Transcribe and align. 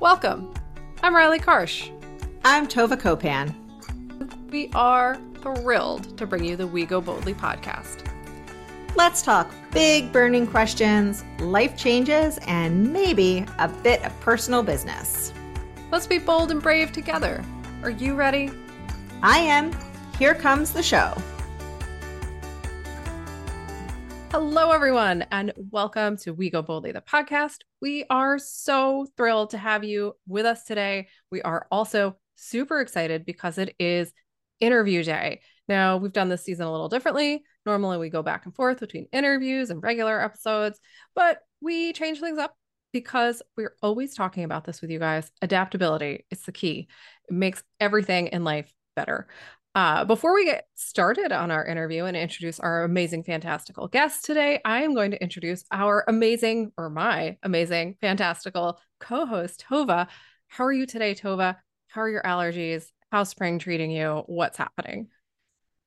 Welcome. 0.00 0.52
I'm 1.02 1.16
Riley 1.16 1.38
Karsh. 1.38 1.90
I'm 2.44 2.68
Tova 2.68 3.00
Kopan. 3.00 3.54
We 4.50 4.68
are 4.74 5.18
thrilled 5.40 6.18
to 6.18 6.26
bring 6.26 6.44
you 6.44 6.54
the 6.54 6.66
We 6.66 6.84
Go 6.84 7.00
Boldly 7.00 7.32
podcast. 7.32 8.06
Let's 8.94 9.22
talk 9.22 9.50
big 9.72 10.12
burning 10.12 10.46
questions, 10.46 11.24
life 11.38 11.78
changes, 11.78 12.38
and 12.46 12.92
maybe 12.92 13.46
a 13.58 13.68
bit 13.68 14.04
of 14.04 14.20
personal 14.20 14.62
business. 14.62 15.32
Let's 15.90 16.06
be 16.06 16.18
bold 16.18 16.50
and 16.50 16.62
brave 16.62 16.92
together. 16.92 17.42
Are 17.82 17.90
you 17.90 18.16
ready? 18.16 18.50
I 19.22 19.38
am. 19.38 19.72
Here 20.18 20.34
comes 20.34 20.74
the 20.74 20.82
show. 20.82 21.16
Hello, 24.38 24.70
everyone, 24.70 25.22
and 25.32 25.50
welcome 25.56 26.18
to 26.18 26.34
We 26.34 26.50
Go 26.50 26.60
Boldly, 26.60 26.92
the 26.92 27.00
podcast. 27.00 27.60
We 27.80 28.04
are 28.10 28.38
so 28.38 29.06
thrilled 29.16 29.48
to 29.52 29.58
have 29.58 29.82
you 29.82 30.12
with 30.28 30.44
us 30.44 30.64
today. 30.64 31.08
We 31.30 31.40
are 31.40 31.66
also 31.70 32.18
super 32.34 32.82
excited 32.82 33.24
because 33.24 33.56
it 33.56 33.74
is 33.78 34.12
interview 34.60 35.02
day. 35.02 35.40
Now, 35.68 35.96
we've 35.96 36.12
done 36.12 36.28
this 36.28 36.44
season 36.44 36.66
a 36.66 36.70
little 36.70 36.90
differently. 36.90 37.44
Normally, 37.64 37.96
we 37.96 38.10
go 38.10 38.22
back 38.22 38.44
and 38.44 38.54
forth 38.54 38.78
between 38.78 39.08
interviews 39.10 39.70
and 39.70 39.82
regular 39.82 40.20
episodes, 40.20 40.78
but 41.14 41.38
we 41.62 41.94
change 41.94 42.20
things 42.20 42.36
up 42.38 42.54
because 42.92 43.40
we're 43.56 43.74
always 43.80 44.14
talking 44.14 44.44
about 44.44 44.66
this 44.66 44.82
with 44.82 44.90
you 44.90 44.98
guys. 44.98 45.30
Adaptability, 45.40 46.26
it's 46.30 46.44
the 46.44 46.52
key. 46.52 46.88
It 47.30 47.34
makes 47.34 47.64
everything 47.80 48.26
in 48.26 48.44
life 48.44 48.70
better. 48.96 49.28
Uh, 49.76 50.06
before 50.06 50.32
we 50.32 50.46
get 50.46 50.64
started 50.74 51.32
on 51.32 51.50
our 51.50 51.62
interview 51.62 52.06
and 52.06 52.16
introduce 52.16 52.58
our 52.58 52.84
amazing, 52.84 53.22
fantastical 53.22 53.88
guest 53.88 54.24
today, 54.24 54.58
I 54.64 54.84
am 54.84 54.94
going 54.94 55.10
to 55.10 55.22
introduce 55.22 55.66
our 55.70 56.02
amazing, 56.08 56.72
or 56.78 56.88
my 56.88 57.36
amazing, 57.42 57.98
fantastical 58.00 58.80
co 59.00 59.26
host, 59.26 59.66
Tova. 59.68 60.06
How 60.48 60.64
are 60.64 60.72
you 60.72 60.86
today, 60.86 61.14
Tova? 61.14 61.56
How 61.88 62.00
are 62.00 62.08
your 62.08 62.22
allergies? 62.22 62.86
How's 63.12 63.28
spring 63.28 63.58
treating 63.58 63.90
you? 63.90 64.22
What's 64.24 64.56
happening? 64.56 65.08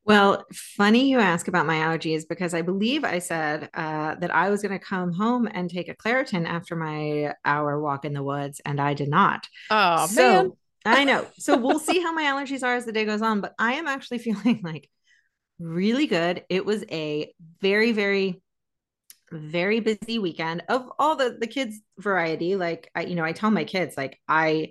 Well, 0.06 0.46
funny 0.54 1.10
you 1.10 1.20
ask 1.20 1.48
about 1.48 1.66
my 1.66 1.78
allergies 1.78 2.28
because 2.30 2.54
I 2.54 2.62
believe 2.62 3.04
I 3.04 3.18
said 3.18 3.72
uh, 3.74 4.14
that 4.16 4.34
I 4.34 4.52
was 4.52 4.62
going 4.62 4.78
to 4.78 4.86
come 4.86 5.14
home 5.14 5.50
and 5.52 5.68
take 5.68 5.90
a 5.90 5.96
Claritin 5.96 6.48
after 6.48 6.76
my 6.76 7.34
hour 7.44 7.82
walk 7.82 8.06
in 8.06 8.14
the 8.14 8.24
woods, 8.24 8.62
and 8.66 8.80
I 8.80 8.94
did 8.94 9.10
not. 9.10 9.48
Oh, 9.72 10.06
so, 10.06 10.22
man. 10.22 10.52
I 10.86 11.04
know. 11.04 11.28
So 11.38 11.58
we'll 11.58 11.80
see 11.80 12.02
how 12.02 12.14
my 12.14 12.24
allergies 12.24 12.64
are 12.64 12.76
as 12.76 12.86
the 12.86 12.92
day 12.92 13.06
goes 13.06 13.22
on, 13.22 13.42
but 13.42 13.54
I 13.60 13.74
am 13.74 13.88
actually 13.88 14.18
feeling 14.20 14.62
like 14.64 14.90
really 15.60 16.08
good. 16.08 16.44
It 16.50 16.66
was 16.66 16.84
a 16.90 17.34
very, 17.62 17.92
very, 17.92 18.42
very 19.32 19.80
busy 19.80 20.20
weekend 20.20 20.64
of 20.70 20.90
all 20.98 21.16
the 21.16 21.38
the 21.40 21.48
kids 21.48 21.80
variety. 21.98 22.56
Like 22.56 22.90
I, 22.96 23.04
you 23.04 23.16
know, 23.16 23.26
I 23.26 23.32
tell 23.32 23.52
my 23.52 23.64
kids 23.64 23.96
like 23.98 24.20
I 24.28 24.70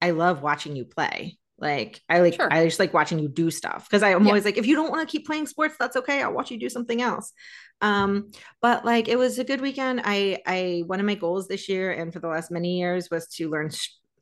I 0.00 0.10
love 0.10 0.42
watching 0.42 0.76
you 0.76 0.84
play. 0.84 1.38
Like 1.58 2.02
I 2.08 2.20
like 2.20 2.34
sure. 2.34 2.52
I 2.52 2.66
just 2.66 2.78
like 2.78 2.92
watching 2.92 3.18
you 3.18 3.28
do 3.28 3.50
stuff 3.50 3.88
because 3.88 4.02
I'm 4.02 4.22
yeah. 4.24 4.28
always 4.28 4.44
like 4.44 4.58
if 4.58 4.66
you 4.66 4.74
don't 4.76 4.90
want 4.90 5.08
to 5.08 5.10
keep 5.10 5.26
playing 5.26 5.46
sports 5.46 5.76
that's 5.78 5.96
okay 5.96 6.22
I'll 6.22 6.34
watch 6.34 6.50
you 6.50 6.58
do 6.58 6.68
something 6.68 7.00
else. 7.00 7.32
Um 7.80 8.30
but 8.60 8.84
like 8.84 9.08
it 9.08 9.16
was 9.16 9.38
a 9.38 9.44
good 9.44 9.62
weekend. 9.62 10.02
I 10.04 10.42
I 10.46 10.82
one 10.86 11.00
of 11.00 11.06
my 11.06 11.14
goals 11.14 11.48
this 11.48 11.66
year 11.66 11.92
and 11.92 12.12
for 12.12 12.20
the 12.20 12.28
last 12.28 12.50
many 12.50 12.78
years 12.78 13.10
was 13.10 13.26
to 13.36 13.48
learn 13.48 13.70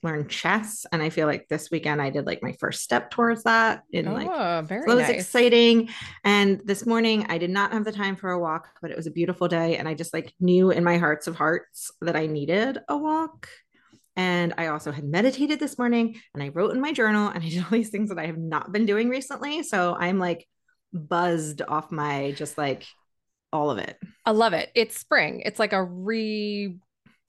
learn 0.05 0.28
chess 0.28 0.86
and 0.92 1.02
i 1.02 1.08
feel 1.08 1.27
like 1.27 1.48
this 1.48 1.70
weekend 1.70 2.00
i 2.00 2.10
did 2.10 2.27
like 2.27 2.42
my 2.42 2.52
first 2.60 2.83
step 2.83 3.10
towards 3.10 3.42
that 3.44 3.83
in 3.91 4.06
oh, 4.06 4.12
like 4.12 4.69
very 4.69 4.83
so 4.83 4.92
it 4.92 4.94
was 4.94 5.08
nice. 5.08 5.16
exciting. 5.16 5.88
And 6.22 6.61
this 6.64 6.86
morning 6.86 7.27
i 7.28 7.38
did 7.38 7.50
not 7.50 7.72
have 7.72 7.84
the 7.84 7.92
time 7.92 8.14
for 8.14 8.30
a 8.30 8.38
walk 8.38 8.69
but 8.83 8.91
it 8.91 8.96
was 8.96 9.06
a 9.06 9.11
beautiful 9.11 9.48
day 9.48 9.77
and 9.78 9.88
i 9.88 9.94
just 9.94 10.12
like 10.12 10.33
knew 10.38 10.70
in 10.70 10.84
my 10.84 10.98
hearts 10.98 11.27
of 11.27 11.34
hearts 11.34 11.91
that 12.02 12.16
i 12.16 12.27
needed 12.27 12.78
a 12.88 12.96
walk. 12.96 13.48
And 14.14 14.55
i 14.58 14.69
also 14.69 14.92
had 14.92 15.05
meditated 15.05 15.58
this 15.58 15.78
morning 15.78 16.20
and 16.34 16.42
i 16.42 16.48
wrote 16.48 16.74
in 16.74 16.80
my 16.80 16.92
journal 16.92 17.29
and 17.29 17.42
i 17.42 17.48
did 17.48 17.62
all 17.64 17.70
these 17.70 17.90
things 17.90 18.11
that 18.11 18.18
i 18.18 18.27
have 18.27 18.39
not 18.39 18.70
been 18.70 18.86
doing 18.86 19.08
recently. 19.08 19.62
So 19.62 19.96
i'm 19.98 20.18
like 20.18 20.46
buzzed 20.92 21.62
off 21.62 21.90
my 21.90 22.33
just 22.33 22.56
like 22.58 22.86
all 23.52 23.70
of 23.70 23.79
it. 23.79 23.96
I 24.27 24.33
love 24.33 24.52
it. 24.52 24.70
It's 24.74 24.98
spring. 24.98 25.42
It's 25.45 25.61
like 25.61 25.73
a 25.73 25.83
re 25.83 26.77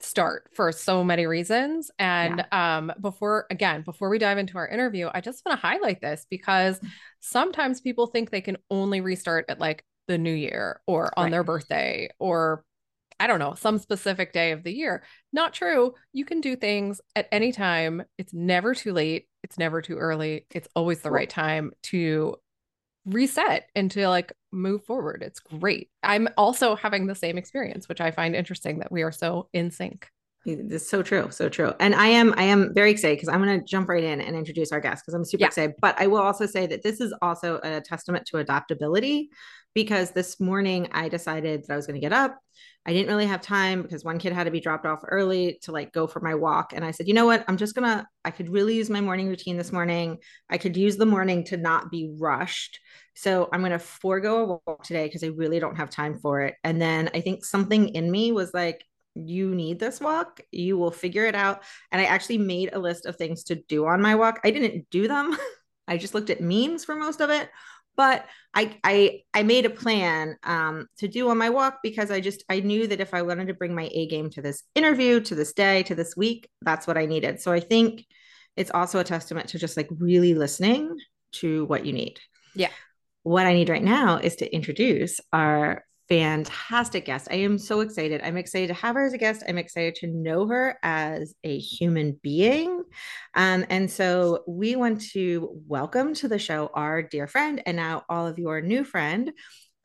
start 0.00 0.48
for 0.52 0.72
so 0.72 1.02
many 1.02 1.26
reasons. 1.26 1.90
And 1.98 2.44
yeah. 2.52 2.76
um, 2.78 2.92
before, 3.00 3.46
again, 3.50 3.82
before 3.82 4.08
we 4.08 4.18
dive 4.18 4.38
into 4.38 4.58
our 4.58 4.68
interview, 4.68 5.08
I 5.12 5.20
just 5.20 5.44
want 5.44 5.58
to 5.58 5.66
highlight 5.66 6.00
this 6.00 6.26
because 6.28 6.78
mm. 6.78 6.88
sometimes 7.20 7.80
people 7.80 8.06
think 8.06 8.30
they 8.30 8.40
can 8.40 8.58
only 8.70 9.00
restart 9.00 9.46
at 9.48 9.58
like 9.58 9.84
the 10.08 10.18
new 10.18 10.34
year 10.34 10.80
or 10.86 11.12
on 11.16 11.24
right. 11.24 11.30
their 11.30 11.44
birthday 11.44 12.08
or 12.18 12.64
I 13.18 13.26
don't 13.26 13.38
know, 13.38 13.54
some 13.54 13.78
specific 13.78 14.34
day 14.34 14.52
of 14.52 14.62
the 14.62 14.74
year. 14.74 15.02
Not 15.32 15.54
true. 15.54 15.94
You 16.12 16.26
can 16.26 16.42
do 16.42 16.54
things 16.54 17.00
at 17.14 17.28
any 17.32 17.50
time. 17.50 18.02
It's 18.18 18.34
never 18.34 18.74
too 18.74 18.92
late. 18.92 19.26
It's 19.42 19.58
never 19.58 19.80
too 19.80 19.96
early. 19.96 20.46
It's 20.50 20.68
always 20.76 21.00
the 21.00 21.10
right 21.10 21.30
time 21.30 21.72
to 21.84 22.36
reset 23.06 23.68
and 23.74 23.90
to 23.92 24.08
like 24.08 24.32
move 24.52 24.84
forward. 24.84 25.22
It's 25.24 25.40
great. 25.40 25.90
I'm 26.02 26.28
also 26.36 26.76
having 26.76 27.06
the 27.06 27.14
same 27.14 27.38
experience, 27.38 27.88
which 27.88 28.00
I 28.00 28.10
find 28.10 28.34
interesting 28.34 28.80
that 28.80 28.92
we 28.92 29.02
are 29.02 29.12
so 29.12 29.48
in 29.52 29.70
sync. 29.70 30.08
It's 30.44 30.88
so 30.88 31.02
true, 31.02 31.28
so 31.30 31.48
true. 31.48 31.72
And 31.80 31.94
I 31.94 32.06
am, 32.06 32.32
I 32.36 32.44
am 32.44 32.72
very 32.72 32.92
excited 32.92 33.16
because 33.16 33.28
I'm 33.28 33.42
going 33.42 33.58
to 33.58 33.66
jump 33.66 33.88
right 33.88 34.04
in 34.04 34.20
and 34.20 34.36
introduce 34.36 34.70
our 34.70 34.80
guest 34.80 35.02
because 35.04 35.14
I'm 35.14 35.24
super 35.24 35.40
yeah. 35.40 35.48
excited. 35.48 35.74
But 35.80 36.00
I 36.00 36.06
will 36.06 36.22
also 36.22 36.46
say 36.46 36.66
that 36.68 36.84
this 36.84 37.00
is 37.00 37.12
also 37.20 37.58
a 37.64 37.80
testament 37.80 38.26
to 38.26 38.38
adaptability 38.38 39.30
because 39.76 40.12
this 40.12 40.40
morning 40.40 40.88
I 40.92 41.10
decided 41.10 41.66
that 41.66 41.72
I 41.74 41.76
was 41.76 41.86
going 41.86 42.00
to 42.00 42.00
get 42.00 42.14
up. 42.14 42.40
I 42.86 42.94
didn't 42.94 43.08
really 43.08 43.26
have 43.26 43.42
time 43.42 43.82
because 43.82 44.04
one 44.04 44.18
kid 44.18 44.32
had 44.32 44.44
to 44.44 44.50
be 44.50 44.58
dropped 44.58 44.86
off 44.86 45.02
early 45.06 45.58
to 45.64 45.70
like 45.70 45.92
go 45.92 46.06
for 46.06 46.20
my 46.20 46.34
walk. 46.34 46.72
And 46.72 46.82
I 46.82 46.92
said, 46.92 47.06
you 47.06 47.12
know 47.12 47.26
what? 47.26 47.44
I'm 47.46 47.58
just 47.58 47.74
going 47.74 47.86
to, 47.86 48.06
I 48.24 48.30
could 48.30 48.48
really 48.48 48.74
use 48.74 48.88
my 48.88 49.02
morning 49.02 49.28
routine 49.28 49.58
this 49.58 49.72
morning. 49.72 50.16
I 50.48 50.56
could 50.56 50.78
use 50.78 50.96
the 50.96 51.04
morning 51.04 51.44
to 51.44 51.58
not 51.58 51.90
be 51.90 52.10
rushed. 52.18 52.80
So 53.16 53.50
I'm 53.52 53.60
going 53.60 53.72
to 53.72 53.78
forego 53.78 54.38
a 54.38 54.46
walk 54.66 54.82
today 54.82 55.04
because 55.04 55.22
I 55.22 55.26
really 55.26 55.60
don't 55.60 55.76
have 55.76 55.90
time 55.90 56.20
for 56.20 56.40
it. 56.40 56.54
And 56.64 56.80
then 56.80 57.10
I 57.12 57.20
think 57.20 57.44
something 57.44 57.90
in 57.90 58.10
me 58.10 58.32
was 58.32 58.54
like, 58.54 58.82
you 59.14 59.54
need 59.54 59.78
this 59.78 60.00
walk. 60.00 60.40
You 60.52 60.78
will 60.78 60.90
figure 60.90 61.26
it 61.26 61.34
out. 61.34 61.62
And 61.92 62.00
I 62.00 62.06
actually 62.06 62.38
made 62.38 62.70
a 62.72 62.78
list 62.78 63.04
of 63.04 63.16
things 63.16 63.44
to 63.44 63.56
do 63.56 63.84
on 63.84 64.00
my 64.00 64.14
walk. 64.14 64.40
I 64.42 64.52
didn't 64.52 64.88
do 64.90 65.06
them. 65.06 65.36
I 65.86 65.98
just 65.98 66.14
looked 66.14 66.30
at 66.30 66.40
memes 66.40 66.84
for 66.86 66.96
most 66.96 67.20
of 67.20 67.28
it 67.28 67.50
but 67.96 68.26
I 68.54 68.78
I 68.84 69.20
I 69.34 69.42
made 69.42 69.66
a 69.66 69.70
plan 69.70 70.36
um, 70.42 70.86
to 70.98 71.08
do 71.08 71.30
on 71.30 71.38
my 71.38 71.50
walk 71.50 71.78
because 71.82 72.10
I 72.10 72.20
just 72.20 72.44
I 72.48 72.60
knew 72.60 72.86
that 72.86 73.00
if 73.00 73.14
I 73.14 73.22
wanted 73.22 73.48
to 73.48 73.54
bring 73.54 73.74
my 73.74 73.88
A 73.92 74.06
game 74.06 74.30
to 74.30 74.42
this 74.42 74.62
interview, 74.74 75.20
to 75.20 75.34
this 75.34 75.52
day, 75.52 75.82
to 75.84 75.94
this 75.94 76.16
week, 76.16 76.48
that's 76.62 76.86
what 76.86 76.98
I 76.98 77.06
needed. 77.06 77.40
So 77.40 77.52
I 77.52 77.60
think 77.60 78.04
it's 78.56 78.70
also 78.70 78.98
a 78.98 79.04
testament 79.04 79.48
to 79.50 79.58
just 79.58 79.76
like 79.76 79.88
really 79.90 80.34
listening 80.34 80.96
to 81.32 81.64
what 81.66 81.84
you 81.84 81.92
need. 81.92 82.18
Yeah. 82.54 82.70
What 83.22 83.46
I 83.46 83.54
need 83.54 83.68
right 83.68 83.82
now 83.82 84.18
is 84.18 84.36
to 84.36 84.54
introduce 84.54 85.20
our 85.32 85.84
fantastic 86.08 87.04
guest. 87.04 87.28
I 87.30 87.36
am 87.36 87.58
so 87.58 87.80
excited. 87.80 88.20
I'm 88.22 88.36
excited 88.36 88.68
to 88.68 88.74
have 88.74 88.94
her 88.94 89.04
as 89.04 89.12
a 89.12 89.18
guest. 89.18 89.42
I'm 89.48 89.58
excited 89.58 89.96
to 89.96 90.06
know 90.06 90.46
her 90.46 90.78
as 90.82 91.34
a 91.42 91.58
human 91.58 92.18
being. 92.22 92.84
Um, 93.34 93.66
and 93.70 93.90
so 93.90 94.44
we 94.46 94.76
want 94.76 95.00
to 95.12 95.60
welcome 95.66 96.14
to 96.14 96.28
the 96.28 96.38
show 96.38 96.70
our 96.74 97.02
dear 97.02 97.26
friend 97.26 97.62
and 97.66 97.76
now 97.76 98.04
all 98.08 98.26
of 98.26 98.38
your 98.38 98.60
new 98.60 98.84
friend, 98.84 99.32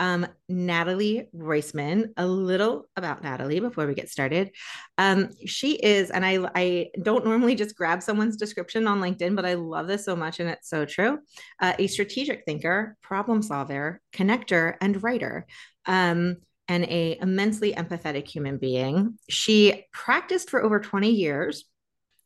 um, 0.02 0.26
Natalie 0.50 1.30
Roisman. 1.34 2.10
A 2.18 2.26
little 2.26 2.86
about 2.98 3.24
Natalie 3.24 3.60
before 3.60 3.86
we 3.86 3.94
get 3.94 4.10
started. 4.10 4.52
Um, 4.98 5.30
she 5.46 5.76
is, 5.76 6.10
and 6.10 6.26
I, 6.26 6.50
I 6.56 6.90
don't 7.02 7.24
normally 7.24 7.54
just 7.54 7.78
grab 7.78 8.02
someone's 8.02 8.36
description 8.36 8.88
on 8.88 9.00
LinkedIn, 9.00 9.36
but 9.36 9.46
I 9.46 9.54
love 9.54 9.88
this 9.88 10.04
so 10.04 10.16
much, 10.16 10.40
and 10.40 10.50
it's 10.50 10.68
so 10.68 10.86
true. 10.86 11.20
Uh, 11.62 11.74
a 11.78 11.86
strategic 11.86 12.44
thinker, 12.46 12.98
problem 13.04 13.44
solver, 13.44 14.02
connector, 14.12 14.76
and 14.82 15.02
writer 15.04 15.46
um, 15.86 16.38
and 16.68 16.84
a 16.86 17.20
immensely 17.22 17.74
empathetic 17.74 18.28
human 18.28 18.58
being. 18.58 19.20
She 19.30 19.86
practiced 19.94 20.50
for 20.50 20.64
over 20.64 20.80
20 20.80 21.12
years 21.12 21.66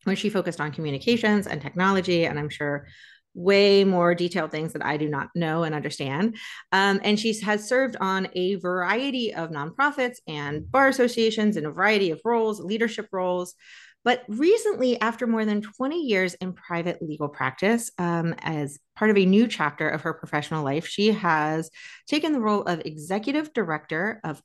when 0.06 0.16
she 0.16 0.30
focused 0.30 0.62
on 0.62 0.72
communications 0.72 1.46
and 1.46 1.62
technology, 1.62 2.26
and 2.26 2.40
I'm 2.40 2.50
sure 2.50 2.88
way 3.36 3.84
more 3.84 4.16
detailed 4.16 4.50
things 4.50 4.74
that 4.74 4.86
I 4.86 4.98
do 4.98 5.10
not 5.10 5.30
know 5.36 5.64
and 5.64 5.76
understand. 5.76 6.38
Um, 6.72 7.00
and 7.04 7.20
she 7.20 7.40
has 7.42 7.68
served 7.68 7.98
on 8.00 8.30
a 8.34 8.56
variety 8.56 9.34
of 9.34 9.52
nonprofits 9.52 10.18
and 10.28 10.70
bar 10.72 10.88
associations 10.88 11.58
in 11.58 11.66
a 11.66 11.72
variety 11.72 12.12
of 12.12 12.22
roles, 12.26 12.60
leadership 12.60 13.10
roles. 13.12 13.54
But 14.06 14.24
recently, 14.28 15.02
after 15.02 15.26
more 15.26 15.46
than 15.46 15.62
20 15.62 16.00
years 16.04 16.36
in 16.36 16.54
private 16.54 17.02
legal 17.02 17.28
practice, 17.28 17.92
um, 17.98 18.36
as 18.40 18.80
part 18.96 19.12
of 19.12 19.18
a 19.18 19.26
new 19.26 19.48
chapter 19.48 19.90
of 19.90 20.02
her 20.02 20.14
professional 20.14 20.64
life, 20.64 20.88
she 20.88 21.12
has 21.12 21.72
taken 22.08 22.32
the 22.32 22.40
role 22.40 22.62
of 22.62 22.82
executive 22.86 23.52
director 23.52 24.22
of 24.24 24.42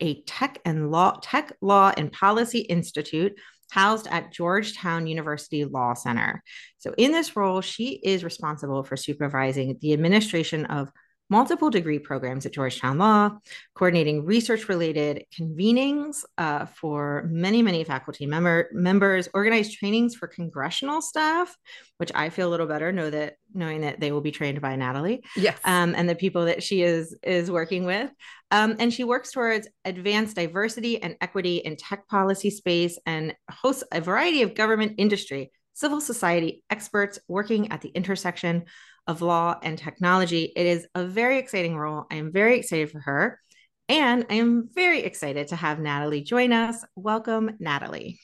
a 0.00 0.20
tech 0.22 0.58
and 0.64 0.90
law 0.90 1.16
tech 1.22 1.52
law 1.60 1.92
and 1.96 2.10
policy 2.10 2.58
institute 2.58 3.38
housed 3.70 4.06
at 4.08 4.32
Georgetown 4.32 5.06
University 5.06 5.64
Law 5.64 5.94
Center. 5.94 6.42
So 6.78 6.94
in 6.96 7.12
this 7.12 7.36
role, 7.36 7.60
she 7.60 8.00
is 8.02 8.24
responsible 8.24 8.84
for 8.84 8.96
supervising 8.96 9.78
the 9.80 9.92
administration 9.92 10.66
of 10.66 10.90
multiple 11.30 11.70
degree 11.70 11.98
programs 11.98 12.44
at 12.44 12.52
Georgetown 12.52 12.98
Law, 12.98 13.38
coordinating 13.74 14.24
research 14.24 14.68
related 14.68 15.24
convenings 15.36 16.24
uh, 16.38 16.66
for 16.66 17.28
many, 17.30 17.62
many 17.62 17.82
faculty 17.84 18.26
member, 18.26 18.68
members, 18.72 19.28
organized 19.32 19.78
trainings 19.78 20.14
for 20.14 20.28
congressional 20.28 21.00
staff, 21.00 21.56
which 21.96 22.12
I 22.14 22.28
feel 22.28 22.48
a 22.48 22.50
little 22.50 22.66
better 22.66 22.92
know 22.92 23.10
that 23.10 23.36
knowing 23.54 23.80
that 23.82 24.00
they 24.00 24.12
will 24.12 24.20
be 24.20 24.32
trained 24.32 24.60
by 24.60 24.76
Natalie. 24.76 25.24
Yes. 25.36 25.58
Um, 25.64 25.94
and 25.96 26.08
the 26.08 26.14
people 26.14 26.44
that 26.46 26.62
she 26.62 26.82
is 26.82 27.16
is 27.22 27.50
working 27.50 27.84
with. 27.84 28.10
Um, 28.50 28.76
and 28.78 28.92
she 28.92 29.04
works 29.04 29.32
towards 29.32 29.68
advanced 29.84 30.36
diversity 30.36 31.02
and 31.02 31.16
equity 31.20 31.56
in 31.56 31.76
tech 31.76 32.06
policy 32.08 32.50
space 32.50 32.98
and 33.06 33.34
hosts 33.50 33.84
a 33.90 34.00
variety 34.00 34.42
of 34.42 34.54
government 34.54 34.94
industry, 34.98 35.50
civil 35.72 36.00
society 36.00 36.62
experts 36.70 37.18
working 37.28 37.72
at 37.72 37.80
the 37.80 37.88
intersection 37.88 38.64
of 39.06 39.22
law 39.22 39.58
and 39.62 39.78
technology. 39.78 40.52
It 40.56 40.66
is 40.66 40.86
a 40.94 41.04
very 41.04 41.38
exciting 41.38 41.76
role. 41.76 42.06
I 42.10 42.16
am 42.16 42.32
very 42.32 42.58
excited 42.58 42.90
for 42.90 43.00
her. 43.00 43.40
And 43.88 44.24
I 44.30 44.34
am 44.34 44.70
very 44.74 45.00
excited 45.00 45.48
to 45.48 45.56
have 45.56 45.78
Natalie 45.78 46.22
join 46.22 46.52
us. 46.52 46.84
Welcome, 46.96 47.56
Natalie. 47.58 48.18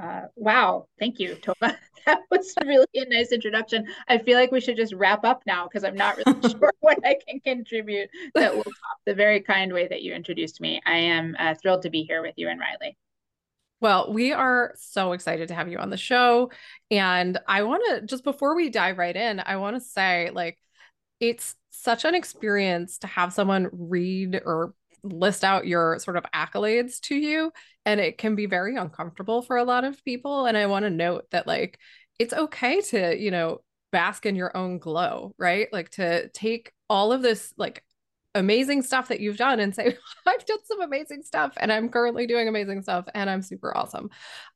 Uh, 0.00 0.22
wow, 0.36 0.86
thank 0.98 1.18
you, 1.18 1.36
Tova. 1.36 1.76
That 2.04 2.22
was 2.32 2.52
really 2.66 2.84
a 2.96 3.04
nice 3.08 3.30
introduction. 3.30 3.86
I 4.08 4.18
feel 4.18 4.36
like 4.36 4.50
we 4.50 4.60
should 4.60 4.76
just 4.76 4.92
wrap 4.92 5.24
up 5.24 5.44
now 5.46 5.68
because 5.68 5.84
I'm 5.84 5.94
not 5.94 6.16
really 6.16 6.40
sure 6.50 6.72
what 6.80 6.98
I 7.04 7.14
can 7.28 7.38
contribute 7.38 8.10
that 8.34 8.52
will 8.52 8.64
top 8.64 8.98
the 9.06 9.14
very 9.14 9.40
kind 9.40 9.72
way 9.72 9.86
that 9.86 10.02
you 10.02 10.12
introduced 10.12 10.60
me. 10.60 10.80
I 10.84 10.96
am 10.96 11.36
uh, 11.38 11.54
thrilled 11.54 11.82
to 11.82 11.90
be 11.90 12.02
here 12.02 12.20
with 12.20 12.34
you 12.36 12.48
and 12.48 12.58
Riley. 12.58 12.96
Well, 13.82 14.12
we 14.12 14.32
are 14.32 14.74
so 14.76 15.10
excited 15.10 15.48
to 15.48 15.54
have 15.54 15.68
you 15.68 15.78
on 15.78 15.90
the 15.90 15.96
show. 15.96 16.52
And 16.92 17.36
I 17.48 17.64
want 17.64 17.82
to 17.88 18.06
just 18.06 18.22
before 18.22 18.54
we 18.54 18.70
dive 18.70 18.96
right 18.96 19.14
in, 19.14 19.42
I 19.44 19.56
want 19.56 19.74
to 19.74 19.80
say 19.80 20.30
like 20.32 20.56
it's 21.18 21.56
such 21.70 22.04
an 22.04 22.14
experience 22.14 22.98
to 22.98 23.08
have 23.08 23.32
someone 23.32 23.68
read 23.72 24.40
or 24.46 24.72
list 25.02 25.42
out 25.42 25.66
your 25.66 25.98
sort 25.98 26.16
of 26.16 26.24
accolades 26.32 27.00
to 27.00 27.16
you 27.16 27.50
and 27.84 27.98
it 27.98 28.18
can 28.18 28.36
be 28.36 28.46
very 28.46 28.76
uncomfortable 28.76 29.42
for 29.42 29.56
a 29.56 29.64
lot 29.64 29.82
of 29.82 30.04
people 30.04 30.46
and 30.46 30.56
I 30.56 30.66
want 30.66 30.84
to 30.84 30.90
note 30.90 31.24
that 31.32 31.48
like 31.48 31.76
it's 32.20 32.32
okay 32.32 32.80
to, 32.82 33.20
you 33.20 33.32
know, 33.32 33.62
bask 33.90 34.26
in 34.26 34.36
your 34.36 34.56
own 34.56 34.78
glow, 34.78 35.34
right? 35.38 35.66
Like 35.72 35.90
to 35.92 36.28
take 36.28 36.70
all 36.88 37.10
of 37.10 37.20
this 37.20 37.52
like 37.56 37.82
amazing 38.34 38.82
stuff 38.82 39.08
that 39.08 39.20
you've 39.20 39.36
done 39.36 39.60
and 39.60 39.74
say 39.74 39.96
i've 40.26 40.46
done 40.46 40.58
some 40.64 40.80
amazing 40.80 41.22
stuff 41.22 41.52
and 41.58 41.72
i'm 41.72 41.88
currently 41.88 42.26
doing 42.26 42.48
amazing 42.48 42.82
stuff 42.82 43.04
and 43.14 43.28
i'm 43.28 43.42
super 43.42 43.76
awesome 43.76 44.08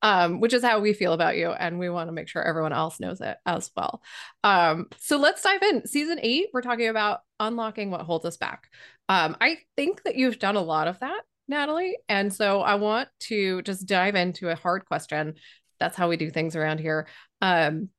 um, 0.03 0.41
which 0.41 0.53
is 0.53 0.63
how 0.63 0.81
we 0.81 0.93
feel 0.93 1.13
about 1.13 1.37
you 1.37 1.51
and 1.51 1.79
we 1.79 1.91
want 1.91 2.09
to 2.09 2.13
make 2.13 2.29
sure 2.29 2.43
everyone 2.43 2.73
else 2.73 3.01
knows 3.01 3.21
it 3.21 3.37
as 3.45 3.71
well. 3.77 4.03
Um, 4.45 4.87
so 4.99 5.17
let's 5.17 5.43
dive 5.43 5.63
in. 5.63 5.87
Season 5.87 6.19
eight 6.23 6.49
we're 6.53 6.63
talking 6.63 6.89
about 6.89 7.21
unlocking 7.41 7.91
what 7.91 8.03
holds 8.03 8.25
us 8.25 8.37
back. 8.37 8.69
Um, 9.09 9.37
i 9.41 9.59
think 9.77 10.03
that 10.05 10.17
you've 10.17 10.39
done 10.39 10.57
a 10.57 10.61
lot 10.61 10.89
of 10.89 10.99
that 11.01 11.23
natalie 11.49 11.97
and 12.09 12.35
so 12.35 12.61
i 12.61 12.75
want 12.75 13.09
to 13.21 13.63
just 13.63 13.87
dive 13.87 14.15
into 14.15 14.49
a 14.49 14.57
hard 14.57 14.85
question. 14.85 15.35
That's 15.79 15.97
how 15.97 16.09
we 16.09 16.17
do 16.17 16.31
things 16.31 16.57
around 16.57 16.81
here. 16.81 17.07
Um, 17.43 17.91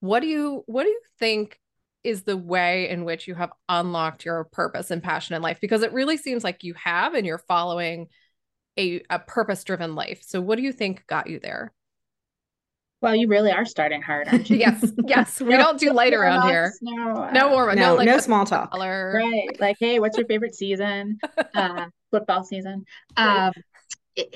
what 0.00 0.20
do 0.20 0.26
you 0.26 0.62
what 0.66 0.84
do 0.84 0.90
you 0.90 1.00
think 1.18 1.58
is 2.04 2.22
the 2.22 2.36
way 2.36 2.88
in 2.88 3.04
which 3.04 3.26
you 3.26 3.34
have 3.34 3.50
unlocked 3.68 4.24
your 4.24 4.44
purpose 4.44 4.90
and 4.90 5.02
passion 5.02 5.34
in 5.34 5.42
life 5.42 5.58
because 5.60 5.82
it 5.82 5.92
really 5.92 6.16
seems 6.16 6.44
like 6.44 6.62
you 6.62 6.74
have 6.74 7.14
and 7.14 7.26
you're 7.26 7.38
following 7.38 8.08
a, 8.78 9.02
a 9.10 9.18
purpose 9.18 9.64
driven 9.64 9.94
life. 9.94 10.22
So, 10.22 10.40
what 10.40 10.56
do 10.56 10.62
you 10.62 10.72
think 10.72 11.06
got 11.06 11.28
you 11.28 11.40
there? 11.40 11.72
Well, 13.00 13.14
you 13.14 13.28
really 13.28 13.52
are 13.52 13.66
starting 13.66 14.00
hard, 14.00 14.28
aren't 14.28 14.48
you? 14.48 14.56
yes, 14.56 14.92
yes. 15.06 15.40
We 15.40 15.50
no, 15.50 15.58
don't 15.58 15.78
do 15.78 15.92
light 15.92 16.14
around 16.14 16.48
here. 16.48 16.72
No, 16.80 17.16
uh, 17.16 17.30
no 17.32 17.50
more, 17.50 17.74
no, 17.74 17.88
no, 17.88 17.94
like, 17.96 18.06
no 18.06 18.18
small 18.18 18.46
talk. 18.46 18.70
Color. 18.70 19.20
Right, 19.22 19.60
like, 19.60 19.76
hey, 19.78 19.98
what's 19.98 20.16
your 20.16 20.26
favorite 20.26 20.54
season? 20.54 21.18
uh, 21.54 21.86
football 22.10 22.44
season. 22.44 22.86
Um, 23.16 23.52
it, 24.16 24.34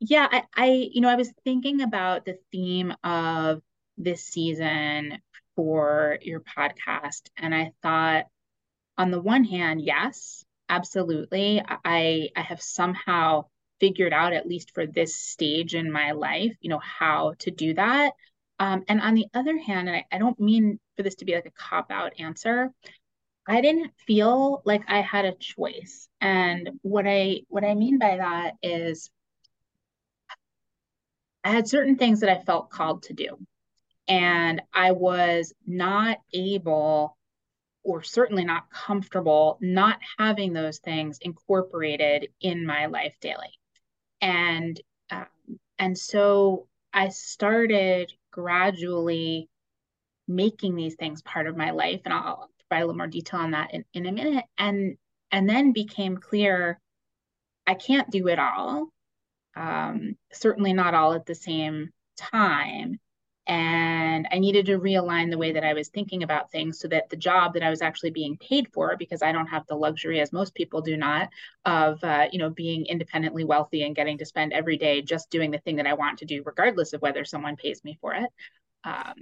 yeah, 0.00 0.26
I, 0.30 0.42
I, 0.56 0.88
you 0.92 1.00
know, 1.00 1.08
I 1.08 1.14
was 1.14 1.32
thinking 1.44 1.82
about 1.82 2.24
the 2.24 2.38
theme 2.50 2.94
of 3.04 3.62
this 3.96 4.24
season 4.24 5.18
for 5.60 6.16
your 6.22 6.40
podcast. 6.40 7.28
And 7.36 7.54
I 7.54 7.72
thought, 7.82 8.24
on 8.96 9.10
the 9.10 9.20
one 9.20 9.44
hand, 9.44 9.82
yes, 9.82 10.42
absolutely. 10.70 11.62
I, 11.84 12.30
I 12.34 12.40
have 12.40 12.62
somehow 12.62 13.44
figured 13.78 14.14
out, 14.14 14.32
at 14.32 14.46
least 14.46 14.72
for 14.74 14.86
this 14.86 15.14
stage 15.14 15.74
in 15.74 15.92
my 15.92 16.12
life, 16.12 16.56
you 16.62 16.70
know, 16.70 16.78
how 16.78 17.34
to 17.40 17.50
do 17.50 17.74
that. 17.74 18.12
Um, 18.58 18.84
and 18.88 19.02
on 19.02 19.12
the 19.12 19.26
other 19.34 19.58
hand, 19.58 19.88
and 19.90 19.96
I, 19.98 20.06
I 20.10 20.16
don't 20.16 20.40
mean 20.40 20.80
for 20.96 21.02
this 21.02 21.16
to 21.16 21.26
be 21.26 21.34
like 21.34 21.44
a 21.44 21.50
cop 21.50 21.90
out 21.90 22.18
answer, 22.18 22.70
I 23.46 23.60
didn't 23.60 23.92
feel 24.06 24.62
like 24.64 24.84
I 24.88 25.02
had 25.02 25.26
a 25.26 25.34
choice. 25.34 26.08
And 26.22 26.70
what 26.80 27.06
I 27.06 27.40
what 27.48 27.64
I 27.64 27.74
mean 27.74 27.98
by 27.98 28.16
that 28.16 28.54
is 28.62 29.10
I 31.44 31.50
had 31.50 31.68
certain 31.68 31.96
things 31.96 32.20
that 32.20 32.30
I 32.30 32.42
felt 32.42 32.70
called 32.70 33.02
to 33.04 33.12
do. 33.12 33.36
And 34.10 34.60
I 34.74 34.90
was 34.90 35.54
not 35.68 36.18
able, 36.34 37.16
or 37.84 38.02
certainly 38.02 38.44
not 38.44 38.68
comfortable, 38.68 39.56
not 39.60 40.00
having 40.18 40.52
those 40.52 40.80
things 40.80 41.18
incorporated 41.22 42.28
in 42.40 42.66
my 42.66 42.86
life 42.86 43.14
daily. 43.20 43.56
And 44.20 44.78
um, 45.10 45.26
and 45.78 45.96
so 45.96 46.66
I 46.92 47.10
started 47.10 48.12
gradually 48.32 49.48
making 50.26 50.74
these 50.74 50.96
things 50.96 51.22
part 51.22 51.46
of 51.46 51.56
my 51.56 51.70
life, 51.70 52.00
and 52.04 52.12
I'll 52.12 52.50
provide 52.68 52.82
a 52.82 52.86
little 52.86 52.98
more 52.98 53.06
detail 53.06 53.40
on 53.40 53.52
that 53.52 53.72
in, 53.72 53.84
in 53.94 54.06
a 54.06 54.12
minute. 54.12 54.44
And 54.58 54.96
and 55.30 55.48
then 55.48 55.72
became 55.72 56.16
clear 56.16 56.80
I 57.64 57.74
can't 57.74 58.10
do 58.10 58.26
it 58.26 58.40
all. 58.40 58.88
Um, 59.54 60.16
certainly 60.32 60.72
not 60.72 60.94
all 60.94 61.12
at 61.12 61.26
the 61.26 61.34
same 61.36 61.90
time 62.16 62.98
and 63.50 64.28
I 64.30 64.38
needed 64.38 64.66
to 64.66 64.78
realign 64.78 65.28
the 65.28 65.36
way 65.36 65.50
that 65.50 65.64
I 65.64 65.74
was 65.74 65.88
thinking 65.88 66.22
about 66.22 66.52
things 66.52 66.78
so 66.78 66.86
that 66.86 67.10
the 67.10 67.16
job 67.16 67.54
that 67.54 67.64
I 67.64 67.70
was 67.70 67.82
actually 67.82 68.10
being 68.10 68.36
paid 68.36 68.68
for, 68.72 68.96
because 68.96 69.22
I 69.22 69.32
don't 69.32 69.48
have 69.48 69.66
the 69.66 69.74
luxury, 69.74 70.20
as 70.20 70.32
most 70.32 70.54
people 70.54 70.80
do 70.82 70.96
not, 70.96 71.30
of 71.64 72.02
uh, 72.04 72.28
you 72.30 72.38
know 72.38 72.50
being 72.50 72.86
independently 72.86 73.42
wealthy 73.42 73.82
and 73.82 73.96
getting 73.96 74.18
to 74.18 74.24
spend 74.24 74.52
every 74.52 74.76
day 74.76 75.02
just 75.02 75.30
doing 75.30 75.50
the 75.50 75.58
thing 75.58 75.76
that 75.76 75.86
I 75.88 75.94
want 75.94 76.20
to 76.20 76.26
do, 76.26 76.44
regardless 76.46 76.92
of 76.92 77.02
whether 77.02 77.24
someone 77.24 77.56
pays 77.56 77.82
me 77.82 77.98
for 78.00 78.14
it. 78.14 78.30
Um, 78.84 79.14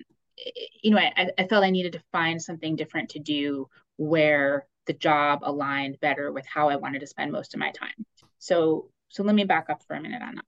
you 0.83 0.91
know, 0.91 0.99
I, 0.99 1.31
I 1.39 1.47
felt 1.47 1.65
I 1.65 1.71
needed 1.71 1.95
to 1.95 2.03
find 2.13 2.41
something 2.41 2.77
different 2.77 3.09
to 3.11 3.19
do 3.21 3.71
where 3.97 4.67
the 4.87 4.93
job 4.93 5.41
aligned 5.43 6.01
better 6.01 6.31
with 6.31 6.45
how 6.47 6.69
I 6.69 6.77
wanted 6.77 7.01
to 7.01 7.07
spend 7.07 7.33
most 7.33 7.55
of 7.55 7.61
my 7.61 7.71
time. 7.71 8.05
So, 8.39 8.91
so 9.09 9.23
let 9.23 9.35
me 9.35 9.45
back 9.45 9.71
up 9.71 9.83
for 9.87 9.97
a 9.97 10.03
minute 10.03 10.21
on 10.21 10.35
that. 10.35 10.45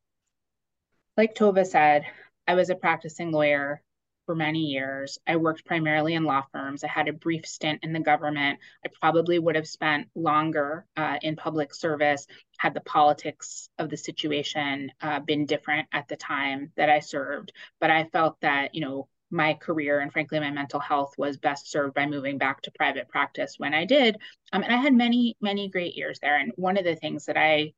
Like 1.16 1.34
Tova 1.34 1.66
said, 1.66 2.04
I 2.46 2.54
was 2.54 2.70
a 2.70 2.74
practicing 2.74 3.30
lawyer 3.30 3.82
for 4.26 4.34
many 4.36 4.60
years. 4.60 5.18
I 5.26 5.36
worked 5.36 5.64
primarily 5.64 6.14
in 6.14 6.24
law 6.24 6.44
firms. 6.52 6.84
I 6.84 6.88
had 6.88 7.08
a 7.08 7.12
brief 7.12 7.46
stint 7.46 7.80
in 7.82 7.92
the 7.92 7.98
government. 7.98 8.60
I 8.84 8.88
probably 9.00 9.38
would 9.38 9.56
have 9.56 9.66
spent 9.66 10.08
longer 10.14 10.86
uh, 10.96 11.18
in 11.22 11.34
public 11.34 11.74
service 11.74 12.26
had 12.58 12.74
the 12.74 12.80
politics 12.82 13.68
of 13.78 13.90
the 13.90 13.96
situation 13.96 14.92
uh, 15.00 15.18
been 15.18 15.46
different 15.46 15.88
at 15.92 16.06
the 16.06 16.16
time 16.16 16.70
that 16.76 16.88
I 16.88 17.00
served. 17.00 17.52
But 17.80 17.90
I 17.90 18.04
felt 18.04 18.40
that, 18.42 18.74
you 18.74 18.82
know, 18.82 19.08
my 19.30 19.54
career 19.54 20.00
and 20.00 20.12
frankly 20.12 20.38
my 20.38 20.50
mental 20.50 20.80
health 20.80 21.14
was 21.16 21.36
best 21.36 21.70
served 21.70 21.94
by 21.94 22.06
moving 22.06 22.38
back 22.38 22.62
to 22.62 22.70
private 22.72 23.08
practice 23.08 23.54
when 23.58 23.74
I 23.74 23.84
did. 23.84 24.16
Um, 24.52 24.62
and 24.62 24.72
I 24.72 24.76
had 24.76 24.94
many, 24.94 25.36
many 25.40 25.68
great 25.68 25.96
years 25.96 26.18
there. 26.20 26.38
And 26.38 26.52
one 26.56 26.76
of 26.76 26.84
the 26.84 26.96
things 26.96 27.26
that 27.26 27.36
I 27.36 27.72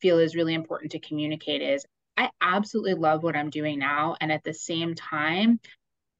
feel 0.00 0.18
is 0.18 0.34
really 0.34 0.54
important 0.54 0.92
to 0.92 0.98
communicate 0.98 1.62
is 1.62 1.86
I 2.16 2.30
absolutely 2.40 2.94
love 2.94 3.22
what 3.22 3.36
I'm 3.36 3.50
doing 3.50 3.78
now. 3.78 4.16
And 4.20 4.32
at 4.32 4.44
the 4.44 4.54
same 4.54 4.94
time, 4.94 5.60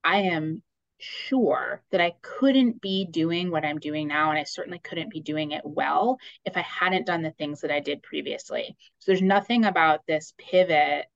I 0.04 0.22
am 0.22 0.62
sure 0.98 1.82
that 1.90 2.00
I 2.00 2.14
couldn't 2.22 2.80
be 2.80 3.06
doing 3.06 3.50
what 3.50 3.64
I'm 3.64 3.78
doing 3.78 4.08
now. 4.08 4.30
And 4.30 4.38
I 4.38 4.44
certainly 4.44 4.78
couldn't 4.78 5.10
be 5.10 5.20
doing 5.20 5.52
it 5.52 5.62
well 5.64 6.18
if 6.44 6.56
I 6.56 6.62
hadn't 6.62 7.06
done 7.06 7.22
the 7.22 7.32
things 7.32 7.60
that 7.60 7.70
I 7.70 7.80
did 7.80 8.02
previously. 8.02 8.76
So 8.98 9.12
there's 9.12 9.22
nothing 9.22 9.64
about 9.64 10.06
this 10.06 10.32
pivot 10.38 11.06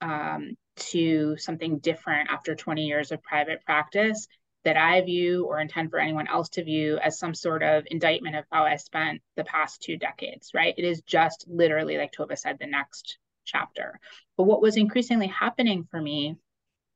um, 0.00 0.56
to 0.76 1.36
something 1.38 1.78
different 1.78 2.30
after 2.30 2.54
20 2.54 2.86
years 2.86 3.12
of 3.12 3.22
private 3.22 3.64
practice 3.64 4.26
that 4.64 4.76
I 4.76 5.00
view 5.02 5.46
or 5.46 5.60
intend 5.60 5.90
for 5.90 5.98
anyone 6.00 6.26
else 6.26 6.48
to 6.50 6.64
view 6.64 6.98
as 6.98 7.18
some 7.18 7.34
sort 7.34 7.62
of 7.62 7.84
indictment 7.86 8.34
of 8.34 8.44
how 8.50 8.64
I 8.64 8.76
spent 8.76 9.22
the 9.36 9.44
past 9.44 9.80
two 9.80 9.96
decades, 9.96 10.50
right? 10.54 10.74
It 10.76 10.84
is 10.84 11.02
just 11.02 11.46
literally, 11.48 11.96
like 11.96 12.12
Tova 12.12 12.36
said, 12.36 12.58
the 12.58 12.66
next 12.66 13.18
chapter. 13.46 13.98
But 14.36 14.44
what 14.44 14.60
was 14.60 14.76
increasingly 14.76 15.28
happening 15.28 15.86
for 15.90 16.00
me 16.00 16.36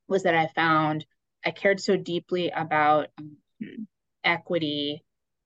was 0.08 0.24
that 0.24 0.34
I 0.34 0.48
found 0.48 1.06
I 1.44 1.52
cared 1.52 1.80
so 1.80 1.96
deeply 1.96 2.50
about 2.50 3.08
um, 3.18 3.86
equity 4.24 5.02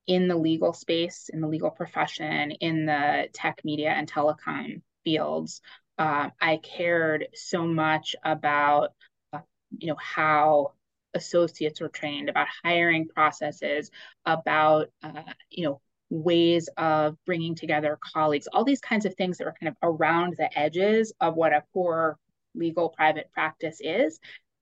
in 0.06 0.28
the 0.28 0.37
legal 0.37 0.73
space, 0.73 1.30
in 1.32 1.40
the 1.40 1.49
legal 1.49 1.70
profession, 1.70 2.50
in 2.50 2.87
the 2.87 3.28
tech, 3.32 3.61
media, 3.64 3.90
and 3.90 4.11
telecom 4.11 4.82
fields. 5.04 5.61
Uh, 5.99 6.30
I 6.40 6.56
cared 6.58 7.28
so 7.34 7.64
much 7.64 8.16
about, 8.25 8.90
uh, 9.32 9.40
you 9.78 9.88
know, 9.88 9.96
how 9.99 10.73
associates 11.14 11.80
were 11.80 11.88
trained, 11.88 12.28
about 12.28 12.49
hiring 12.64 13.08
processes, 13.08 13.90
about 14.26 14.88
uh, 15.02 15.23
you 15.50 15.64
know 15.64 15.80
ways 16.11 16.68
of 16.76 17.16
bringing 17.25 17.54
together 17.54 17.99
colleagues, 18.12 18.49
all 18.52 18.64
these 18.64 18.80
kinds 18.80 19.06
of 19.06 19.14
things 19.14 19.38
that 19.38 19.46
are 19.46 19.54
kind 19.61 19.68
of 19.68 19.76
around 19.82 20.34
the 20.37 20.58
edges 20.58 21.12
of 21.20 21.34
what 21.34 21.52
a 21.52 21.64
core 21.73 22.18
legal 22.54 22.90
private 22.90 23.30
practice 23.32 23.80
is. 23.80 24.20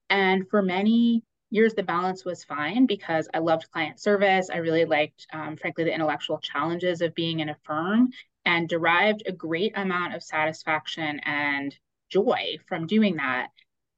And 0.09 0.49
for 0.49 0.61
many 0.61 1.23
years, 1.51 1.75
the 1.75 1.83
balance 1.83 2.25
was 2.25 2.43
fine 2.43 2.85
because 2.87 3.29
I 3.33 3.39
loved 3.39 3.71
client 3.71 3.99
service. 3.99 4.49
I 4.51 4.57
really 4.57 4.85
liked, 4.85 5.27
um, 5.31 5.55
frankly, 5.55 5.83
the 5.83 5.93
intellectual 5.93 6.39
challenges 6.39 7.01
of 7.01 7.13
being 7.13 7.39
in 7.39 7.49
a 7.49 7.57
firm 7.63 8.09
and 8.45 8.67
derived 8.67 9.23
a 9.25 9.31
great 9.31 9.77
amount 9.77 10.15
of 10.15 10.23
satisfaction 10.23 11.19
and 11.23 11.75
joy 12.09 12.57
from 12.67 12.87
doing 12.87 13.17
that. 13.17 13.49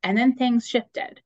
And 0.04 0.18
then 0.18 0.36
things 0.36 0.68
shifted, 0.68 1.22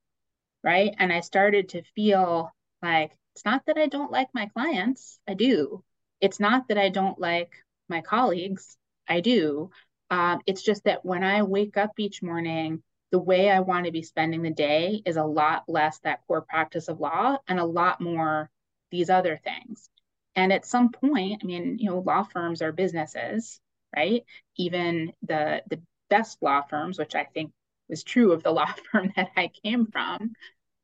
right? 0.64 0.96
And 0.98 1.12
I 1.12 1.20
started 1.22 1.70
to 1.70 1.84
feel 1.96 2.52
like 2.82 3.12
it's 3.36 3.46
not 3.46 3.66
that 3.66 3.78
I 3.78 3.88
don't 3.88 4.12
like 4.12 4.30
my 4.34 4.48
clients, 4.48 5.20
I 5.28 5.34
do. 5.34 5.84
It's 6.22 6.40
not 6.40 6.68
that 6.68 6.78
I 6.78 6.90
don't 6.90 7.20
like 7.20 7.52
my 7.88 8.02
colleagues, 8.02 8.78
I 9.08 9.22
do. 9.22 9.72
Um, 10.10 10.42
it's 10.46 10.64
just 10.64 10.84
that 10.86 11.06
when 11.06 11.24
I 11.24 11.44
wake 11.44 11.78
up 11.78 11.92
each 12.00 12.22
morning, 12.24 12.84
the 13.12 13.20
way 13.20 13.50
I 13.50 13.60
want 13.62 13.86
to 13.86 13.92
be 13.92 14.04
spending 14.04 14.42
the 14.42 14.52
day 14.52 15.02
is 15.06 15.18
a 15.18 15.24
lot 15.24 15.64
less 15.68 16.00
that 16.00 16.22
core 16.28 16.42
practice 16.42 16.88
of 16.88 17.00
law 17.00 17.38
and 17.48 17.60
a 17.60 17.66
lot 17.66 18.02
more 18.02 18.50
these 18.92 19.10
other 19.10 19.40
things. 19.44 19.90
And 20.36 20.54
at 20.54 20.66
some 20.66 20.92
point, 20.92 21.42
I 21.44 21.46
mean, 21.46 21.78
you 21.80 21.90
know, 21.90 22.00
law 22.00 22.24
firms 22.24 22.62
are 22.62 22.72
businesses, 22.72 23.60
right? 23.96 24.24
Even 24.58 25.14
the 25.24 25.64
the 25.70 25.82
best 26.10 26.42
law 26.42 26.62
firms, 26.62 26.98
which 27.00 27.16
I 27.16 27.26
think 27.26 27.52
was 27.88 28.04
true 28.04 28.32
of 28.32 28.44
the 28.44 28.52
law 28.60 28.72
firm 28.92 29.12
that 29.16 29.30
I 29.36 29.50
came 29.64 29.88
from. 29.88 30.34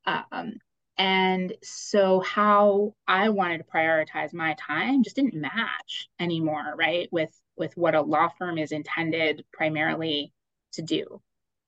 Um, 0.06 0.54
and 0.98 1.52
so 1.62 2.20
how 2.20 2.94
I 3.06 3.28
wanted 3.28 3.58
to 3.58 3.64
prioritize 3.64 4.32
my 4.32 4.54
time 4.54 5.02
just 5.02 5.16
didn't 5.16 5.34
match 5.34 6.08
anymore, 6.18 6.74
right? 6.76 7.08
With 7.12 7.38
with 7.56 7.76
what 7.76 7.94
a 7.94 8.02
law 8.02 8.28
firm 8.38 8.58
is 8.58 8.72
intended 8.72 9.44
primarily 9.52 10.32
to 10.72 10.82
do. 10.82 11.20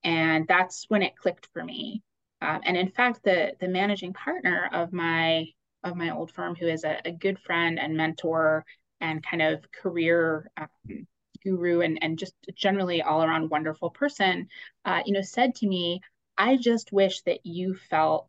And 0.04 0.47
that's 0.47 0.87
when 0.88 1.02
it 1.02 1.16
clicked 1.16 1.49
for 1.52 1.64
me. 1.64 2.02
Um, 2.40 2.61
and 2.64 2.76
in 2.76 2.90
fact, 2.90 3.23
the 3.25 3.52
the 3.61 3.68
managing 3.68 4.12
partner 4.14 4.70
of 4.73 4.92
my 4.92 5.47
of 5.85 5.97
my 5.97 6.11
old 6.11 6.32
firm, 6.32 6.54
who 6.56 6.66
is 6.66 6.85
a, 6.85 7.00
a 7.04 7.12
good 7.12 7.38
friend 7.38 7.78
and 7.78 7.97
mentor 7.97 8.64
and 9.00 9.23
kind 9.23 9.42
of 9.42 9.64
career 9.73 10.50
um, 10.56 11.06
guru 11.44 11.80
and, 11.80 11.99
and 12.02 12.18
just 12.18 12.35
generally 12.54 13.02
all 13.02 13.23
around 13.23 13.50
wonderful 13.50 13.90
person, 13.90 14.49
uh, 14.85 15.02
you 15.04 15.12
know, 15.12 15.23
said 15.23 15.54
to 15.54 15.66
me, 15.66 16.00
I 16.37 16.56
just 16.56 16.92
wish 16.92 17.23
that 17.23 17.40
you 17.44 17.75
felt 17.75 18.28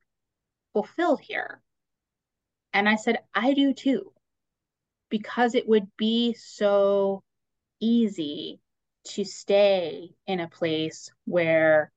fulfilled 0.73 1.21
here. 1.21 1.61
And 2.73 2.87
I 2.87 2.95
said, 2.95 3.19
I 3.33 3.53
do 3.53 3.73
too, 3.73 4.11
because 5.09 5.55
it 5.55 5.67
would 5.67 5.87
be 5.97 6.33
so 6.33 7.23
easy 7.79 8.59
to 9.05 9.23
stay 9.23 10.11
in 10.27 10.39
a 10.39 10.47
place 10.47 11.09
where 11.25 11.91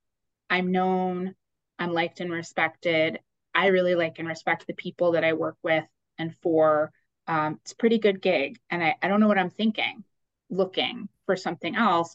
I'm 0.48 0.72
known, 0.72 1.34
I'm 1.78 1.92
liked 1.92 2.20
and 2.20 2.30
respected. 2.30 3.18
I 3.54 3.66
really 3.66 3.94
like 3.94 4.18
and 4.18 4.28
respect 4.28 4.66
the 4.66 4.74
people 4.74 5.12
that 5.12 5.24
I 5.24 5.34
work 5.34 5.56
with 5.62 5.84
and 6.18 6.34
for. 6.42 6.92
Um, 7.26 7.58
it's 7.62 7.72
a 7.72 7.76
pretty 7.76 7.98
good 7.98 8.22
gig. 8.22 8.58
And 8.70 8.82
I, 8.82 8.96
I 9.02 9.08
don't 9.08 9.20
know 9.20 9.28
what 9.28 9.38
I'm 9.38 9.50
thinking, 9.50 10.04
looking 10.48 11.08
for 11.26 11.36
something 11.36 11.76
else. 11.76 12.14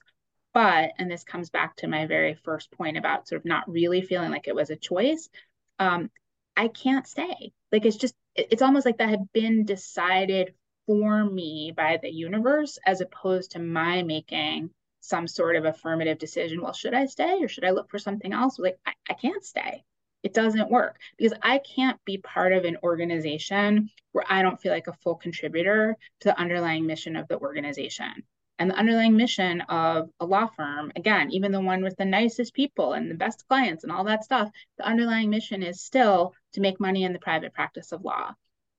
But, 0.53 0.93
and 0.97 1.11
this 1.11 1.23
comes 1.23 1.51
back 1.51 1.75
to 1.77 1.87
my 1.87 2.07
very 2.07 2.33
first 2.33 2.71
point 2.71 2.97
about 2.97 3.27
sort 3.27 3.41
of 3.41 3.45
not 3.45 3.69
really 3.69 4.01
feeling 4.01 4.31
like 4.31 4.47
it 4.47 4.55
was 4.55 4.71
a 4.71 4.75
choice. 4.75 5.29
Um, 5.77 6.09
I 6.57 6.67
can't 6.67 7.07
stay. 7.07 7.53
Like 7.71 7.85
it's 7.85 7.97
just, 7.97 8.15
it's 8.35 8.63
almost 8.63 8.85
like 8.85 8.97
that 8.97 9.09
had 9.09 9.31
been 9.31 9.63
decided 9.63 10.55
for 10.87 11.23
me 11.23 11.71
by 11.75 11.99
the 12.01 12.11
universe 12.11 12.79
as 12.85 12.99
opposed 12.99 13.51
to 13.51 13.59
my 13.59 14.01
making 14.01 14.71
some 14.99 15.27
sort 15.27 15.55
of 15.55 15.65
affirmative 15.65 16.17
decision. 16.17 16.61
Well, 16.61 16.73
should 16.73 16.93
I 16.93 17.05
stay 17.05 17.37
or 17.41 17.47
should 17.47 17.63
I 17.63 17.71
look 17.71 17.89
for 17.89 17.99
something 17.99 18.33
else? 18.33 18.57
Like, 18.57 18.79
I, 18.85 18.93
I 19.09 19.13
can't 19.13 19.45
stay. 19.45 19.83
It 20.23 20.33
doesn't 20.33 20.71
work 20.71 20.99
because 21.17 21.37
I 21.41 21.59
can't 21.59 22.03
be 22.03 22.17
part 22.17 22.51
of 22.51 22.65
an 22.65 22.77
organization 22.83 23.89
where 24.11 24.25
I 24.27 24.41
don't 24.41 24.59
feel 24.59 24.73
like 24.73 24.87
a 24.87 24.97
full 25.03 25.15
contributor 25.15 25.95
to 26.21 26.29
the 26.29 26.39
underlying 26.39 26.87
mission 26.87 27.15
of 27.15 27.27
the 27.27 27.37
organization. 27.37 28.23
And 28.59 28.71
the 28.71 28.75
underlying 28.75 29.15
mission 29.15 29.61
of 29.61 30.09
a 30.19 30.25
law 30.25 30.47
firm, 30.47 30.91
again, 30.95 31.31
even 31.31 31.51
the 31.51 31.61
one 31.61 31.83
with 31.83 31.95
the 31.97 32.05
nicest 32.05 32.53
people 32.53 32.93
and 32.93 33.09
the 33.09 33.15
best 33.15 33.47
clients 33.47 33.83
and 33.83 33.91
all 33.91 34.05
that 34.05 34.23
stuff, 34.23 34.49
the 34.77 34.85
underlying 34.85 35.29
mission 35.29 35.61
is 35.61 35.81
still 35.81 36.33
to 36.53 36.61
make 36.61 36.79
money 36.79 37.03
in 37.03 37.13
the 37.13 37.19
private 37.19 37.53
practice 37.53 37.91
of 37.91 38.03
law. 38.03 38.33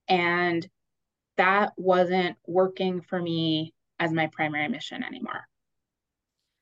And 0.09 0.69
that 1.37 1.73
wasn't 1.77 2.37
working 2.47 3.03
for 3.03 3.21
me 3.21 3.73
as 4.01 4.13
my 4.13 4.27
primary 4.27 4.69
mission 4.69 5.05
anymore. 5.05 5.47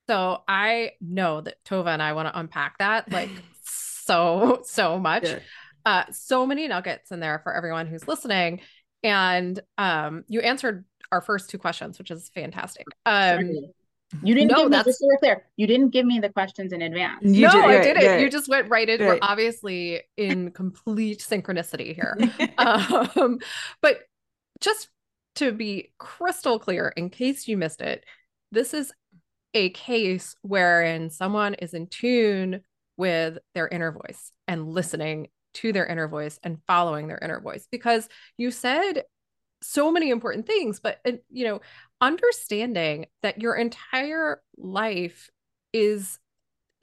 So 0.09 0.43
I 0.47 0.93
know 1.01 1.41
that 1.41 1.57
Tova 1.65 1.89
and 1.89 2.03
I 2.03 2.13
want 2.13 2.29
to 2.29 2.39
unpack 2.39 2.79
that 2.79 3.11
like 3.11 3.31
so, 3.63 4.61
so 4.65 4.99
much. 4.99 5.25
Yeah. 5.25 5.39
Uh, 5.85 6.05
so 6.11 6.47
many 6.47 6.69
nuggets 6.69 7.11
in 7.13 7.21
there 7.21 7.41
for 7.43 7.55
everyone 7.55 7.87
who's 7.87 8.07
listening. 8.07 8.61
And 9.03 9.59
um, 9.79 10.25
you 10.29 10.41
answered 10.41 10.85
our 11.13 11.21
first 11.21 11.51
two 11.51 11.59
questions, 11.59 11.99
which 11.99 12.11
is 12.11 12.31
fantastic. 12.35 12.87
Um, 13.05 13.73
you 14.23 14.35
didn't 14.35 14.53
no, 14.53 14.63
give 14.63 14.71
me 14.71 14.83
just 14.85 15.01
so 15.01 15.07
we're 15.07 15.19
clear. 15.19 15.45
You 15.57 15.67
didn't 15.67 15.91
give 15.91 16.07
me 16.07 16.21
the 16.21 16.29
questions 16.29 16.73
in 16.73 16.81
advance. 16.83 17.25
You 17.25 17.47
no, 17.47 17.53
did, 17.53 17.65
I 17.65 17.83
didn't. 17.83 18.07
Right. 18.07 18.21
You 18.21 18.31
just 18.31 18.49
went 18.49 18.69
right 18.69 18.89
in. 18.89 19.01
Right. 19.01 19.09
We're 19.15 19.19
obviously 19.23 20.03
in 20.17 20.51
complete 20.53 21.19
synchronicity 21.19 21.95
here. 21.95 22.17
um, 22.59 23.41
but 23.83 24.01
just 24.61 24.89
to 25.37 25.53
be 25.53 25.93
crystal 25.99 26.59
clear, 26.59 26.93
in 26.97 27.11
case 27.11 27.49
you 27.49 27.57
missed 27.57 27.81
it, 27.81 28.05
this 28.53 28.75
is 28.75 28.93
a 29.55 29.71
case 29.71 30.37
wherein 30.43 31.11
someone 31.11 31.55
is 31.55 31.75
in 31.75 31.89
tune 31.89 32.61
with 32.97 33.39
their 33.55 33.67
inner 33.69 33.91
voice 33.91 34.31
and 34.47 34.69
listening 34.69 35.29
to 35.55 35.73
their 35.73 35.87
inner 35.87 36.07
voice 36.07 36.39
and 36.43 36.59
following 36.67 37.09
their 37.09 37.19
inner 37.21 37.41
voice 37.41 37.67
because 37.71 38.09
you 38.37 38.51
said 38.51 39.05
so 39.63 39.91
many 39.91 40.11
important 40.11 40.47
things 40.47 40.81
but 40.81 41.01
you 41.31 41.45
know 41.45 41.61
understanding 42.01 43.07
that 43.23 43.41
your 43.41 43.55
entire 43.55 44.43
life 44.57 45.31
is 45.73 46.19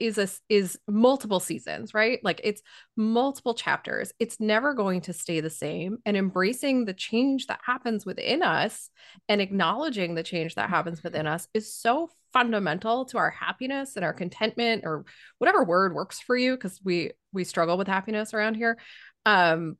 is 0.00 0.18
a 0.18 0.28
is 0.48 0.78
multiple 0.88 1.40
seasons 1.40 1.94
right? 1.94 2.18
Like 2.22 2.40
it's 2.42 2.62
multiple 2.96 3.54
chapters. 3.54 4.12
It's 4.18 4.40
never 4.40 4.74
going 4.74 5.02
to 5.02 5.12
stay 5.12 5.40
the 5.40 5.50
same 5.50 5.98
and 6.04 6.16
embracing 6.16 6.84
the 6.84 6.94
change 6.94 7.46
that 7.46 7.60
happens 7.64 8.04
within 8.04 8.42
us 8.42 8.90
and 9.28 9.40
acknowledging 9.40 10.14
the 10.14 10.22
change 10.22 10.56
that 10.56 10.70
happens 10.70 11.02
within 11.02 11.26
us 11.26 11.48
is 11.54 11.72
so 11.72 12.10
fundamental 12.32 13.04
to 13.06 13.18
our 13.18 13.30
happiness 13.30 13.94
and 13.96 14.04
our 14.04 14.12
contentment 14.12 14.82
or 14.84 15.04
whatever 15.38 15.62
word 15.62 15.94
works 15.94 16.20
for 16.20 16.36
you 16.36 16.54
because 16.54 16.80
we 16.84 17.12
we 17.32 17.44
struggle 17.44 17.78
with 17.78 17.86
happiness 17.86 18.34
around 18.34 18.54
here. 18.54 18.78
Um 19.24 19.76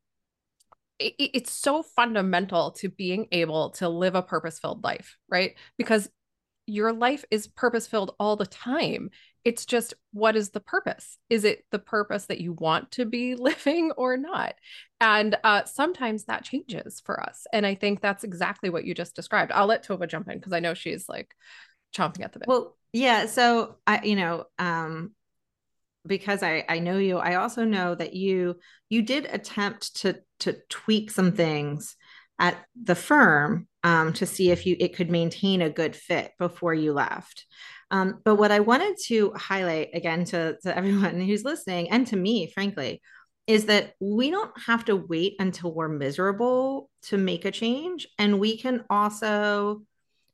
it, 0.98 1.14
it's 1.18 1.52
so 1.52 1.82
fundamental 1.82 2.72
to 2.72 2.88
being 2.88 3.26
able 3.32 3.70
to 3.70 3.88
live 3.88 4.14
a 4.14 4.22
purpose 4.22 4.58
filled 4.58 4.84
life 4.84 5.16
right? 5.28 5.54
Because 5.76 6.08
your 6.66 6.92
life 6.92 7.24
is 7.30 7.46
purpose 7.46 7.86
filled 7.86 8.14
all 8.18 8.36
the 8.36 8.46
time. 8.46 9.10
It's 9.44 9.66
just 9.66 9.92
what 10.12 10.36
is 10.36 10.50
the 10.50 10.60
purpose? 10.60 11.18
Is 11.28 11.44
it 11.44 11.64
the 11.70 11.78
purpose 11.78 12.26
that 12.26 12.40
you 12.40 12.54
want 12.54 12.92
to 12.92 13.04
be 13.04 13.34
living 13.38 13.92
or 13.92 14.16
not? 14.16 14.54
And 15.00 15.36
uh, 15.44 15.64
sometimes 15.64 16.24
that 16.24 16.44
changes 16.44 17.02
for 17.04 17.22
us. 17.22 17.46
And 17.52 17.66
i 17.66 17.74
think 17.74 18.00
that's 18.00 18.24
exactly 18.24 18.70
what 18.70 18.84
you 18.84 18.94
just 18.94 19.14
described. 19.14 19.52
I'll 19.52 19.66
let 19.66 19.86
tova 19.86 20.08
jump 20.08 20.28
in 20.28 20.38
because 20.38 20.52
i 20.52 20.60
know 20.60 20.74
she's 20.74 21.08
like 21.08 21.34
chomping 21.94 22.22
at 22.22 22.32
the 22.32 22.40
bit. 22.40 22.48
Well, 22.48 22.76
yeah. 22.92 23.26
So 23.26 23.76
I, 23.86 24.02
you 24.04 24.16
know, 24.16 24.44
um, 24.58 25.12
because 26.06 26.42
I 26.42 26.64
I 26.68 26.78
know 26.78 26.98
you, 26.98 27.18
I 27.18 27.36
also 27.36 27.64
know 27.64 27.94
that 27.94 28.14
you 28.14 28.56
you 28.88 29.02
did 29.02 29.26
attempt 29.26 29.96
to 30.02 30.20
to 30.40 30.56
tweak 30.68 31.10
some 31.10 31.32
things 31.32 31.96
at 32.38 32.56
the 32.80 32.94
firm 32.94 33.68
um, 33.82 34.12
to 34.14 34.26
see 34.26 34.50
if 34.50 34.66
you 34.66 34.76
it 34.78 34.96
could 34.96 35.10
maintain 35.10 35.62
a 35.62 35.70
good 35.70 35.94
fit 35.94 36.32
before 36.38 36.74
you 36.74 36.92
left. 36.92 37.46
Um, 37.90 38.20
but 38.24 38.36
what 38.36 38.50
I 38.50 38.60
wanted 38.60 38.96
to 39.06 39.32
highlight 39.36 39.90
again 39.94 40.24
to, 40.26 40.56
to 40.62 40.76
everyone 40.76 41.20
who's 41.20 41.44
listening 41.44 41.90
and 41.90 42.06
to 42.08 42.16
me, 42.16 42.50
frankly, 42.52 43.00
is 43.46 43.66
that 43.66 43.92
we 44.00 44.30
don't 44.30 44.52
have 44.66 44.86
to 44.86 44.96
wait 44.96 45.34
until 45.38 45.72
we're 45.72 45.88
miserable 45.88 46.90
to 47.02 47.18
make 47.18 47.44
a 47.44 47.50
change. 47.50 48.08
And 48.18 48.40
we 48.40 48.56
can 48.56 48.84
also 48.88 49.82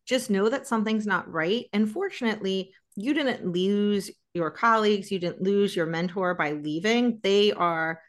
just 0.07 0.31
know 0.31 0.49
that 0.49 0.67
something's 0.67 1.07
not 1.07 1.31
right. 1.31 1.67
And 1.73 1.91
fortunately, 1.91 2.73
you 3.01 3.15
didn't 3.15 3.47
lose 3.47 4.11
your 4.35 4.51
colleagues, 4.51 5.11
you 5.11 5.19
didn't 5.19 5.43
lose 5.43 5.75
your 5.75 5.87
mentor 5.87 6.35
by 6.35 6.53
leaving. 6.53 7.21
They 7.23 7.53
are 7.53 8.01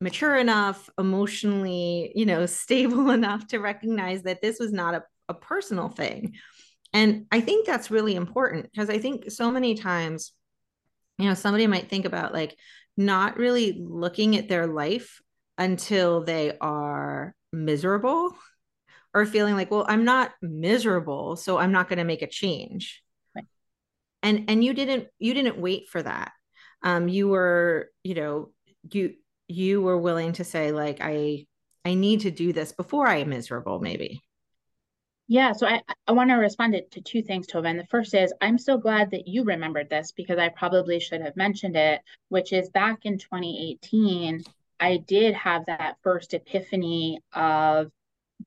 mature 0.00 0.36
enough, 0.36 0.90
emotionally, 0.98 2.12
you 2.14 2.26
know, 2.26 2.46
stable 2.62 3.10
enough 3.10 3.46
to 3.48 3.58
recognize 3.58 4.22
that 4.22 4.42
this 4.42 4.58
was 4.58 4.72
not 4.72 4.94
a, 4.94 5.02
a 5.28 5.34
personal 5.34 5.88
thing. 5.88 6.34
And 6.92 7.26
I 7.32 7.40
think 7.40 7.66
that's 7.66 7.90
really 7.90 8.14
important 8.14 8.70
because 8.70 8.88
I 8.88 8.98
think 8.98 9.30
so 9.30 9.50
many 9.50 9.74
times, 9.74 10.32
you 11.18 11.26
know, 11.26 11.34
somebody 11.34 11.66
might 11.66 11.90
think 11.90 12.04
about 12.04 12.32
like 12.32 12.56
not 12.96 13.36
really 13.36 13.76
looking 13.80 14.36
at 14.36 14.48
their 14.48 14.66
life 14.66 15.20
until 15.58 16.22
they 16.24 16.56
are 16.60 17.34
miserable 17.52 18.36
or 19.14 19.24
feeling 19.24 19.54
like 19.54 19.70
well 19.70 19.86
i'm 19.88 20.04
not 20.04 20.32
miserable 20.42 21.36
so 21.36 21.56
i'm 21.56 21.70
not 21.70 21.88
going 21.88 21.98
to 21.98 22.04
make 22.04 22.22
a 22.22 22.26
change. 22.26 23.03
And 24.24 24.44
and 24.48 24.64
you 24.64 24.74
didn't 24.74 25.06
you 25.20 25.34
didn't 25.34 25.58
wait 25.58 25.88
for 25.88 26.02
that 26.02 26.32
um 26.82 27.06
you 27.08 27.28
were 27.28 27.90
you 28.02 28.14
know 28.14 28.50
you 28.90 29.14
you 29.46 29.80
were 29.80 29.98
willing 29.98 30.32
to 30.32 30.42
say 30.42 30.72
like 30.72 30.98
i 31.00 31.46
i 31.84 31.94
need 31.94 32.20
to 32.20 32.30
do 32.30 32.52
this 32.52 32.72
before 32.72 33.06
i 33.06 33.18
am 33.18 33.28
miserable 33.28 33.78
maybe 33.78 34.20
yeah, 35.26 35.52
so 35.52 35.66
I, 35.66 35.80
I 36.06 36.12
want 36.12 36.28
to 36.30 36.34
respond 36.34 36.78
to 36.90 37.00
two 37.00 37.22
things, 37.22 37.46
Tova. 37.46 37.70
And 37.70 37.78
the 37.78 37.86
first 37.86 38.12
is 38.12 38.34
I'm 38.42 38.58
so 38.58 38.76
glad 38.76 39.12
that 39.12 39.26
you 39.26 39.44
remembered 39.44 39.88
this 39.88 40.12
because 40.12 40.38
I 40.38 40.50
probably 40.50 41.00
should 41.00 41.22
have 41.22 41.34
mentioned 41.34 41.76
it, 41.76 42.02
which 42.28 42.52
is 42.52 42.68
back 42.68 43.06
in 43.06 43.16
2018, 43.16 44.44
I 44.78 44.98
did 44.98 45.34
have 45.34 45.64
that 45.66 45.96
first 46.02 46.34
epiphany 46.34 47.20
of 47.32 47.90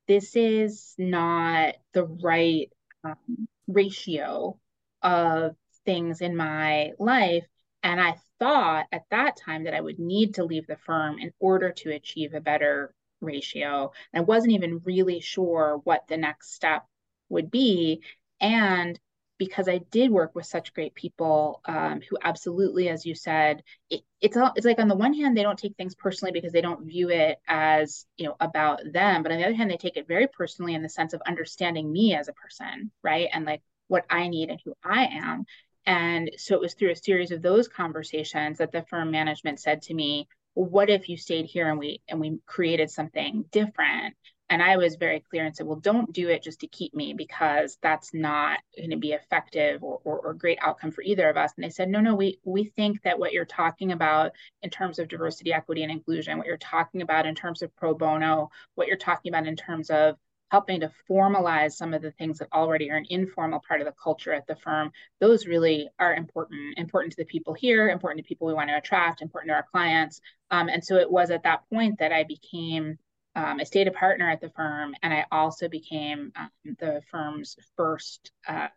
this 0.07 0.35
is 0.35 0.93
not 0.99 1.75
the 1.93 2.05
right 2.05 2.71
um, 3.03 3.47
ratio 3.67 4.59
of 5.01 5.55
things 5.87 6.21
in 6.21 6.35
my 6.35 6.91
life. 6.99 7.45
And 7.81 8.01
I 8.01 8.17
thought 8.39 8.87
at 8.91 9.05
that 9.09 9.37
time 9.37 9.63
that 9.63 9.73
I 9.73 9.81
would 9.81 9.99
need 9.99 10.35
to 10.35 10.43
leave 10.43 10.67
the 10.67 10.75
firm 10.75 11.17
in 11.17 11.31
order 11.39 11.71
to 11.71 11.91
achieve 11.91 12.33
a 12.33 12.41
better 12.41 12.93
ratio. 13.21 13.93
I 14.13 14.19
wasn't 14.19 14.53
even 14.53 14.81
really 14.83 15.21
sure 15.21 15.79
what 15.85 16.03
the 16.09 16.17
next 16.17 16.53
step 16.53 16.85
would 17.29 17.49
be. 17.49 18.03
And 18.41 18.99
because 19.37 19.69
I 19.69 19.77
did 19.77 20.11
work 20.11 20.35
with 20.35 20.45
such 20.45 20.73
great 20.73 20.93
people 20.93 21.61
um, 21.65 22.01
who 22.09 22.17
absolutely, 22.21 22.89
as 22.89 23.05
you 23.05 23.15
said, 23.15 23.63
it, 23.89 24.01
it's 24.19 24.35
all, 24.35 24.51
it's 24.57 24.65
like 24.65 24.79
on 24.79 24.89
the 24.89 24.95
one 24.95 25.13
hand 25.13 25.37
they 25.37 25.43
don't 25.43 25.59
take 25.59 25.77
things 25.77 25.95
personally 25.95 26.33
because 26.33 26.51
they 26.51 26.61
don't 26.61 26.85
view 26.85 27.09
it 27.11 27.37
as 27.47 28.05
you 28.17 28.25
know 28.25 28.35
about 28.41 28.81
them, 28.91 29.23
but 29.23 29.31
on 29.31 29.37
the 29.37 29.45
other 29.45 29.55
hand 29.55 29.71
they 29.71 29.77
take 29.77 29.95
it 29.95 30.07
very 30.07 30.27
personally 30.27 30.73
in 30.73 30.81
the 30.81 30.89
sense 30.89 31.13
of 31.13 31.21
understanding 31.27 31.89
me 31.89 32.13
as 32.15 32.27
a 32.27 32.33
person, 32.33 32.91
right? 33.03 33.29
And 33.31 33.45
like 33.45 33.61
what 33.87 34.05
I 34.09 34.27
need 34.27 34.49
and 34.49 34.59
who 34.65 34.73
I 34.83 35.05
am. 35.05 35.45
And 35.87 36.29
so 36.37 36.53
it 36.53 36.61
was 36.61 36.75
through 36.75 36.91
a 36.91 36.95
series 36.95 37.31
of 37.31 37.41
those 37.41 37.67
conversations 37.67 38.59
that 38.59 38.71
the 38.71 38.83
firm 38.83 39.09
management 39.09 39.59
said 39.59 39.81
to 39.83 39.93
me, 39.95 40.27
"What 40.53 40.89
if 40.89 41.09
you 41.09 41.17
stayed 41.17 41.45
here 41.45 41.69
and 41.69 41.79
we 41.79 42.01
and 42.07 42.19
we 42.19 42.39
created 42.45 42.91
something 42.91 43.45
different?" 43.51 44.15
and 44.49 44.63
I 44.63 44.77
was 44.77 44.95
very 44.95 45.19
clear 45.19 45.45
and 45.45 45.55
said, 45.55 45.67
well, 45.67 45.79
don't 45.79 46.13
do 46.13 46.29
it 46.29 46.41
just 46.41 46.61
to 46.61 46.67
keep 46.67 46.93
me 46.93 47.13
because 47.13 47.77
that's 47.81 48.13
not 48.13 48.59
going 48.77 48.91
to 48.91 48.97
be 48.97 49.11
effective 49.11 49.83
or, 49.83 49.99
or, 50.05 50.19
or, 50.19 50.33
great 50.33 50.57
outcome 50.61 50.91
for 50.91 51.01
either 51.01 51.29
of 51.29 51.35
us. 51.35 51.51
And 51.55 51.63
they 51.65 51.69
said, 51.69 51.89
no, 51.89 51.99
no, 51.99 52.15
we 52.15 52.39
we 52.45 52.63
think 52.63 53.01
that 53.03 53.19
what 53.19 53.33
you're 53.33 53.45
talking 53.45 53.91
about 53.91 54.31
in 54.61 54.69
terms 54.69 54.99
of 54.99 55.09
diversity, 55.09 55.51
equity, 55.51 55.83
and 55.83 55.91
inclusion, 55.91 56.37
what 56.37 56.47
you're 56.47 56.57
talking 56.57 57.01
about 57.01 57.25
in 57.25 57.35
terms 57.35 57.61
of 57.61 57.75
pro 57.75 57.93
bono, 57.93 58.49
what 58.75 58.87
you're 58.87 58.95
talking 58.97 59.31
about 59.31 59.47
in 59.47 59.55
terms 59.55 59.89
of 59.89 60.15
helping 60.49 60.79
to 60.79 60.91
formalize 61.09 61.73
some 61.73 61.93
of 61.93 62.01
the 62.01 62.11
things 62.11 62.39
that 62.39 62.47
already 62.53 62.89
are 62.89 62.97
an 62.97 63.05
informal 63.09 63.61
part 63.67 63.81
of 63.81 63.85
the 63.85 63.93
culture 64.01 64.33
at 64.33 64.47
the 64.47 64.55
firm, 64.55 64.91
those 65.19 65.45
really 65.45 65.89
are 65.99 66.15
important, 66.15 66.77
important 66.77 67.11
to 67.11 67.17
the 67.17 67.25
people 67.25 67.53
here, 67.53 67.89
important 67.89 68.23
to 68.23 68.27
people 68.27 68.47
we 68.47 68.53
want 68.53 68.69
to 68.69 68.77
attract, 68.77 69.21
important 69.21 69.49
to 69.49 69.55
our 69.55 69.67
clients. 69.71 70.21
Um, 70.51 70.69
and 70.69 70.83
so 70.83 70.95
it 70.95 71.11
was 71.11 71.31
at 71.31 71.43
that 71.43 71.69
point 71.69 71.99
that 71.99 72.11
I 72.11 72.23
became 72.23 72.97
um, 73.35 73.59
I 73.59 73.65
stayed 73.65 73.87
a 73.87 73.91
partner 73.91 74.27
at 74.27 74.41
the 74.41 74.49
firm, 74.49 74.95
and 75.03 75.13
I 75.13 75.25
also 75.31 75.69
became 75.69 76.31
um, 76.35 76.49
the 76.79 77.03
firm's 77.11 77.55
first 77.75 78.31
uh, 78.47 78.69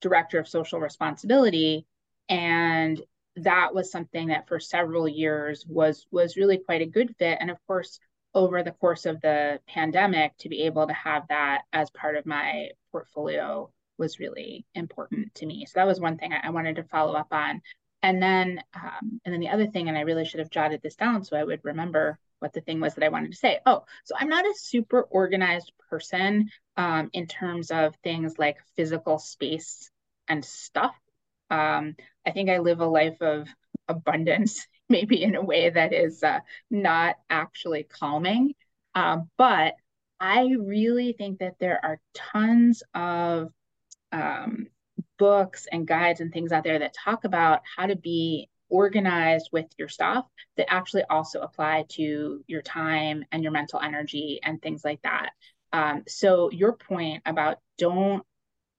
director 0.00 0.40
of 0.40 0.48
social 0.48 0.80
responsibility. 0.80 1.86
And 2.28 3.00
that 3.36 3.72
was 3.72 3.92
something 3.92 4.28
that 4.28 4.48
for 4.48 4.58
several 4.58 5.06
years 5.06 5.64
was 5.68 6.04
was 6.10 6.36
really 6.36 6.58
quite 6.58 6.82
a 6.82 6.86
good 6.86 7.14
fit. 7.16 7.38
And 7.40 7.48
of 7.48 7.58
course, 7.68 8.00
over 8.36 8.62
the 8.62 8.70
course 8.70 9.06
of 9.06 9.20
the 9.22 9.58
pandemic, 9.66 10.36
to 10.38 10.48
be 10.48 10.62
able 10.62 10.86
to 10.86 10.92
have 10.92 11.26
that 11.28 11.62
as 11.72 11.90
part 11.90 12.16
of 12.16 12.26
my 12.26 12.68
portfolio 12.92 13.70
was 13.98 14.20
really 14.20 14.66
important 14.74 15.34
to 15.34 15.46
me. 15.46 15.64
So 15.66 15.72
that 15.76 15.86
was 15.86 15.98
one 15.98 16.18
thing 16.18 16.32
I, 16.32 16.48
I 16.48 16.50
wanted 16.50 16.76
to 16.76 16.84
follow 16.84 17.14
up 17.14 17.32
on. 17.32 17.62
And 18.02 18.22
then, 18.22 18.60
um, 18.74 19.20
and 19.24 19.32
then 19.32 19.40
the 19.40 19.48
other 19.48 19.66
thing, 19.66 19.88
and 19.88 19.98
I 19.98 20.02
really 20.02 20.26
should 20.26 20.40
have 20.40 20.50
jotted 20.50 20.80
this 20.82 20.96
down 20.96 21.24
so 21.24 21.36
I 21.36 21.44
would 21.44 21.60
remember 21.64 22.18
what 22.38 22.52
the 22.52 22.60
thing 22.60 22.78
was 22.78 22.94
that 22.94 23.04
I 23.04 23.08
wanted 23.08 23.32
to 23.32 23.38
say. 23.38 23.58
Oh, 23.64 23.84
so 24.04 24.14
I'm 24.18 24.28
not 24.28 24.44
a 24.44 24.54
super 24.56 25.00
organized 25.00 25.72
person 25.88 26.50
um, 26.76 27.08
in 27.14 27.26
terms 27.26 27.70
of 27.70 27.96
things 28.04 28.38
like 28.38 28.58
physical 28.76 29.18
space 29.18 29.90
and 30.28 30.44
stuff. 30.44 30.94
Um, 31.50 31.96
I 32.26 32.32
think 32.32 32.50
I 32.50 32.58
live 32.58 32.80
a 32.80 32.86
life 32.86 33.20
of 33.22 33.48
abundance, 33.88 34.66
maybe 34.88 35.22
in 35.22 35.34
a 35.34 35.44
way 35.44 35.70
that 35.70 35.92
is 35.92 36.22
uh, 36.22 36.40
not 36.70 37.16
actually 37.28 37.84
calming. 37.84 38.54
Um, 38.94 39.30
but 39.36 39.74
I 40.20 40.54
really 40.58 41.12
think 41.12 41.40
that 41.40 41.56
there 41.58 41.78
are 41.84 42.00
tons 42.14 42.82
of 42.94 43.52
um, 44.12 44.68
books 45.18 45.66
and 45.70 45.86
guides 45.86 46.20
and 46.20 46.32
things 46.32 46.52
out 46.52 46.64
there 46.64 46.78
that 46.78 46.94
talk 46.94 47.24
about 47.24 47.60
how 47.76 47.86
to 47.86 47.96
be 47.96 48.48
organized 48.68 49.50
with 49.52 49.66
your 49.78 49.88
stuff 49.88 50.26
that 50.56 50.72
actually 50.72 51.04
also 51.04 51.40
apply 51.40 51.84
to 51.88 52.42
your 52.46 52.62
time 52.62 53.24
and 53.30 53.42
your 53.42 53.52
mental 53.52 53.80
energy 53.80 54.40
and 54.42 54.60
things 54.60 54.84
like 54.84 55.00
that. 55.02 55.30
Um, 55.72 56.04
so 56.08 56.50
your 56.50 56.72
point 56.72 57.22
about 57.26 57.58
don't 57.78 58.24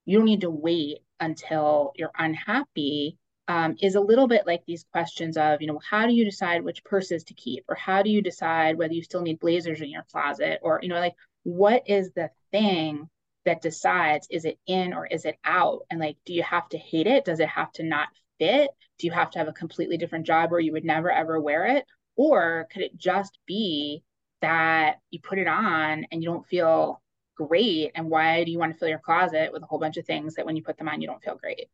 you 0.05 0.17
don't 0.17 0.25
need 0.25 0.41
to 0.41 0.49
wait 0.49 0.99
until 1.19 1.91
you're 1.95 2.11
unhappy 2.17 3.17
um, 3.47 3.75
is 3.81 3.95
a 3.95 4.01
little 4.01 4.27
bit 4.27 4.45
like 4.45 4.63
these 4.65 4.85
questions 4.91 5.37
of 5.37 5.61
you 5.61 5.67
know 5.67 5.79
how 5.89 6.05
do 6.05 6.13
you 6.13 6.25
decide 6.25 6.63
which 6.63 6.83
purses 6.83 7.23
to 7.25 7.33
keep 7.33 7.63
or 7.67 7.75
how 7.75 8.01
do 8.01 8.09
you 8.09 8.21
decide 8.21 8.77
whether 8.77 8.93
you 8.93 9.03
still 9.03 9.21
need 9.21 9.39
blazers 9.39 9.81
in 9.81 9.89
your 9.89 10.05
closet 10.11 10.59
or 10.61 10.79
you 10.81 10.89
know 10.89 10.99
like 10.99 11.15
what 11.43 11.83
is 11.87 12.11
the 12.11 12.29
thing 12.51 13.09
that 13.45 13.61
decides 13.61 14.27
is 14.29 14.43
it 14.43 14.59
in 14.67 14.93
or 14.93 15.05
is 15.05 15.23
it 15.23 15.37
out 15.45 15.79
and 15.89 15.99
like 15.99 16.17
do 16.25 16.33
you 16.33 16.43
have 16.43 16.67
to 16.67 16.77
hate 16.77 17.07
it 17.07 17.23
does 17.23 17.39
it 17.39 17.47
have 17.47 17.71
to 17.71 17.83
not 17.83 18.09
fit 18.37 18.69
do 18.97 19.07
you 19.07 19.13
have 19.13 19.31
to 19.31 19.39
have 19.39 19.47
a 19.47 19.53
completely 19.53 19.97
different 19.97 20.25
job 20.25 20.51
where 20.51 20.59
you 20.59 20.71
would 20.71 20.85
never 20.85 21.11
ever 21.11 21.39
wear 21.39 21.65
it? 21.77 21.85
Or 22.15 22.67
could 22.71 22.81
it 22.81 22.97
just 22.97 23.37
be 23.45 24.03
that 24.41 24.97
you 25.11 25.19
put 25.21 25.39
it 25.39 25.47
on 25.47 26.05
and 26.11 26.23
you 26.23 26.29
don't 26.29 26.47
feel 26.47 27.01
great? 27.35 27.91
And 27.95 28.09
why 28.09 28.43
do 28.43 28.51
you 28.51 28.59
want 28.59 28.73
to 28.73 28.79
fill 28.79 28.89
your 28.89 28.99
closet 28.99 29.51
with 29.53 29.61
a 29.63 29.65
whole 29.67 29.79
bunch 29.79 29.97
of 29.97 30.05
things 30.05 30.35
that 30.35 30.45
when 30.45 30.55
you 30.55 30.63
put 30.63 30.77
them 30.77 30.89
on, 30.89 31.01
you 31.01 31.07
don't 31.07 31.23
feel 31.23 31.35
great? 31.35 31.69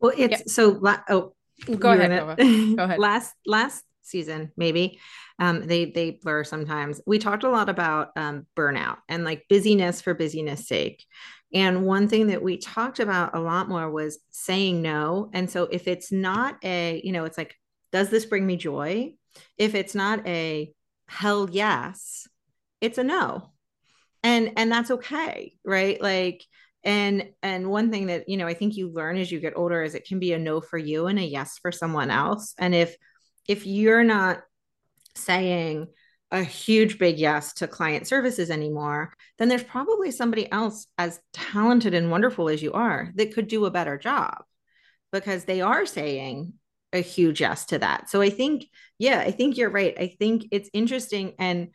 Well, 0.00 0.12
it's 0.16 0.40
yeah. 0.40 0.42
so, 0.46 0.80
oh, 1.08 1.32
go 1.78 1.92
ahead. 1.92 2.10
Gonna, 2.10 2.36
go 2.76 2.84
ahead. 2.84 2.98
last, 2.98 3.34
last 3.46 3.84
season, 4.02 4.52
maybe 4.56 5.00
um, 5.38 5.66
they, 5.66 5.86
they 5.86 6.12
blur 6.12 6.44
sometimes. 6.44 7.00
We 7.06 7.18
talked 7.18 7.44
a 7.44 7.50
lot 7.50 7.68
about 7.68 8.10
um, 8.16 8.46
burnout 8.56 8.98
and 9.08 9.24
like 9.24 9.46
busyness 9.48 10.00
for 10.00 10.14
busyness 10.14 10.66
sake. 10.66 11.04
And 11.52 11.84
one 11.86 12.08
thing 12.08 12.28
that 12.28 12.42
we 12.42 12.58
talked 12.58 13.00
about 13.00 13.36
a 13.36 13.40
lot 13.40 13.68
more 13.68 13.90
was 13.90 14.18
saying 14.30 14.82
no. 14.82 15.30
And 15.32 15.50
so 15.50 15.64
if 15.64 15.86
it's 15.86 16.10
not 16.10 16.56
a, 16.64 17.00
you 17.04 17.12
know, 17.12 17.24
it's 17.24 17.38
like, 17.38 17.54
does 17.92 18.10
this 18.10 18.26
bring 18.26 18.46
me 18.46 18.56
joy? 18.56 19.14
If 19.56 19.74
it's 19.74 19.94
not 19.94 20.26
a 20.26 20.72
hell 21.08 21.48
yes, 21.50 22.26
it's 22.80 22.98
a 22.98 23.04
no. 23.04 23.52
And 24.22 24.52
and 24.56 24.72
that's 24.72 24.90
okay, 24.90 25.54
right? 25.64 26.00
Like 26.00 26.44
and 26.86 27.28
and 27.42 27.68
one 27.68 27.90
thing 27.90 28.06
that, 28.06 28.28
you 28.28 28.38
know, 28.38 28.46
I 28.46 28.54
think 28.54 28.76
you 28.76 28.90
learn 28.90 29.18
as 29.18 29.30
you 29.30 29.40
get 29.40 29.56
older 29.56 29.82
is 29.82 29.94
it 29.94 30.06
can 30.06 30.18
be 30.18 30.32
a 30.32 30.38
no 30.38 30.62
for 30.62 30.78
you 30.78 31.06
and 31.08 31.18
a 31.18 31.22
yes 31.22 31.58
for 31.58 31.70
someone 31.70 32.10
else. 32.10 32.54
And 32.56 32.74
if 32.74 32.96
if 33.46 33.66
you're 33.66 34.04
not 34.04 34.40
saying, 35.14 35.88
a 36.32 36.42
huge 36.42 36.98
big 36.98 37.18
yes 37.18 37.52
to 37.54 37.68
client 37.68 38.06
services 38.06 38.50
anymore, 38.50 39.12
then 39.38 39.48
there's 39.48 39.62
probably 39.62 40.10
somebody 40.10 40.50
else 40.50 40.86
as 40.98 41.20
talented 41.32 41.94
and 41.94 42.10
wonderful 42.10 42.48
as 42.48 42.62
you 42.62 42.72
are 42.72 43.12
that 43.14 43.32
could 43.32 43.46
do 43.46 43.64
a 43.64 43.70
better 43.70 43.96
job 43.96 44.42
because 45.12 45.44
they 45.44 45.60
are 45.60 45.86
saying 45.86 46.52
a 46.92 47.00
huge 47.00 47.40
yes 47.40 47.66
to 47.66 47.78
that. 47.78 48.10
So 48.10 48.20
I 48.20 48.30
think, 48.30 48.66
yeah, 48.98 49.20
I 49.20 49.30
think 49.30 49.56
you're 49.56 49.70
right. 49.70 49.94
I 49.98 50.08
think 50.18 50.46
it's 50.50 50.70
interesting. 50.72 51.34
And 51.38 51.68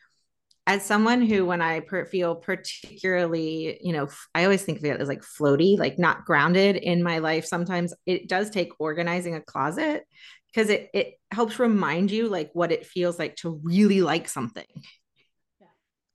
as 0.68 0.86
someone 0.86 1.22
who, 1.22 1.46
when 1.46 1.62
I 1.62 1.80
per- 1.80 2.06
feel 2.06 2.36
particularly, 2.36 3.80
you 3.82 3.94
know, 3.94 4.08
I 4.36 4.44
always 4.44 4.64
think 4.64 4.78
of 4.78 4.86
it 4.86 5.02
as 5.02 5.08
like 5.08 5.22
floaty, 5.22 5.78
like 5.78 5.98
not 5.98 6.26
grounded 6.26 6.76
in 6.76 7.04
my 7.04 7.18
life. 7.18 7.46
Sometimes 7.46 7.94
it 8.06 8.30
does 8.30 8.50
take 8.50 8.72
organizing 8.80 9.36
a 9.36 9.42
closet 9.42 10.06
because 10.54 10.70
it 10.70 10.90
it 10.94 11.14
helps 11.32 11.60
remind 11.60 12.12
you 12.12 12.28
like 12.28 12.52
what 12.54 12.72
it 12.72 12.86
feels 12.86 13.18
like 13.18 13.36
to 13.38 13.60
really 13.64 14.02
like 14.02 14.28
something 14.28 14.66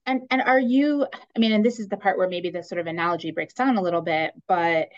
and 0.05 0.21
and 0.31 0.41
are 0.41 0.59
you 0.59 1.05
i 1.35 1.39
mean 1.39 1.51
and 1.51 1.65
this 1.65 1.79
is 1.79 1.87
the 1.87 1.97
part 1.97 2.17
where 2.17 2.29
maybe 2.29 2.49
the 2.49 2.63
sort 2.63 2.79
of 2.79 2.87
analogy 2.87 3.31
breaks 3.31 3.53
down 3.53 3.77
a 3.77 3.81
little 3.81 4.01
bit 4.01 4.31
but 4.47 4.89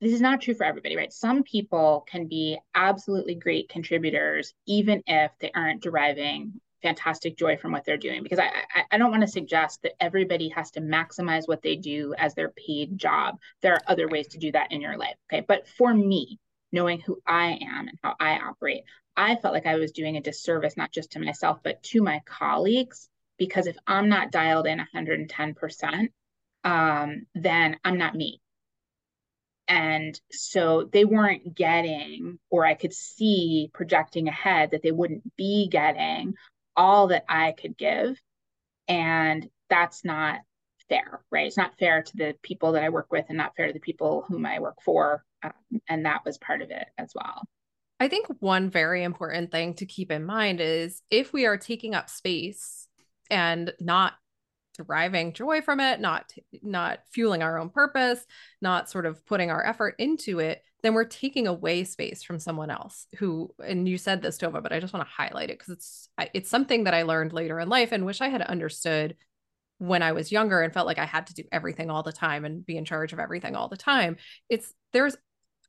this 0.00 0.12
is 0.12 0.20
not 0.20 0.40
true 0.40 0.54
for 0.54 0.64
everybody 0.64 0.96
right 0.96 1.12
some 1.12 1.42
people 1.42 2.04
can 2.08 2.26
be 2.26 2.58
absolutely 2.74 3.34
great 3.34 3.68
contributors 3.68 4.52
even 4.66 5.02
if 5.06 5.30
they 5.40 5.50
aren't 5.52 5.82
deriving 5.82 6.60
fantastic 6.82 7.36
joy 7.36 7.56
from 7.56 7.72
what 7.72 7.84
they're 7.84 7.96
doing 7.96 8.22
because 8.22 8.38
I, 8.38 8.46
I, 8.46 8.82
I 8.92 8.98
don't 8.98 9.10
want 9.10 9.22
to 9.22 9.28
suggest 9.28 9.82
that 9.82 9.92
everybody 10.00 10.48
has 10.50 10.70
to 10.72 10.80
maximize 10.80 11.46
what 11.46 11.62
they 11.62 11.76
do 11.76 12.14
as 12.18 12.34
their 12.34 12.50
paid 12.50 12.98
job 12.98 13.38
there 13.60 13.74
are 13.74 13.82
other 13.86 14.08
ways 14.08 14.28
to 14.28 14.38
do 14.38 14.52
that 14.52 14.72
in 14.72 14.80
your 14.80 14.96
life 14.96 15.16
okay 15.32 15.44
but 15.46 15.68
for 15.68 15.94
me 15.94 16.38
knowing 16.72 17.00
who 17.00 17.20
I 17.26 17.58
am 17.62 17.88
and 17.88 17.98
how 18.02 18.16
I 18.18 18.38
operate. 18.38 18.84
I 19.16 19.36
felt 19.36 19.54
like 19.54 19.66
I 19.66 19.76
was 19.76 19.92
doing 19.92 20.16
a 20.16 20.22
disservice, 20.22 20.76
not 20.76 20.90
just 20.90 21.12
to 21.12 21.20
myself, 21.20 21.58
but 21.62 21.82
to 21.84 22.02
my 22.02 22.22
colleagues, 22.24 23.08
because 23.38 23.66
if 23.66 23.76
I'm 23.86 24.08
not 24.08 24.32
dialed 24.32 24.66
in 24.66 24.80
110%, 24.94 26.08
um, 26.64 27.26
then 27.34 27.76
I'm 27.84 27.98
not 27.98 28.14
me. 28.14 28.40
And 29.68 30.18
so 30.30 30.88
they 30.90 31.04
weren't 31.04 31.54
getting, 31.54 32.38
or 32.50 32.64
I 32.64 32.74
could 32.74 32.92
see 32.92 33.70
projecting 33.72 34.28
ahead 34.28 34.70
that 34.72 34.82
they 34.82 34.92
wouldn't 34.92 35.36
be 35.36 35.68
getting 35.68 36.34
all 36.76 37.08
that 37.08 37.24
I 37.28 37.52
could 37.52 37.76
give. 37.76 38.20
And 38.88 39.48
that's 39.70 40.04
not 40.04 40.40
fair, 40.88 41.24
right? 41.30 41.46
It's 41.46 41.56
not 41.56 41.78
fair 41.78 42.02
to 42.02 42.16
the 42.16 42.34
people 42.42 42.72
that 42.72 42.84
I 42.84 42.88
work 42.88 43.10
with 43.10 43.26
and 43.28 43.38
not 43.38 43.56
fair 43.56 43.66
to 43.66 43.72
the 43.72 43.80
people 43.80 44.24
whom 44.28 44.44
I 44.44 44.60
work 44.60 44.76
for. 44.84 45.24
Um, 45.42 45.52
and 45.88 46.04
that 46.04 46.24
was 46.24 46.38
part 46.38 46.62
of 46.62 46.70
it 46.70 46.86
as 46.98 47.12
well. 47.14 47.42
I 48.00 48.08
think 48.08 48.26
one 48.40 48.68
very 48.68 49.04
important 49.04 49.52
thing 49.52 49.74
to 49.74 49.86
keep 49.86 50.10
in 50.10 50.24
mind 50.24 50.60
is 50.60 51.02
if 51.10 51.32
we 51.32 51.46
are 51.46 51.56
taking 51.56 51.94
up 51.94 52.10
space 52.10 52.88
and 53.30 53.72
not 53.80 54.14
deriving 54.74 55.32
joy 55.32 55.60
from 55.60 55.80
it, 55.80 56.00
not 56.00 56.32
not 56.62 57.00
fueling 57.10 57.42
our 57.42 57.58
own 57.58 57.70
purpose, 57.70 58.24
not 58.60 58.90
sort 58.90 59.06
of 59.06 59.24
putting 59.26 59.50
our 59.50 59.64
effort 59.64 59.94
into 59.98 60.38
it, 60.38 60.62
then 60.82 60.94
we're 60.94 61.04
taking 61.04 61.46
away 61.46 61.84
space 61.84 62.22
from 62.22 62.38
someone 62.38 62.70
else 62.70 63.06
who 63.18 63.54
and 63.64 63.88
you 63.88 63.98
said 63.98 64.22
this 64.22 64.38
Tova, 64.38 64.62
but 64.62 64.72
I 64.72 64.80
just 64.80 64.92
want 64.92 65.06
to 65.06 65.14
highlight 65.14 65.50
it 65.50 65.58
because 65.58 65.74
it's 65.74 66.08
it's 66.34 66.50
something 66.50 66.84
that 66.84 66.94
I 66.94 67.02
learned 67.02 67.32
later 67.32 67.60
in 67.60 67.68
life 67.68 67.92
and 67.92 68.06
wish 68.06 68.20
I 68.20 68.28
had 68.28 68.42
understood 68.42 69.16
when 69.78 70.02
I 70.02 70.12
was 70.12 70.30
younger 70.30 70.62
and 70.62 70.72
felt 70.72 70.86
like 70.86 70.98
I 70.98 71.06
had 71.06 71.26
to 71.26 71.34
do 71.34 71.42
everything 71.50 71.90
all 71.90 72.02
the 72.02 72.12
time 72.12 72.44
and 72.44 72.64
be 72.64 72.76
in 72.76 72.84
charge 72.84 73.12
of 73.12 73.18
everything 73.18 73.56
all 73.56 73.68
the 73.68 73.76
time. 73.76 74.16
It's 74.48 74.72
there's 74.92 75.16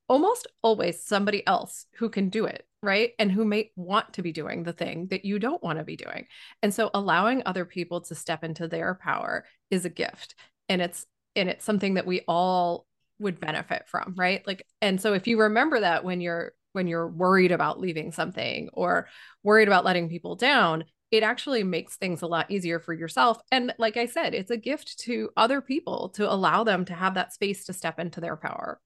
almost 0.07 0.47
always 0.61 1.01
somebody 1.01 1.45
else 1.47 1.85
who 1.97 2.09
can 2.09 2.29
do 2.29 2.45
it, 2.45 2.65
right? 2.81 3.11
And 3.19 3.31
who 3.31 3.45
may 3.45 3.71
want 3.75 4.13
to 4.13 4.21
be 4.21 4.31
doing 4.31 4.63
the 4.63 4.73
thing 4.73 5.07
that 5.07 5.25
you 5.25 5.39
don't 5.39 5.63
want 5.63 5.79
to 5.79 5.85
be 5.85 5.95
doing. 5.95 6.27
And 6.61 6.73
so 6.73 6.89
allowing 6.93 7.43
other 7.45 7.65
people 7.65 8.01
to 8.01 8.15
step 8.15 8.43
into 8.43 8.67
their 8.67 8.95
power 8.95 9.45
is 9.71 9.85
a 9.85 9.89
gift. 9.89 10.35
And 10.69 10.81
it's 10.81 11.05
and 11.35 11.49
it's 11.49 11.65
something 11.65 11.95
that 11.95 12.05
we 12.05 12.21
all 12.27 12.85
would 13.19 13.39
benefit 13.39 13.87
from, 13.87 14.13
right? 14.17 14.45
Like 14.45 14.65
and 14.81 15.01
so 15.01 15.13
if 15.13 15.27
you 15.27 15.39
remember 15.39 15.79
that 15.79 16.03
when 16.03 16.21
you're 16.21 16.53
when 16.73 16.87
you're 16.87 17.07
worried 17.07 17.51
about 17.51 17.79
leaving 17.79 18.11
something 18.11 18.69
or 18.73 19.07
worried 19.43 19.67
about 19.67 19.85
letting 19.85 20.09
people 20.09 20.35
down, 20.35 20.83
it 21.11 21.21
actually 21.21 21.63
makes 21.63 21.95
things 21.95 22.23
a 22.23 22.27
lot 22.27 22.49
easier 22.49 22.79
for 22.79 22.91
yourself. 22.91 23.39
And 23.51 23.73
like 23.77 23.97
I 23.97 24.07
said, 24.07 24.33
it's 24.33 24.49
a 24.49 24.57
gift 24.57 24.99
to 25.01 25.29
other 25.37 25.61
people 25.61 26.09
to 26.15 26.31
allow 26.31 26.63
them 26.63 26.85
to 26.85 26.93
have 26.95 27.13
that 27.13 27.31
space 27.31 27.65
to 27.65 27.73
step 27.73 27.99
into 27.99 28.19
their 28.19 28.35
power. 28.35 28.81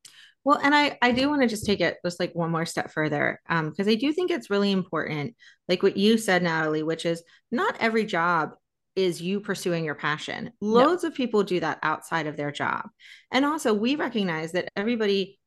Well, 0.48 0.62
and 0.64 0.74
I 0.74 0.98
I 1.02 1.12
do 1.12 1.28
want 1.30 1.42
to 1.42 1.48
just 1.50 1.66
take 1.66 1.82
it 1.82 1.98
just 2.06 2.22
like 2.22 2.34
one 2.34 2.52
more 2.52 2.66
step 2.66 2.90
further, 2.94 3.42
um, 3.50 3.70
because 3.70 3.86
I 3.86 3.96
do 3.96 4.14
think 4.14 4.32
it's 4.32 4.50
really 4.50 4.72
important, 4.72 5.36
like 5.68 5.84
what 5.84 5.98
you 5.98 6.18
said, 6.18 6.42
Natalie, 6.42 6.84
which 6.84 7.06
is 7.06 7.22
not 7.52 7.76
every 7.82 8.06
job 8.06 8.52
is 8.96 9.22
you 9.22 9.42
pursuing 9.42 9.84
your 9.84 9.94
passion. 9.94 10.54
Loads 10.62 11.04
no. 11.04 11.10
of 11.10 11.16
people 11.16 11.44
do 11.44 11.60
that 11.60 11.80
outside 11.84 12.28
of 12.28 12.38
their 12.38 12.54
job, 12.54 12.88
and 13.30 13.44
also 13.44 13.74
we 13.74 13.98
recognize 13.98 14.54
that 14.54 14.70
everybody, 14.74 15.38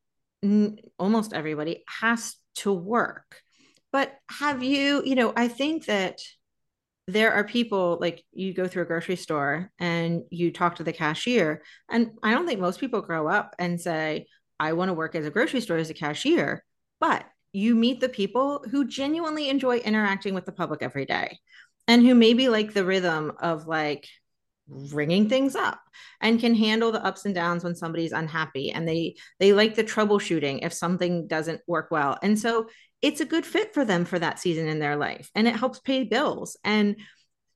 almost 0.99 1.33
everybody, 1.33 1.83
has 1.87 2.35
to 2.57 2.71
work. 2.71 3.41
But 3.91 4.13
have 4.29 4.61
you, 4.61 5.01
you 5.03 5.15
know, 5.15 5.33
I 5.35 5.47
think 5.47 5.87
that 5.87 6.19
there 7.07 7.33
are 7.33 7.43
people 7.43 7.97
like 7.99 8.23
you 8.33 8.53
go 8.53 8.67
through 8.67 8.83
a 8.83 8.85
grocery 8.85 9.15
store 9.15 9.71
and 9.79 10.21
you 10.29 10.51
talk 10.51 10.75
to 10.75 10.83
the 10.83 10.93
cashier 10.93 11.63
and 11.89 12.11
i 12.21 12.31
don't 12.31 12.45
think 12.45 12.59
most 12.59 12.79
people 12.79 13.01
grow 13.01 13.27
up 13.27 13.55
and 13.57 13.81
say 13.81 14.27
I 14.61 14.73
want 14.73 14.89
to 14.89 14.93
work 14.93 15.15
as 15.15 15.25
a 15.25 15.31
grocery 15.31 15.59
store 15.59 15.77
as 15.77 15.89
a 15.89 15.95
cashier, 15.95 16.63
but 16.99 17.25
you 17.51 17.75
meet 17.75 17.99
the 17.99 18.07
people 18.07 18.63
who 18.69 18.87
genuinely 18.87 19.49
enjoy 19.49 19.77
interacting 19.77 20.35
with 20.35 20.45
the 20.45 20.51
public 20.51 20.83
every 20.83 21.05
day 21.05 21.39
and 21.87 22.03
who 22.03 22.13
maybe 22.13 22.47
like 22.47 22.73
the 22.73 22.85
rhythm 22.85 23.33
of 23.39 23.67
like 23.67 24.07
ringing 24.67 25.27
things 25.27 25.55
up 25.55 25.81
and 26.21 26.39
can 26.39 26.53
handle 26.53 26.91
the 26.91 27.03
ups 27.03 27.25
and 27.25 27.33
downs 27.33 27.63
when 27.63 27.75
somebody's 27.75 28.11
unhappy 28.11 28.71
and 28.71 28.87
they 28.87 29.15
they 29.39 29.51
like 29.51 29.75
the 29.75 29.83
troubleshooting 29.83 30.59
if 30.61 30.71
something 30.71 31.27
doesn't 31.27 31.59
work 31.67 31.89
well. 31.89 32.19
And 32.21 32.39
so 32.39 32.69
it's 33.01 33.19
a 33.19 33.25
good 33.25 33.47
fit 33.47 33.73
for 33.73 33.83
them 33.83 34.05
for 34.05 34.19
that 34.19 34.39
season 34.39 34.67
in 34.67 34.77
their 34.77 34.95
life 34.95 35.31
and 35.33 35.47
it 35.47 35.55
helps 35.55 35.79
pay 35.79 36.03
bills. 36.03 36.55
And 36.63 36.97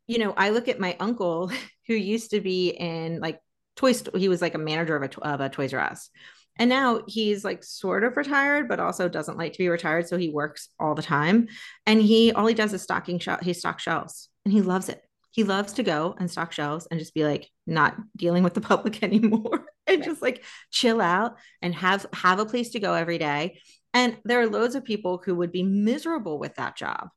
you 0.08 0.20
know 0.20 0.34
i 0.38 0.50
look 0.50 0.68
at 0.68 0.80
my 0.80 0.96
uncle 1.00 1.52
who 1.88 1.94
used 1.94 2.32
to 2.32 2.42
be 2.42 2.70
in 2.70 3.20
like 3.20 3.40
toy 3.76 3.92
store; 3.92 4.18
he 4.18 4.30
was 4.30 4.42
like 4.42 4.56
a 4.56 4.60
manager 4.60 4.96
of 4.96 5.04
a, 5.04 5.22
of 5.22 5.42
a 5.42 5.50
toys 5.50 5.74
r 5.74 5.82
us 5.82 6.10
and 6.58 6.70
now 6.70 7.02
he's 7.08 7.44
like 7.44 7.64
sort 7.64 8.04
of 8.04 8.16
retired, 8.16 8.68
but 8.68 8.80
also 8.80 9.10
doesn't 9.10 9.38
like 9.38 9.54
to 9.54 9.58
be 9.58 9.70
retired. 9.70 10.08
So 10.08 10.18
he 10.18 10.30
works 10.30 10.70
all 10.80 10.96
the 10.96 11.02
time. 11.02 11.48
And 11.86 12.02
he 12.02 12.32
all 12.32 12.48
he 12.48 12.54
does 12.54 12.74
is 12.74 12.82
stocking 12.82 13.20
shelf 13.20 13.42
he 13.42 13.54
stocks 13.54 13.84
shelves 13.84 14.30
and 14.46 14.54
he 14.54 14.62
loves 14.62 14.90
it. 14.90 15.02
He 15.32 15.44
loves 15.44 15.74
to 15.74 15.84
go 15.84 16.16
and 16.18 16.32
stock 16.32 16.54
shelves 16.54 16.88
and 16.90 17.00
just 17.00 17.14
be 17.14 17.26
like 17.26 17.50
not 17.68 17.98
dealing 18.16 18.44
with 18.44 18.54
the 18.54 18.62
public 18.74 19.04
anymore 19.04 19.66
and 19.88 20.04
just 20.04 20.22
like 20.22 20.44
chill 20.72 21.02
out 21.02 21.36
and 21.62 21.76
have 21.76 22.06
have 22.14 22.40
a 22.40 22.46
place 22.46 22.70
to 22.70 22.80
go 22.80 22.94
every 22.94 23.18
day. 23.18 23.60
And 23.94 24.18
there 24.24 24.40
are 24.42 24.48
loads 24.48 24.76
of 24.76 24.84
people 24.84 25.22
who 25.24 25.36
would 25.36 25.52
be 25.52 25.64
miserable 25.64 26.40
with 26.40 26.56
that 26.56 26.78
job. 26.78 27.10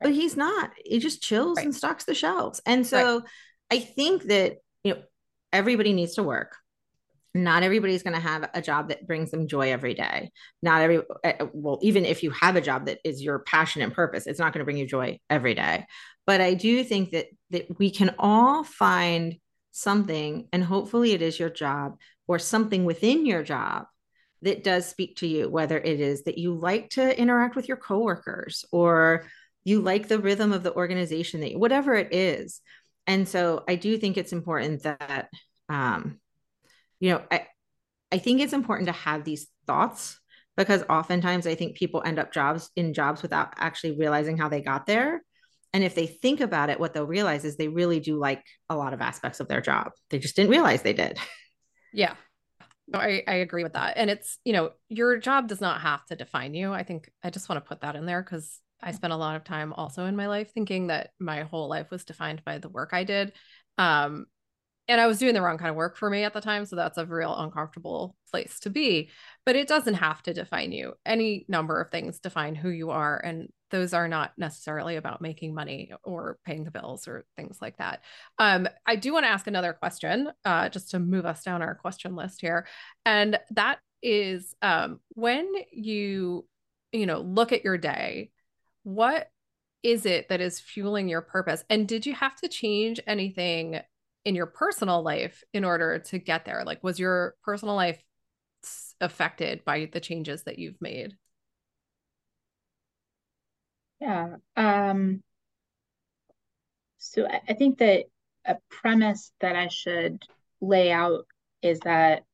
But 0.00 0.12
he's 0.12 0.36
not. 0.36 0.72
He 0.84 0.98
just 0.98 1.22
chills 1.22 1.56
right. 1.56 1.64
and 1.64 1.74
stocks 1.74 2.04
the 2.04 2.14
shelves. 2.14 2.60
And 2.66 2.86
so 2.86 3.20
right. 3.20 3.28
I 3.70 3.78
think 3.78 4.24
that 4.24 4.58
you 4.84 4.94
know 4.94 5.02
everybody 5.52 5.92
needs 5.92 6.14
to 6.14 6.22
work 6.22 6.56
not 7.42 7.62
everybody's 7.62 8.02
going 8.02 8.14
to 8.14 8.20
have 8.20 8.48
a 8.54 8.62
job 8.62 8.88
that 8.88 9.06
brings 9.06 9.30
them 9.30 9.48
joy 9.48 9.72
every 9.72 9.94
day. 9.94 10.30
Not 10.62 10.82
every 10.82 10.98
eh, 11.24 11.32
eh, 11.40 11.46
well 11.52 11.78
even 11.82 12.04
if 12.04 12.22
you 12.22 12.30
have 12.30 12.56
a 12.56 12.60
job 12.60 12.86
that 12.86 12.98
is 13.04 13.22
your 13.22 13.40
passion 13.40 13.82
and 13.82 13.92
purpose 13.92 14.26
it's 14.26 14.38
not 14.38 14.52
going 14.52 14.60
to 14.60 14.64
bring 14.64 14.76
you 14.76 14.86
joy 14.86 15.18
every 15.30 15.54
day. 15.54 15.86
But 16.26 16.40
i 16.40 16.54
do 16.54 16.82
think 16.84 17.10
that 17.10 17.26
that 17.50 17.78
we 17.78 17.90
can 17.90 18.14
all 18.18 18.64
find 18.64 19.36
something 19.72 20.48
and 20.52 20.64
hopefully 20.64 21.12
it 21.12 21.22
is 21.22 21.38
your 21.38 21.50
job 21.50 21.96
or 22.26 22.38
something 22.38 22.84
within 22.84 23.26
your 23.26 23.42
job 23.42 23.84
that 24.42 24.64
does 24.64 24.86
speak 24.86 25.16
to 25.16 25.26
you 25.26 25.48
whether 25.48 25.78
it 25.78 26.00
is 26.00 26.24
that 26.24 26.38
you 26.38 26.54
like 26.54 26.90
to 26.90 27.18
interact 27.18 27.56
with 27.56 27.68
your 27.68 27.76
coworkers 27.76 28.64
or 28.72 29.26
you 29.64 29.80
like 29.80 30.08
the 30.08 30.18
rhythm 30.18 30.52
of 30.52 30.62
the 30.62 30.74
organization 30.74 31.40
that 31.40 31.50
you, 31.50 31.58
whatever 31.58 31.94
it 31.94 32.14
is. 32.14 32.60
And 33.06 33.28
so 33.28 33.64
i 33.68 33.74
do 33.74 33.98
think 33.98 34.16
it's 34.16 34.32
important 34.32 34.82
that 34.82 35.28
um, 35.68 36.20
you 37.00 37.10
know, 37.10 37.22
I, 37.30 37.46
I 38.12 38.18
think 38.18 38.40
it's 38.40 38.52
important 38.52 38.86
to 38.86 38.92
have 38.92 39.24
these 39.24 39.48
thoughts 39.66 40.18
because 40.56 40.82
oftentimes 40.88 41.46
I 41.46 41.54
think 41.54 41.76
people 41.76 42.02
end 42.04 42.18
up 42.18 42.32
jobs 42.32 42.70
in 42.76 42.94
jobs 42.94 43.22
without 43.22 43.52
actually 43.56 43.98
realizing 43.98 44.38
how 44.38 44.48
they 44.48 44.62
got 44.62 44.86
there. 44.86 45.22
And 45.72 45.84
if 45.84 45.94
they 45.94 46.06
think 46.06 46.40
about 46.40 46.70
it, 46.70 46.80
what 46.80 46.94
they'll 46.94 47.06
realize 47.06 47.44
is 47.44 47.56
they 47.56 47.68
really 47.68 48.00
do 48.00 48.18
like 48.18 48.42
a 48.70 48.76
lot 48.76 48.94
of 48.94 49.02
aspects 49.02 49.40
of 49.40 49.48
their 49.48 49.60
job. 49.60 49.92
They 50.08 50.18
just 50.18 50.36
didn't 50.36 50.50
realize 50.50 50.82
they 50.82 50.92
did. 50.92 51.18
Yeah. 51.92 52.14
No, 52.88 52.98
I, 52.98 53.22
I 53.26 53.34
agree 53.36 53.62
with 53.62 53.72
that. 53.72 53.94
And 53.96 54.10
it's, 54.10 54.38
you 54.44 54.52
know, 54.52 54.72
your 54.90 55.16
job 55.16 55.48
does 55.48 55.62
not 55.62 55.80
have 55.80 56.04
to 56.06 56.16
define 56.16 56.52
you. 56.52 56.74
I 56.74 56.82
think 56.82 57.10
I 57.22 57.30
just 57.30 57.48
want 57.48 57.64
to 57.64 57.66
put 57.66 57.80
that 57.80 57.96
in 57.96 58.04
there 58.04 58.22
because 58.22 58.60
I 58.82 58.92
spent 58.92 59.14
a 59.14 59.16
lot 59.16 59.36
of 59.36 59.44
time 59.44 59.72
also 59.72 60.04
in 60.04 60.14
my 60.14 60.26
life 60.26 60.52
thinking 60.52 60.88
that 60.88 61.10
my 61.18 61.44
whole 61.44 61.70
life 61.70 61.90
was 61.90 62.04
defined 62.04 62.44
by 62.44 62.58
the 62.58 62.68
work 62.68 62.90
I 62.92 63.04
did. 63.04 63.32
Um, 63.78 64.26
and 64.88 65.00
I 65.00 65.06
was 65.06 65.18
doing 65.18 65.34
the 65.34 65.42
wrong 65.42 65.58
kind 65.58 65.70
of 65.70 65.76
work 65.76 65.96
for 65.96 66.08
me 66.08 66.22
at 66.22 66.32
the 66.32 66.40
time. 66.40 66.64
So 66.64 66.76
that's 66.76 66.98
a 66.98 67.06
real 67.06 67.34
uncomfortable 67.36 68.16
place 68.30 68.60
to 68.60 68.70
be. 68.70 69.10
But 69.44 69.56
it 69.56 69.68
doesn't 69.68 69.94
have 69.94 70.22
to 70.22 70.34
define 70.34 70.72
you. 70.72 70.94
Any 71.04 71.44
number 71.48 71.80
of 71.80 71.90
things 71.90 72.20
define 72.20 72.54
who 72.54 72.68
you 72.68 72.90
are. 72.90 73.18
And 73.18 73.48
those 73.70 73.92
are 73.92 74.06
not 74.06 74.32
necessarily 74.38 74.96
about 74.96 75.20
making 75.20 75.54
money 75.54 75.90
or 76.04 76.38
paying 76.44 76.64
the 76.64 76.70
bills 76.70 77.08
or 77.08 77.24
things 77.36 77.58
like 77.60 77.78
that. 77.78 78.02
Um, 78.38 78.68
I 78.86 78.94
do 78.94 79.12
want 79.12 79.24
to 79.24 79.30
ask 79.30 79.48
another 79.48 79.72
question 79.72 80.30
uh, 80.44 80.68
just 80.68 80.92
to 80.92 81.00
move 81.00 81.26
us 81.26 81.42
down 81.42 81.62
our 81.62 81.74
question 81.74 82.14
list 82.14 82.40
here. 82.40 82.66
And 83.04 83.40
that 83.50 83.80
is 84.02 84.54
um, 84.62 85.00
when 85.14 85.52
you, 85.72 86.46
you 86.92 87.06
know, 87.06 87.20
look 87.20 87.50
at 87.50 87.64
your 87.64 87.76
day, 87.76 88.30
what 88.84 89.28
is 89.82 90.06
it 90.06 90.28
that 90.28 90.40
is 90.40 90.60
fueling 90.60 91.08
your 91.08 91.22
purpose? 91.22 91.64
And 91.68 91.88
did 91.88 92.06
you 92.06 92.14
have 92.14 92.36
to 92.36 92.48
change 92.48 93.00
anything 93.06 93.80
in 94.26 94.34
your 94.34 94.46
personal 94.46 95.02
life 95.02 95.44
in 95.54 95.64
order 95.64 96.00
to 96.00 96.18
get 96.18 96.44
there? 96.44 96.64
Like, 96.66 96.82
was 96.82 96.98
your 96.98 97.36
personal 97.44 97.76
life 97.76 98.02
affected 99.00 99.64
by 99.64 99.88
the 99.90 100.00
changes 100.00 100.42
that 100.42 100.58
you've 100.58 100.80
made? 100.80 101.16
Yeah. 104.00 104.36
Um, 104.56 105.22
so 106.98 107.24
I, 107.24 107.40
I 107.48 107.54
think 107.54 107.78
that 107.78 108.06
a 108.44 108.56
premise 108.68 109.30
that 109.40 109.54
I 109.54 109.68
should 109.68 110.20
lay 110.60 110.90
out 110.90 111.28
is 111.62 111.78
that 111.80 112.24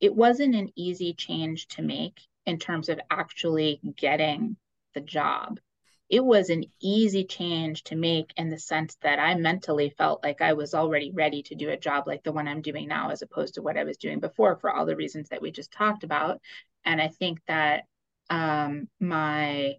it 0.00 0.12
wasn't 0.12 0.56
an 0.56 0.70
easy 0.74 1.14
change 1.14 1.68
to 1.68 1.82
make 1.82 2.20
in 2.46 2.58
terms 2.58 2.88
of 2.88 2.98
actually 3.10 3.80
getting 3.96 4.56
the 4.94 5.00
job 5.00 5.60
it 6.10 6.24
was 6.24 6.50
an 6.50 6.64
easy 6.80 7.24
change 7.24 7.84
to 7.84 7.94
make 7.94 8.32
in 8.36 8.50
the 8.50 8.58
sense 8.58 8.96
that 9.02 9.20
I 9.20 9.36
mentally 9.36 9.90
felt 9.90 10.24
like 10.24 10.42
I 10.42 10.54
was 10.54 10.74
already 10.74 11.12
ready 11.12 11.44
to 11.44 11.54
do 11.54 11.70
a 11.70 11.76
job 11.76 12.08
like 12.08 12.24
the 12.24 12.32
one 12.32 12.48
I'm 12.48 12.62
doing 12.62 12.88
now, 12.88 13.10
as 13.10 13.22
opposed 13.22 13.54
to 13.54 13.62
what 13.62 13.78
I 13.78 13.84
was 13.84 13.96
doing 13.96 14.18
before, 14.18 14.56
for 14.56 14.74
all 14.74 14.86
the 14.86 14.96
reasons 14.96 15.28
that 15.28 15.40
we 15.40 15.52
just 15.52 15.70
talked 15.70 16.02
about. 16.02 16.40
And 16.84 17.00
I 17.00 17.08
think 17.08 17.38
that 17.46 17.84
um, 18.28 18.88
my 18.98 19.74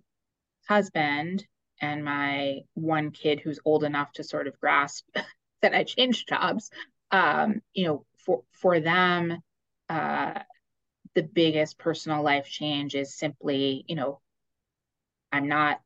husband 0.69 1.45
and 1.81 2.05
my 2.05 2.61
one 2.75 3.11
kid 3.11 3.41
who's 3.41 3.59
old 3.65 3.83
enough 3.83 4.13
to 4.13 4.23
sort 4.23 4.47
of 4.47 4.57
grasp 4.57 5.05
that 5.61 5.75
I 5.75 5.83
changed 5.83 6.29
jobs, 6.29 6.71
um, 7.11 7.61
you 7.73 7.85
know, 7.85 8.05
for 8.15 8.43
for 8.53 8.79
them, 8.79 9.37
uh, 9.89 10.39
the 11.13 11.23
biggest 11.23 11.77
personal 11.77 12.23
life 12.23 12.45
change 12.47 12.95
is 12.95 13.17
simply, 13.17 13.83
you 13.87 13.95
know, 13.95 14.21
I'm 15.33 15.49
not 15.49 15.81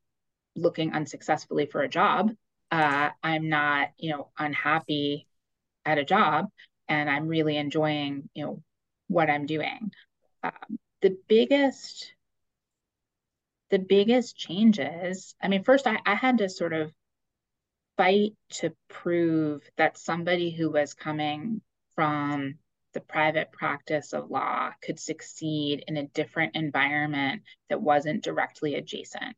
looking 0.55 0.93
unsuccessfully 0.93 1.65
for 1.65 1.81
a 1.81 1.89
job. 1.89 2.31
Uh, 2.71 3.09
I'm 3.23 3.49
not, 3.49 3.89
you 3.97 4.11
know, 4.11 4.29
unhappy 4.37 5.27
at 5.85 5.97
a 5.97 6.05
job, 6.05 6.49
and 6.87 7.09
I'm 7.09 7.27
really 7.27 7.57
enjoying, 7.57 8.29
you 8.33 8.45
know, 8.45 8.63
what 9.07 9.29
I'm 9.29 9.45
doing. 9.45 9.91
Um, 10.43 10.79
the 11.01 11.17
biggest 11.27 12.13
the 13.69 13.79
biggest 13.79 14.35
changes 14.35 15.35
i 15.41 15.47
mean 15.47 15.63
first 15.63 15.85
I, 15.87 15.99
I 16.05 16.15
had 16.15 16.37
to 16.39 16.49
sort 16.49 16.73
of 16.73 16.91
fight 17.97 18.33
to 18.49 18.73
prove 18.89 19.61
that 19.77 19.97
somebody 19.97 20.51
who 20.51 20.71
was 20.71 20.93
coming 20.93 21.61
from 21.95 22.55
the 22.93 23.01
private 23.01 23.51
practice 23.51 24.13
of 24.13 24.29
law 24.29 24.71
could 24.81 24.99
succeed 24.99 25.83
in 25.87 25.97
a 25.97 26.07
different 26.07 26.55
environment 26.55 27.43
that 27.69 27.81
wasn't 27.81 28.23
directly 28.23 28.75
adjacent 28.75 29.35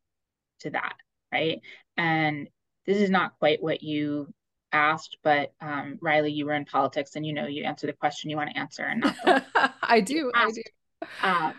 to 0.59 0.69
that 0.71 0.95
right? 1.31 1.59
And 1.97 2.49
this 2.85 2.97
is 2.97 3.09
not 3.09 3.37
quite 3.39 3.61
what 3.61 3.83
you 3.83 4.33
asked 4.73 5.17
but 5.23 5.53
um, 5.61 5.97
riley 6.01 6.33
you 6.33 6.45
were 6.45 6.53
in 6.53 6.65
politics 6.65 7.15
and 7.15 7.25
you 7.25 7.31
know 7.31 7.47
you 7.47 7.63
answer 7.63 7.87
the 7.87 7.93
question 7.93 8.29
you 8.29 8.35
want 8.35 8.49
to 8.49 8.59
answer 8.59 8.83
and 8.83 8.99
not 8.99 9.15
the 9.23 9.71
i 9.81 10.01
do 10.01 10.29
i 10.35 10.51
do. 10.51 10.61
Uh, 11.23 11.53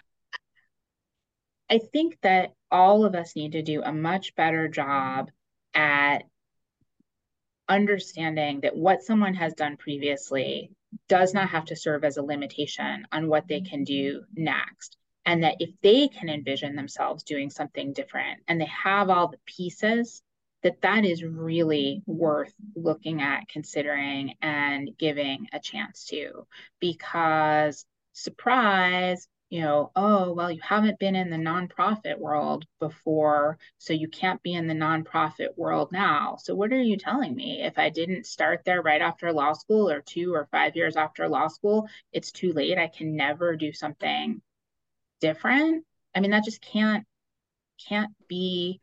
I 1.71 1.79
think 1.79 2.19
that 2.23 2.53
all 2.71 3.05
of 3.05 3.15
us 3.15 3.37
need 3.37 3.53
to 3.53 3.63
do 3.63 3.83
a 3.83 3.93
much 3.93 4.35
better 4.35 4.69
job 4.69 5.31
at 5.75 6.23
understanding 7.69 8.61
that 8.61 8.77
what 8.77 9.03
someone 9.03 9.35
has 9.35 9.53
done 9.53 9.77
previously 9.77 10.71
does 11.09 11.35
not 11.35 11.51
have 11.51 11.67
to 11.67 11.77
serve 11.77 12.05
as 12.05 12.17
a 12.17 12.23
limitation 12.23 13.07
on 13.13 13.29
what 13.29 13.47
they 13.47 13.61
can 13.61 13.85
do 13.85 14.23
next. 14.35 14.97
And 15.29 15.43
that 15.43 15.57
if 15.61 15.69
they 15.83 16.09
can 16.09 16.31
envision 16.31 16.75
themselves 16.75 17.23
doing 17.23 17.51
something 17.51 17.93
different 17.93 18.41
and 18.49 18.59
they 18.59 18.71
have 18.83 19.11
all 19.11 19.29
the 19.29 19.37
pieces, 19.45 20.23
that 20.63 20.81
that 20.81 21.05
is 21.05 21.23
really 21.23 22.03
worth 22.07 22.55
looking 22.75 23.21
at, 23.21 23.47
considering, 23.47 24.37
and 24.41 24.89
giving 24.97 25.47
a 25.53 25.61
chance 25.61 26.07
to. 26.07 26.47
Because 26.81 27.85
surprise, 28.15 29.29
you 29.51 29.61
know, 29.61 29.93
oh, 29.95 30.33
well, 30.33 30.51
you 30.51 30.63
haven't 30.63 30.99
been 30.99 31.15
in 31.15 31.29
the 31.29 31.37
nonprofit 31.37 32.19
world 32.19 32.65
before, 32.81 33.59
so 33.77 33.93
you 33.93 34.09
can't 34.09 34.43
be 34.43 34.55
in 34.55 34.67
the 34.67 34.73
nonprofit 34.73 35.59
world 35.59 35.93
now. 35.93 36.39
So, 36.41 36.55
what 36.55 36.73
are 36.73 36.83
you 36.83 36.97
telling 36.97 37.35
me? 37.35 37.61
If 37.63 37.77
I 37.77 37.91
didn't 37.91 38.25
start 38.25 38.63
there 38.65 38.81
right 38.81 39.03
after 39.03 39.31
law 39.31 39.53
school 39.53 39.91
or 39.91 40.01
two 40.01 40.33
or 40.33 40.49
five 40.51 40.75
years 40.75 40.97
after 40.97 41.29
law 41.29 41.49
school, 41.49 41.87
it's 42.15 42.33
too 42.33 42.55
late. 42.55 42.79
I 42.79 42.89
can 42.89 43.15
never 43.15 43.57
do 43.57 43.75
something 43.75 44.41
different. 45.21 45.85
I 46.15 46.21
mean, 46.21 46.31
that 46.31 46.45
just 46.45 46.61
can't 46.61 47.05
can't 47.89 48.11
be 48.29 48.81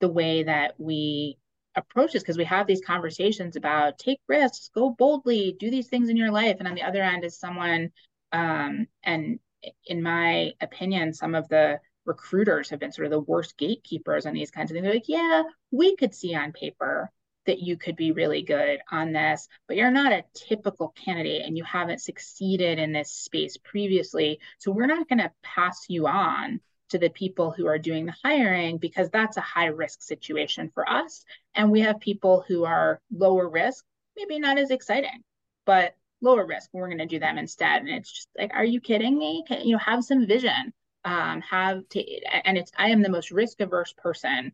the 0.00 0.08
way 0.08 0.42
that 0.42 0.74
we 0.78 1.38
approach 1.76 2.12
this 2.12 2.22
because 2.22 2.38
we 2.38 2.44
have 2.44 2.66
these 2.66 2.80
conversations 2.84 3.56
about 3.56 3.98
take 3.98 4.20
risks, 4.28 4.70
go 4.74 4.90
boldly, 4.90 5.56
do 5.58 5.70
these 5.70 5.88
things 5.88 6.08
in 6.08 6.16
your 6.16 6.32
life. 6.32 6.56
And 6.58 6.66
on 6.66 6.74
the 6.74 6.82
other 6.82 7.02
end 7.02 7.24
is 7.24 7.38
someone 7.38 7.90
um, 8.32 8.86
and 9.02 9.38
in 9.86 10.02
my 10.02 10.52
opinion, 10.60 11.12
some 11.12 11.34
of 11.34 11.48
the 11.48 11.80
recruiters 12.04 12.70
have 12.70 12.80
been 12.80 12.92
sort 12.92 13.06
of 13.06 13.10
the 13.10 13.20
worst 13.20 13.56
gatekeepers 13.56 14.26
on 14.26 14.34
these 14.34 14.50
kinds 14.50 14.70
of 14.70 14.74
things. 14.74 14.84
They're 14.84 14.94
like, 14.94 15.08
yeah, 15.08 15.42
we 15.70 15.96
could 15.96 16.14
see 16.14 16.34
on 16.34 16.52
paper 16.52 17.10
that 17.46 17.60
you 17.60 17.76
could 17.76 17.96
be 17.96 18.12
really 18.12 18.42
good 18.42 18.80
on 18.90 19.12
this, 19.12 19.48
but 19.66 19.76
you're 19.76 19.90
not 19.90 20.12
a 20.12 20.24
typical 20.34 20.88
candidate 20.90 21.42
and 21.44 21.56
you 21.56 21.64
haven't 21.64 22.00
succeeded 22.00 22.78
in 22.78 22.92
this 22.92 23.10
space 23.10 23.56
previously. 23.56 24.40
So 24.58 24.70
we're 24.70 24.86
not 24.86 25.08
going 25.08 25.18
to 25.18 25.32
pass 25.42 25.86
you 25.88 26.06
on 26.06 26.60
to 26.90 26.98
the 26.98 27.10
people 27.10 27.50
who 27.50 27.66
are 27.66 27.78
doing 27.78 28.06
the 28.06 28.14
hiring 28.22 28.78
because 28.78 29.10
that's 29.10 29.36
a 29.36 29.42
high 29.42 29.66
risk 29.66 30.02
situation 30.02 30.70
for 30.72 30.88
us. 30.88 31.24
And 31.54 31.70
we 31.70 31.80
have 31.80 32.00
people 32.00 32.44
who 32.46 32.64
are 32.64 33.00
lower 33.10 33.48
risk, 33.48 33.84
maybe 34.16 34.38
not 34.38 34.58
as 34.58 34.70
exciting, 34.70 35.22
but 35.64 35.94
lower 36.22 36.46
risk 36.46 36.70
we're 36.72 36.88
going 36.88 36.98
to 36.98 37.06
do 37.06 37.18
them 37.18 37.38
instead 37.38 37.82
and 37.82 37.90
it's 37.90 38.10
just 38.10 38.28
like 38.38 38.50
are 38.54 38.64
you 38.64 38.80
kidding 38.80 39.18
me 39.18 39.44
Can, 39.46 39.66
you 39.66 39.72
know 39.72 39.78
have 39.78 40.02
some 40.02 40.26
vision 40.26 40.72
um 41.04 41.42
have 41.42 41.86
to 41.90 42.02
and 42.44 42.56
it's 42.56 42.72
i 42.76 42.88
am 42.88 43.02
the 43.02 43.10
most 43.10 43.30
risk 43.30 43.60
averse 43.60 43.92
person 43.92 44.52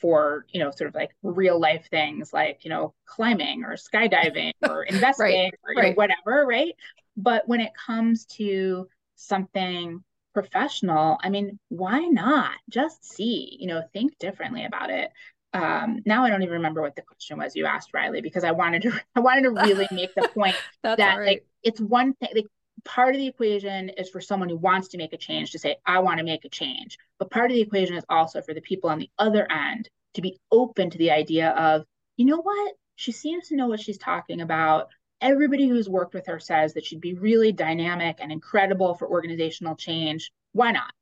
for 0.00 0.46
you 0.50 0.60
know 0.60 0.70
sort 0.70 0.88
of 0.88 0.94
like 0.94 1.10
real 1.22 1.58
life 1.58 1.88
things 1.90 2.32
like 2.32 2.64
you 2.64 2.70
know 2.70 2.94
climbing 3.06 3.64
or 3.64 3.74
skydiving 3.74 4.52
or 4.68 4.84
investing 4.84 5.24
right, 5.26 5.52
or 5.64 5.74
right. 5.82 5.88
Know, 5.90 5.94
whatever 5.94 6.46
right 6.46 6.74
but 7.16 7.46
when 7.48 7.60
it 7.60 7.72
comes 7.74 8.24
to 8.36 8.88
something 9.16 10.02
professional 10.32 11.18
i 11.22 11.28
mean 11.28 11.58
why 11.70 12.00
not 12.00 12.52
just 12.70 13.04
see 13.04 13.56
you 13.58 13.66
know 13.66 13.82
think 13.92 14.16
differently 14.18 14.64
about 14.64 14.90
it 14.90 15.10
um, 15.54 16.02
now 16.04 16.24
I 16.24 16.30
don't 16.30 16.42
even 16.42 16.54
remember 16.54 16.82
what 16.82 16.94
the 16.94 17.00
question 17.00 17.38
was 17.38 17.56
you 17.56 17.64
asked 17.64 17.94
Riley 17.94 18.20
because 18.20 18.44
I 18.44 18.50
wanted 18.50 18.82
to 18.82 19.00
I 19.16 19.20
wanted 19.20 19.44
to 19.44 19.50
really 19.50 19.88
make 19.90 20.14
the 20.14 20.28
point 20.28 20.54
that 20.82 20.98
right. 20.98 21.26
like 21.26 21.46
it's 21.62 21.80
one 21.80 22.12
thing 22.14 22.28
like 22.34 22.46
part 22.84 23.14
of 23.14 23.20
the 23.20 23.26
equation 23.26 23.88
is 23.90 24.08
for 24.08 24.20
someone 24.20 24.48
who 24.48 24.56
wants 24.56 24.88
to 24.88 24.98
make 24.98 25.12
a 25.12 25.18
change 25.18 25.52
to 25.52 25.58
say 25.58 25.76
I 25.86 25.98
want 26.00 26.18
to 26.18 26.24
make 26.24 26.44
a 26.44 26.48
change. 26.48 26.98
But 27.18 27.30
part 27.30 27.50
of 27.50 27.54
the 27.54 27.60
equation 27.60 27.96
is 27.96 28.04
also 28.08 28.40
for 28.42 28.54
the 28.54 28.60
people 28.60 28.90
on 28.90 28.98
the 28.98 29.10
other 29.18 29.50
end 29.50 29.88
to 30.14 30.22
be 30.22 30.38
open 30.50 30.90
to 30.90 30.98
the 30.98 31.10
idea 31.10 31.50
of 31.50 31.84
you 32.16 32.24
know 32.24 32.40
what? 32.40 32.74
She 32.96 33.12
seems 33.12 33.48
to 33.48 33.56
know 33.56 33.68
what 33.68 33.80
she's 33.80 33.98
talking 33.98 34.40
about. 34.40 34.88
Everybody 35.20 35.68
who's 35.68 35.88
worked 35.88 36.14
with 36.14 36.26
her 36.26 36.40
says 36.40 36.74
that 36.74 36.84
she'd 36.84 37.00
be 37.00 37.14
really 37.14 37.52
dynamic 37.52 38.18
and 38.20 38.32
incredible 38.32 38.94
for 38.94 39.08
organizational 39.08 39.76
change. 39.76 40.32
Why 40.52 40.72
not? 40.72 40.92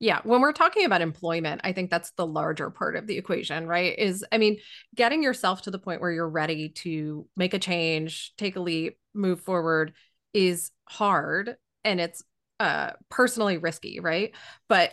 Yeah, 0.00 0.20
when 0.24 0.40
we're 0.40 0.52
talking 0.52 0.84
about 0.84 1.00
employment, 1.00 1.60
I 1.62 1.72
think 1.72 1.88
that's 1.88 2.10
the 2.16 2.26
larger 2.26 2.70
part 2.70 2.96
of 2.96 3.06
the 3.06 3.16
equation, 3.18 3.68
right? 3.68 3.96
Is 3.96 4.24
I 4.32 4.38
mean, 4.38 4.58
getting 4.96 5.22
yourself 5.22 5.62
to 5.62 5.70
the 5.70 5.78
point 5.78 6.00
where 6.00 6.10
you're 6.10 6.28
ready 6.28 6.70
to 6.70 7.28
make 7.36 7.54
a 7.54 7.60
change, 7.60 8.34
take 8.36 8.56
a 8.56 8.60
leap, 8.60 8.98
move 9.14 9.40
forward 9.40 9.92
is 10.32 10.70
hard 10.92 11.56
and 11.84 12.00
it's 12.00 12.22
uh 12.60 12.90
personally 13.10 13.58
risky, 13.58 14.00
right? 14.00 14.34
But 14.68 14.92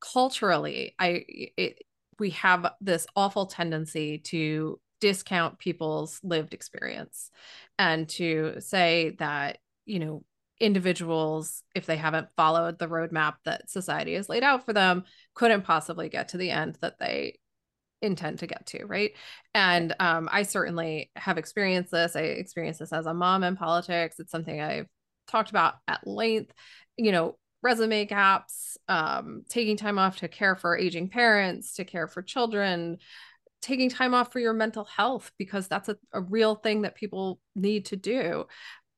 culturally, 0.00 0.94
I 0.98 1.24
it, 1.28 1.82
we 2.18 2.30
have 2.30 2.72
this 2.80 3.06
awful 3.16 3.46
tendency 3.46 4.18
to 4.18 4.80
discount 5.00 5.58
people's 5.58 6.20
lived 6.24 6.54
experience 6.54 7.30
and 7.78 8.08
to 8.08 8.54
say 8.58 9.14
that, 9.20 9.58
you 9.86 10.00
know, 10.00 10.24
individuals, 10.60 11.62
if 11.74 11.86
they 11.86 11.96
haven't 11.96 12.28
followed 12.36 12.78
the 12.78 12.88
roadmap 12.88 13.34
that 13.44 13.70
society 13.70 14.14
has 14.14 14.28
laid 14.28 14.42
out 14.42 14.64
for 14.66 14.72
them, 14.72 15.04
couldn't 15.34 15.62
possibly 15.62 16.08
get 16.08 16.28
to 16.30 16.36
the 16.36 16.50
end 16.50 16.76
that 16.80 16.98
they 16.98 17.38
intend 18.02 18.40
to 18.40 18.46
get 18.46 18.66
to 18.66 18.84
right? 18.86 19.12
And 19.54 19.94
um, 20.00 20.28
i 20.32 20.42
certainly 20.42 21.10
have 21.16 21.38
experienced 21.38 21.90
this. 21.90 22.16
I 22.16 22.22
experienced 22.22 22.80
this 22.80 22.92
as 22.92 23.06
a 23.06 23.14
mom 23.14 23.44
in 23.44 23.56
politics. 23.56 24.18
It's 24.18 24.30
something 24.32 24.60
i've 24.60 24.86
talked 25.28 25.50
about 25.50 25.74
at 25.86 26.06
length 26.06 26.52
you 26.96 27.12
know 27.12 27.36
resume 27.62 28.04
gaps 28.04 28.76
um, 28.88 29.42
taking 29.48 29.76
time 29.76 29.98
off 29.98 30.18
to 30.18 30.28
care 30.28 30.54
for 30.54 30.76
aging 30.76 31.08
parents 31.08 31.74
to 31.74 31.84
care 31.84 32.06
for 32.06 32.22
children 32.22 32.98
taking 33.60 33.90
time 33.90 34.14
off 34.14 34.32
for 34.32 34.38
your 34.38 34.52
mental 34.52 34.84
health 34.84 35.32
because 35.38 35.68
that's 35.68 35.88
a, 35.88 35.96
a 36.12 36.20
real 36.20 36.54
thing 36.54 36.82
that 36.82 36.94
people 36.94 37.40
need 37.54 37.86
to 37.86 37.96
do 37.96 38.46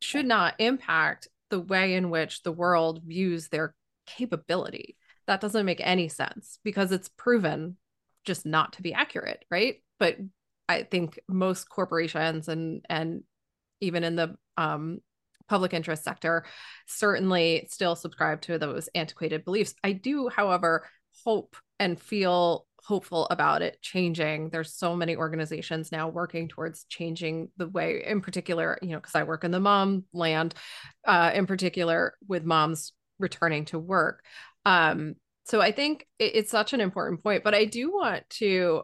should 0.01 0.27
not 0.27 0.55
impact 0.59 1.29
the 1.51 1.61
way 1.61 1.95
in 1.95 2.11
which 2.11 2.43
the 2.43 2.53
world 2.53 3.03
views 3.05 3.49
their 3.49 3.75
capability. 4.07 4.97
That 5.27 5.41
doesn't 5.41 5.67
make 5.67 5.81
any 5.83 6.09
sense 6.09 6.59
because 6.65 6.93
it's 6.93 7.09
proven 7.09 7.77
just 8.25 8.45
not 8.45 8.75
to 8.75 8.83
be 8.83 8.93
accurate, 8.93 9.45
right? 9.51 9.77
But 9.99 10.17
I 10.69 10.83
think 10.85 11.19
most 11.29 11.69
corporations 11.69 12.49
and 12.49 12.85
and 12.89 13.23
even 13.81 14.05
in 14.05 14.17
the 14.17 14.37
um, 14.57 15.01
public 15.51 15.75
interest 15.75 16.05
sector 16.05 16.45
certainly 16.87 17.67
still 17.69 17.97
subscribe 17.97 18.41
to 18.41 18.57
those 18.57 18.89
antiquated 18.95 19.45
beliefs. 19.45 19.75
I 19.85 19.93
do, 19.93 20.29
however, 20.29 20.89
hope 21.25 21.57
and 21.81 22.01
feel 22.01 22.67
hopeful 22.83 23.27
about 23.31 23.61
it 23.61 23.77
changing. 23.83 24.51
There's 24.51 24.73
so 24.73 24.95
many 24.95 25.17
organizations 25.17 25.91
now 25.91 26.09
working 26.09 26.49
towards 26.49 26.85
changing 26.85 27.51
the 27.57 27.69
way, 27.69 28.03
in 28.07 28.21
particular, 28.21 28.79
you 28.81 28.91
know, 28.91 28.99
because 28.99 29.17
I 29.17 29.25
work 29.25 29.45
in 29.45 29.51
the 29.51 29.61
mom 29.61 30.05
land, 30.13 30.55
uh, 31.05 31.33
in 31.35 31.47
particular 31.47 32.15
with 32.27 32.45
moms 32.45 32.93
returning 33.19 33.67
to 33.67 33.79
work. 33.79 34.25
Um, 34.65 35.17
so 35.45 35.61
I 35.61 35.73
think 35.73 36.07
it, 36.19 36.37
it's 36.37 36.51
such 36.51 36.73
an 36.73 36.81
important 36.81 37.23
point, 37.23 37.43
but 37.43 37.55
I 37.55 37.65
do 37.65 37.91
want 37.91 38.29
to 38.39 38.83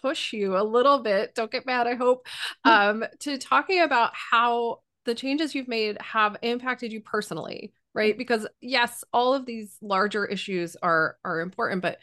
push 0.00 0.32
you 0.32 0.56
a 0.56 0.62
little 0.62 1.02
bit. 1.02 1.34
Don't 1.34 1.50
get 1.50 1.66
mad, 1.66 1.88
I 1.88 1.94
hope, 1.94 2.26
um, 2.64 3.04
to 3.20 3.38
talking 3.38 3.80
about 3.82 4.12
how 4.14 4.78
the 5.08 5.14
changes 5.14 5.54
you've 5.54 5.66
made 5.66 6.00
have 6.00 6.36
impacted 6.42 6.92
you 6.92 7.00
personally 7.00 7.72
right? 7.98 8.16
Because 8.16 8.46
yes, 8.60 9.02
all 9.12 9.34
of 9.34 9.44
these 9.44 9.76
larger 9.82 10.24
issues 10.24 10.76
are 10.82 11.16
are 11.24 11.40
important, 11.40 11.82
but 11.82 11.98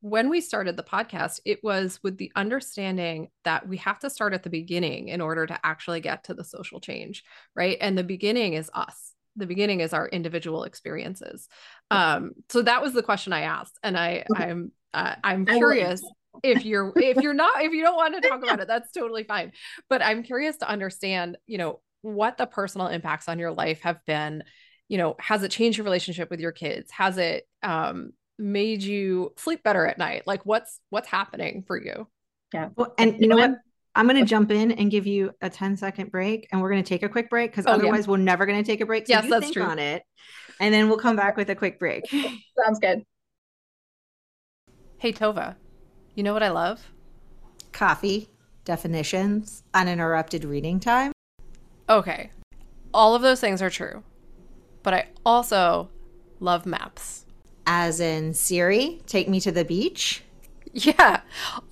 when 0.00 0.28
we 0.28 0.40
started 0.40 0.76
the 0.76 0.84
podcast, 0.84 1.40
it 1.44 1.58
was 1.64 1.98
with 2.04 2.16
the 2.16 2.30
understanding 2.36 3.28
that 3.42 3.68
we 3.68 3.76
have 3.78 3.98
to 3.98 4.08
start 4.08 4.32
at 4.32 4.44
the 4.44 4.50
beginning 4.50 5.08
in 5.08 5.20
order 5.20 5.46
to 5.46 5.58
actually 5.64 6.00
get 6.00 6.24
to 6.24 6.34
the 6.34 6.44
social 6.44 6.80
change, 6.80 7.24
right? 7.56 7.76
And 7.80 7.98
the 7.98 8.04
beginning 8.04 8.54
is 8.54 8.70
us. 8.72 9.12
The 9.34 9.46
beginning 9.46 9.80
is 9.80 9.92
our 9.92 10.08
individual 10.08 10.62
experiences. 10.62 11.48
Um, 11.90 12.32
so 12.48 12.62
that 12.62 12.80
was 12.80 12.92
the 12.92 13.02
question 13.02 13.32
I 13.32 13.42
asked, 13.42 13.78
and 13.82 13.98
I 13.98 14.24
I'm 14.34 14.70
uh, 14.94 15.16
I'm 15.24 15.46
curious 15.46 16.00
if 16.44 16.64
you're 16.64 16.92
if 16.96 17.16
you're 17.16 17.34
not 17.34 17.62
if 17.62 17.72
you 17.72 17.82
don't 17.82 17.96
want 17.96 18.14
to 18.14 18.20
talk 18.28 18.42
about 18.42 18.60
it, 18.60 18.68
that's 18.68 18.92
totally 18.92 19.24
fine. 19.24 19.50
But 19.88 20.00
I'm 20.00 20.22
curious 20.22 20.58
to 20.58 20.68
understand, 20.68 21.38
you 21.48 21.58
know, 21.58 21.80
what 22.02 22.38
the 22.38 22.46
personal 22.46 22.88
impacts 22.88 23.28
on 23.28 23.38
your 23.38 23.52
life 23.52 23.80
have 23.82 24.04
been. 24.06 24.44
You 24.88 24.98
know, 24.98 25.16
has 25.20 25.42
it 25.42 25.50
changed 25.50 25.78
your 25.78 25.84
relationship 25.84 26.30
with 26.30 26.40
your 26.40 26.52
kids? 26.52 26.90
Has 26.90 27.18
it 27.18 27.46
um 27.62 28.12
made 28.38 28.82
you 28.82 29.32
sleep 29.36 29.62
better 29.62 29.86
at 29.86 29.98
night? 29.98 30.22
Like 30.26 30.44
what's 30.44 30.80
what's 30.90 31.08
happening 31.08 31.64
for 31.66 31.80
you? 31.80 32.08
Yeah. 32.52 32.70
Well, 32.74 32.94
and 32.98 33.20
you 33.20 33.28
know 33.28 33.36
what? 33.36 33.52
I'm 33.94 34.06
going 34.06 34.20
to 34.20 34.24
jump 34.24 34.52
in 34.52 34.70
and 34.70 34.88
give 34.88 35.08
you 35.08 35.32
a 35.42 35.50
10 35.50 35.76
second 35.76 36.12
break 36.12 36.46
and 36.52 36.60
we're 36.60 36.70
going 36.70 36.82
to 36.82 36.88
take 36.88 37.02
a 37.02 37.08
quick 37.08 37.28
break 37.28 37.50
because 37.50 37.66
oh, 37.66 37.72
otherwise 37.72 38.06
yeah. 38.06 38.12
we're 38.12 38.18
never 38.18 38.46
going 38.46 38.62
to 38.62 38.64
take 38.64 38.80
a 38.80 38.86
break. 38.86 39.08
So 39.08 39.14
yes, 39.14 39.28
that's 39.28 39.50
true. 39.50 39.64
on 39.64 39.80
it 39.80 40.04
and 40.60 40.72
then 40.72 40.88
we'll 40.88 40.98
come 40.98 41.16
back 41.16 41.36
with 41.36 41.50
a 41.50 41.54
quick 41.56 41.78
break. 41.78 42.08
Sounds 42.64 42.78
good. 42.78 43.04
Hey, 44.98 45.12
Tova, 45.12 45.56
you 46.14 46.22
know 46.22 46.34
what 46.34 46.42
I 46.42 46.50
love? 46.50 46.86
Coffee, 47.72 48.28
definitions, 48.64 49.64
uninterrupted 49.72 50.44
reading 50.44 50.78
time. 50.78 51.12
Okay. 51.90 52.30
All 52.94 53.14
of 53.14 53.22
those 53.22 53.40
things 53.40 53.60
are 53.60 53.70
true. 53.70 54.02
But 54.82 54.94
I 54.94 55.08
also 55.26 55.90
love 56.38 56.64
maps 56.64 57.26
as 57.72 58.00
in 58.00 58.34
Siri, 58.34 59.00
take 59.06 59.28
me 59.28 59.40
to 59.40 59.52
the 59.52 59.64
beach. 59.64 60.24
Yeah. 60.72 61.22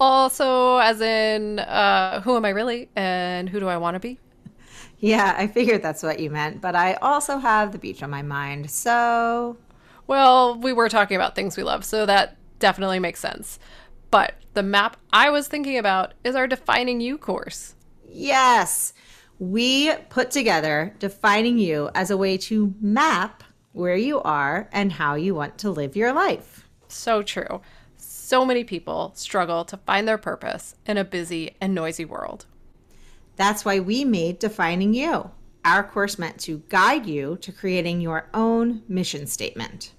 Also, 0.01 0.79
as 0.79 1.01
in, 1.01 1.61
uh, 1.61 2.21
who 2.23 2.37
am 2.37 2.45
I 2.45 2.49
really 2.49 2.89
and 2.97 3.49
who 3.49 3.61
do 3.61 3.69
I 3.69 3.77
want 3.77 3.95
to 3.95 4.01
be? 4.01 4.19
Yeah, 4.99 5.37
I 5.39 5.47
figured 5.47 5.83
that's 5.83 6.03
what 6.03 6.19
you 6.19 6.31
meant, 6.31 6.61
but 6.61 6.75
I 6.75 6.95
also 6.95 7.39
have 7.39 7.71
the 7.71 7.79
beach 7.79 8.03
on 8.03 8.11
my 8.11 8.23
mind. 8.23 8.71
So. 8.71 9.57
Well, 10.09 10.59
we 10.59 10.73
were 10.73 10.89
talking 10.89 11.17
about 11.17 11.37
things 11.37 11.57
we 11.57 11.63
love, 11.63 11.85
so 11.85 12.07
that 12.07 12.37
definitely 12.59 12.99
makes 12.99 13.21
sense. 13.21 13.61
But 14.11 14.35
the 14.55 14.65
map 14.65 14.97
I 15.13 15.31
was 15.31 15.47
thinking 15.47 15.79
about 15.79 16.15
is 16.25 16.35
our 16.35 16.49
Defining 16.49 17.01
You 17.01 17.19
course. 17.19 17.77
Yes. 18.05 18.95
We 19.39 19.95
put 20.11 20.31
together 20.31 20.95
Defining 20.99 21.59
You 21.59 21.91
as 21.95 22.11
a 22.11 22.17
way 22.17 22.37
to 22.39 22.75
map 22.81 23.45
where 23.79 23.97
you 23.97 24.21
are, 24.23 24.69
and 24.73 24.93
how 24.93 25.15
you 25.15 25.35
want 25.35 25.57
to 25.59 25.71
live 25.71 25.97
your 25.97 26.13
life. 26.13 26.69
So 26.89 27.23
true. 27.23 27.61
So 27.97 28.45
many 28.45 28.65
people 28.65 29.13
struggle 29.15 29.65
to 29.67 29.77
find 29.77 30.07
their 30.07 30.19
purpose 30.19 30.75
in 30.85 30.99
a 30.99 31.05
busy 31.05 31.57
and 31.61 31.75
noisy 31.75 32.05
world. 32.05 32.47
That's 33.37 33.65
why 33.65 33.79
we 33.79 34.05
made 34.05 34.41
Defining 34.41 34.95
You, 34.95 35.31
our 35.65 35.85
course 35.85 36.19
meant 36.19 36.41
to 36.41 36.65
guide 36.69 37.07
you 37.07 37.39
to 37.41 37.53
creating 37.53 38.01
your 38.01 38.29
own 38.35 38.83
mission 38.89 39.29
statement. 39.29 39.93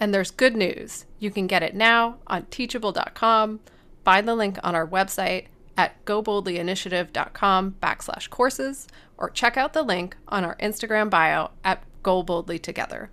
And 0.00 0.14
there's 0.14 0.30
good 0.30 0.56
news. 0.56 1.04
You 1.18 1.30
can 1.30 1.46
get 1.46 1.62
it 1.62 1.74
now 1.74 2.16
on 2.26 2.46
teachable.com. 2.46 3.60
Find 4.04 4.26
the 4.26 4.34
link 4.34 4.58
on 4.64 4.74
our 4.74 4.86
website 4.86 5.48
at 5.76 6.04
goboldlyinitiative.com 6.04 7.76
backslash 7.82 8.30
courses 8.30 8.88
or 9.16 9.30
check 9.30 9.56
out 9.56 9.72
the 9.72 9.82
link 9.82 10.16
on 10.28 10.44
our 10.44 10.56
Instagram 10.56 11.08
bio 11.10 11.50
at 11.64 11.82
Go 12.02 12.22
Boldly 12.22 12.58
Together. 12.58 13.10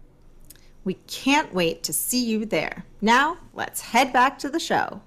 We 0.83 0.95
can't 1.07 1.53
wait 1.53 1.83
to 1.83 1.93
see 1.93 2.25
you 2.25 2.45
there. 2.45 2.85
Now, 3.01 3.37
let's 3.53 3.81
head 3.81 4.11
back 4.11 4.39
to 4.39 4.49
the 4.49 4.59
show. 4.59 5.01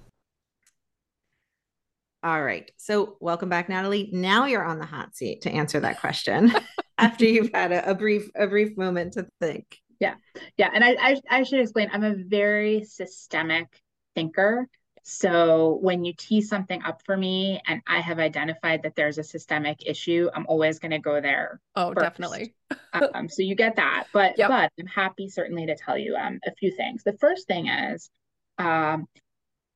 All 2.25 2.43
right. 2.43 2.71
So, 2.77 3.17
welcome 3.21 3.49
back, 3.49 3.69
Natalie. 3.69 4.09
Now 4.13 4.47
you're 4.47 4.65
on 4.65 4.79
the 4.79 4.87
hot 4.87 5.17
seat 5.17 5.43
to 5.43 5.51
answer 5.51 5.81
that 5.81 5.99
question 5.99 6.53
after 6.99 7.25
you've 7.25 7.51
had 7.53 7.73
a, 7.73 7.91
a, 7.91 7.95
brief 7.95 8.31
a 8.37 8.47
brief 8.47 8.77
moment 8.77 9.15
to 9.15 9.27
think. 9.41 9.79
Yeah, 9.99 10.15
yeah, 10.57 10.71
and 10.73 10.85
I, 10.85 10.97
I 11.01 11.21
I 11.31 11.43
should 11.45 11.61
explain. 11.61 11.89
I'm 11.93 12.05
a 12.05 12.15
very 12.15 12.85
systemic 12.85 13.69
thinker, 14.15 14.69
so 15.03 15.79
when 15.81 16.05
you 16.05 16.13
tee 16.17 16.41
something 16.41 16.83
up 16.83 17.03
for 17.05 17.17
me 17.17 17.61
and 17.67 17.83
I 17.87 18.01
have 18.01 18.21
identified 18.21 18.85
that 18.85 18.95
there's 18.95 19.19
a 19.19 19.25
systemic 19.25 19.85
issue, 19.85 20.31
I'm 20.33 20.47
always 20.47 20.79
going 20.79 20.93
to 20.93 21.01
go 21.01 21.21
there. 21.21 21.61
Oh, 21.75 21.89
first. 21.89 22.01
definitely. 22.01 22.55
um, 23.15 23.29
so 23.29 23.43
you 23.43 23.57
get 23.57 23.77
that, 23.77 24.07
but 24.13 24.39
yep. 24.39 24.49
but 24.49 24.71
I'm 24.79 24.87
happy 24.87 25.29
certainly 25.29 25.67
to 25.67 25.77
tell 25.77 25.99
you 25.99 26.15
um, 26.15 26.39
a 26.47 26.55
few 26.55 26.71
things. 26.77 27.03
The 27.03 27.15
first 27.15 27.49
thing 27.49 27.67
is, 27.67 28.11
um, 28.59 29.07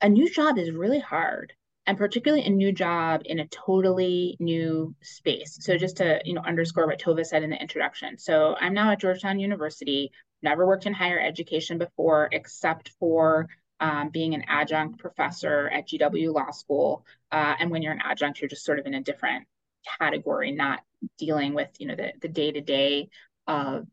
a 0.01 0.09
new 0.09 0.31
job 0.31 0.59
is 0.59 0.71
really 0.71 1.01
hard, 1.01 1.53
and 1.87 1.99
particularly 1.99 2.45
a 2.45 2.51
new 2.51 2.71
job 2.71 3.23
in 3.25 3.41
a 3.41 3.49
totally 3.49 4.37
new 4.39 4.95
space. 5.03 5.59
So 5.61 5.77
just 5.77 5.97
to 5.97 6.21
you 6.25 6.35
know 6.35 6.43
underscore 6.43 6.87
what 6.87 7.01
Tova 7.01 7.27
said 7.27 7.43
in 7.43 7.51
the 7.51 7.61
introduction. 7.61 8.17
So 8.19 8.55
I'm 8.61 8.75
now 8.75 8.93
at 8.93 9.01
Georgetown 9.01 9.41
University. 9.41 10.13
Never 10.43 10.67
worked 10.67 10.87
in 10.87 10.95
higher 10.95 11.19
education 11.19 11.79
before, 11.79 12.29
except 12.31 12.91
for 13.01 13.49
um, 13.81 14.09
being 14.11 14.35
an 14.35 14.45
adjunct 14.49 14.99
professor 14.99 15.69
at 15.69 15.89
GW 15.89 16.33
Law 16.33 16.51
School. 16.51 17.05
Uh, 17.31 17.55
and 17.59 17.71
when 17.71 17.83
you're 17.83 17.93
an 17.93 18.03
adjunct, 18.03 18.41
you're 18.41 18.49
just 18.49 18.65
sort 18.65 18.79
of 18.79 18.87
in 18.87 18.95
a 18.95 19.03
different 19.03 19.47
category, 19.99 20.53
not 20.53 20.81
dealing 21.19 21.55
with 21.55 21.69
you 21.79 21.87
know 21.87 21.95
the 21.95 22.13
the 22.21 22.29
day 22.29 22.53
to 22.53 22.61
day 22.61 23.09
of 23.47 23.87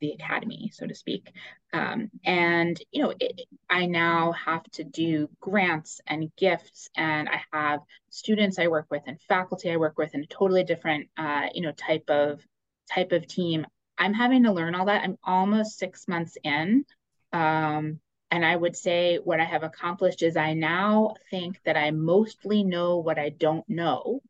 the 0.00 0.12
academy, 0.12 0.70
so 0.74 0.86
to 0.86 0.94
speak. 0.94 1.32
Um, 1.72 2.10
and 2.24 2.78
you 2.92 3.02
know, 3.02 3.14
it, 3.18 3.42
I 3.68 3.86
now 3.86 4.32
have 4.32 4.64
to 4.72 4.84
do 4.84 5.28
grants 5.40 6.00
and 6.06 6.34
gifts, 6.36 6.88
and 6.96 7.28
I 7.28 7.42
have 7.52 7.80
students 8.10 8.58
I 8.58 8.68
work 8.68 8.86
with 8.90 9.02
and 9.06 9.20
faculty 9.22 9.70
I 9.70 9.76
work 9.76 9.98
with 9.98 10.14
in 10.14 10.22
a 10.22 10.26
totally 10.26 10.64
different 10.64 11.08
uh, 11.16 11.46
you 11.54 11.62
know 11.62 11.72
type 11.72 12.08
of 12.08 12.40
type 12.92 13.12
of 13.12 13.26
team. 13.26 13.66
I'm 13.98 14.14
having 14.14 14.44
to 14.44 14.52
learn 14.52 14.74
all 14.74 14.86
that. 14.86 15.02
I'm 15.02 15.16
almost 15.24 15.78
six 15.78 16.06
months 16.06 16.36
in. 16.44 16.84
Um, 17.32 18.00
and 18.30 18.44
I 18.44 18.56
would 18.56 18.76
say 18.76 19.16
what 19.16 19.40
I 19.40 19.44
have 19.44 19.62
accomplished 19.62 20.22
is 20.22 20.36
I 20.36 20.54
now 20.54 21.14
think 21.30 21.60
that 21.64 21.76
I 21.76 21.90
mostly 21.90 22.64
know 22.64 22.98
what 22.98 23.18
I 23.18 23.30
don't 23.30 23.68
know, 23.68 24.20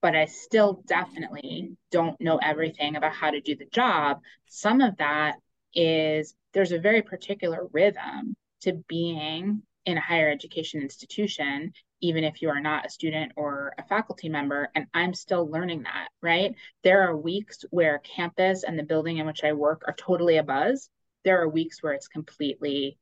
but 0.00 0.14
I 0.14 0.26
still 0.26 0.82
definitely 0.86 1.76
don't 1.90 2.20
know 2.20 2.38
everything 2.38 2.96
about 2.96 3.14
how 3.14 3.30
to 3.30 3.40
do 3.40 3.56
the 3.56 3.66
job. 3.66 4.20
Some 4.46 4.80
of 4.80 4.96
that 4.98 5.36
is 5.74 6.34
there's 6.52 6.72
a 6.72 6.78
very 6.78 7.02
particular 7.02 7.66
rhythm 7.72 8.36
to 8.62 8.72
being 8.88 9.62
in 9.84 9.98
a 9.98 10.02
higher 10.02 10.30
education 10.30 10.80
institution, 10.82 11.72
even 12.00 12.22
if 12.22 12.40
you 12.40 12.50
are 12.50 12.60
not 12.60 12.86
a 12.86 12.90
student 12.90 13.32
or 13.36 13.74
a 13.78 13.82
faculty 13.84 14.28
member. 14.28 14.68
And 14.74 14.86
I'm 14.94 15.14
still 15.14 15.48
learning 15.50 15.82
that, 15.84 16.08
right? 16.22 16.54
There 16.84 17.08
are 17.08 17.16
weeks 17.16 17.64
where 17.70 17.98
campus 17.98 18.62
and 18.62 18.78
the 18.78 18.84
building 18.84 19.18
in 19.18 19.26
which 19.26 19.44
I 19.44 19.52
work 19.54 19.82
are 19.86 19.94
totally 19.94 20.36
a 20.36 20.42
buzz. 20.42 20.88
There 21.24 21.42
are 21.42 21.48
weeks 21.48 21.82
where 21.82 21.94
it's 21.94 22.08
completely 22.08 22.98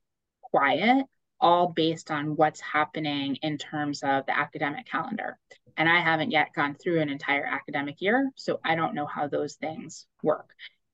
quiet, 0.57 1.05
all 1.38 1.69
based 1.69 2.11
on 2.11 2.35
what's 2.35 2.61
happening 2.61 3.37
in 3.42 3.59
terms 3.59 4.03
of 4.03 4.25
the 4.25 4.38
academic 4.38 4.87
calendar. 4.87 5.38
And 5.77 5.87
I 5.87 6.01
haven't 6.01 6.31
yet 6.31 6.55
gone 6.55 6.75
through 6.75 7.01
an 7.01 7.11
entire 7.11 7.45
academic 7.45 8.01
year, 8.01 8.31
so 8.37 8.59
I 8.64 8.75
don't 8.75 8.95
know 8.95 9.05
how 9.05 9.29
those 9.29 9.57
things 9.57 10.07
work. 10.23 10.49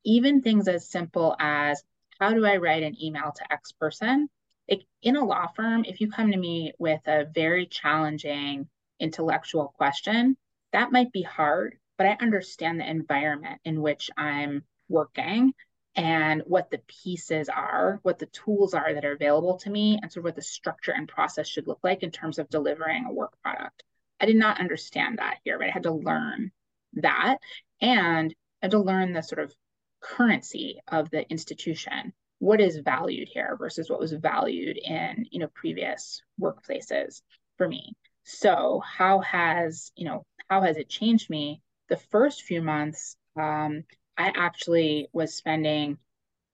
Even 0.05 0.43
things 0.43 0.67
as 0.67 0.91
simple 0.91 1.37
as 1.39 1.81
how 2.19 2.35
do 2.35 2.45
I 2.45 2.57
write 2.57 2.83
an 2.83 3.01
email 3.01 3.33
to 3.37 3.53
X 3.53 3.71
person? 3.71 4.29
It, 4.67 4.83
in 5.01 5.15
a 5.15 5.25
law 5.25 5.47
firm, 5.55 5.85
if 5.85 6.01
you 6.01 6.11
come 6.11 6.33
to 6.33 6.37
me 6.37 6.73
with 6.81 7.03
a 7.07 7.27
very 7.33 7.67
challenging 7.67 8.69
intellectual 8.99 9.73
question, 9.77 10.37
that 10.73 10.91
might 10.91 11.13
be 11.13 11.23
hard, 11.23 11.79
but 11.99 12.09
I 12.09 12.17
understand 12.21 12.81
the 12.81 12.91
environment 12.91 13.61
in 13.65 13.81
which 13.81 14.11
I'm 14.17 14.65
working 14.89 15.55
and 15.95 16.43
what 16.47 16.71
the 16.71 16.81
pieces 17.03 17.49
are, 17.49 18.01
what 18.03 18.19
the 18.19 18.27
tools 18.27 18.75
are 18.75 18.95
that 18.95 19.05
are 19.05 19.13
available 19.13 19.59
to 19.59 19.71
me, 19.71 19.99
and 20.01 20.11
sort 20.11 20.23
of 20.23 20.25
what 20.25 20.37
the 20.37 20.43
structure 20.43 20.93
and 20.93 21.09
process 21.09 21.47
should 21.47 21.67
look 21.67 21.81
like 21.83 22.03
in 22.03 22.11
terms 22.11 22.39
of 22.39 22.49
delivering 22.49 23.05
a 23.05 23.13
work 23.13 23.33
product. 23.43 23.83
I 24.21 24.27
did 24.27 24.37
not 24.37 24.61
understand 24.61 25.19
that 25.19 25.39
here, 25.45 25.59
but 25.59 25.67
I 25.67 25.71
had 25.71 25.83
to 25.83 25.93
learn 25.93 26.53
that 26.95 27.39
and 27.81 28.35
I 28.63 28.67
had 28.67 28.71
to 28.73 28.79
learn 28.79 29.13
the 29.13 29.23
sort 29.23 29.41
of 29.41 29.55
currency 30.01 30.81
of 30.89 31.11
the 31.11 31.29
institution. 31.29 32.13
What 32.39 32.61
is 32.61 32.79
valued 32.79 33.29
here 33.33 33.57
versus 33.59 33.89
what 33.89 34.01
was 34.01 34.13
valued 34.13 34.79
in 34.79 35.27
you 35.31 35.41
know 35.41 35.49
previous 35.55 36.23
workplaces 36.41 37.23
for 37.57 37.69
me. 37.69 37.95
So 38.25 38.81
how 38.85 39.21
has 39.21 39.93
you 39.97 40.07
know 40.07 40.25
how 40.49 40.63
has 40.63 40.77
it 40.77 40.89
changed 40.89 41.31
me? 41.31 41.63
The 41.89 41.97
first 41.97 42.43
few 42.43 42.63
months, 42.63 43.17
um, 43.41 43.85
I 44.17 44.33
actually 44.35 45.09
was 45.13 45.35
spending 45.35 45.99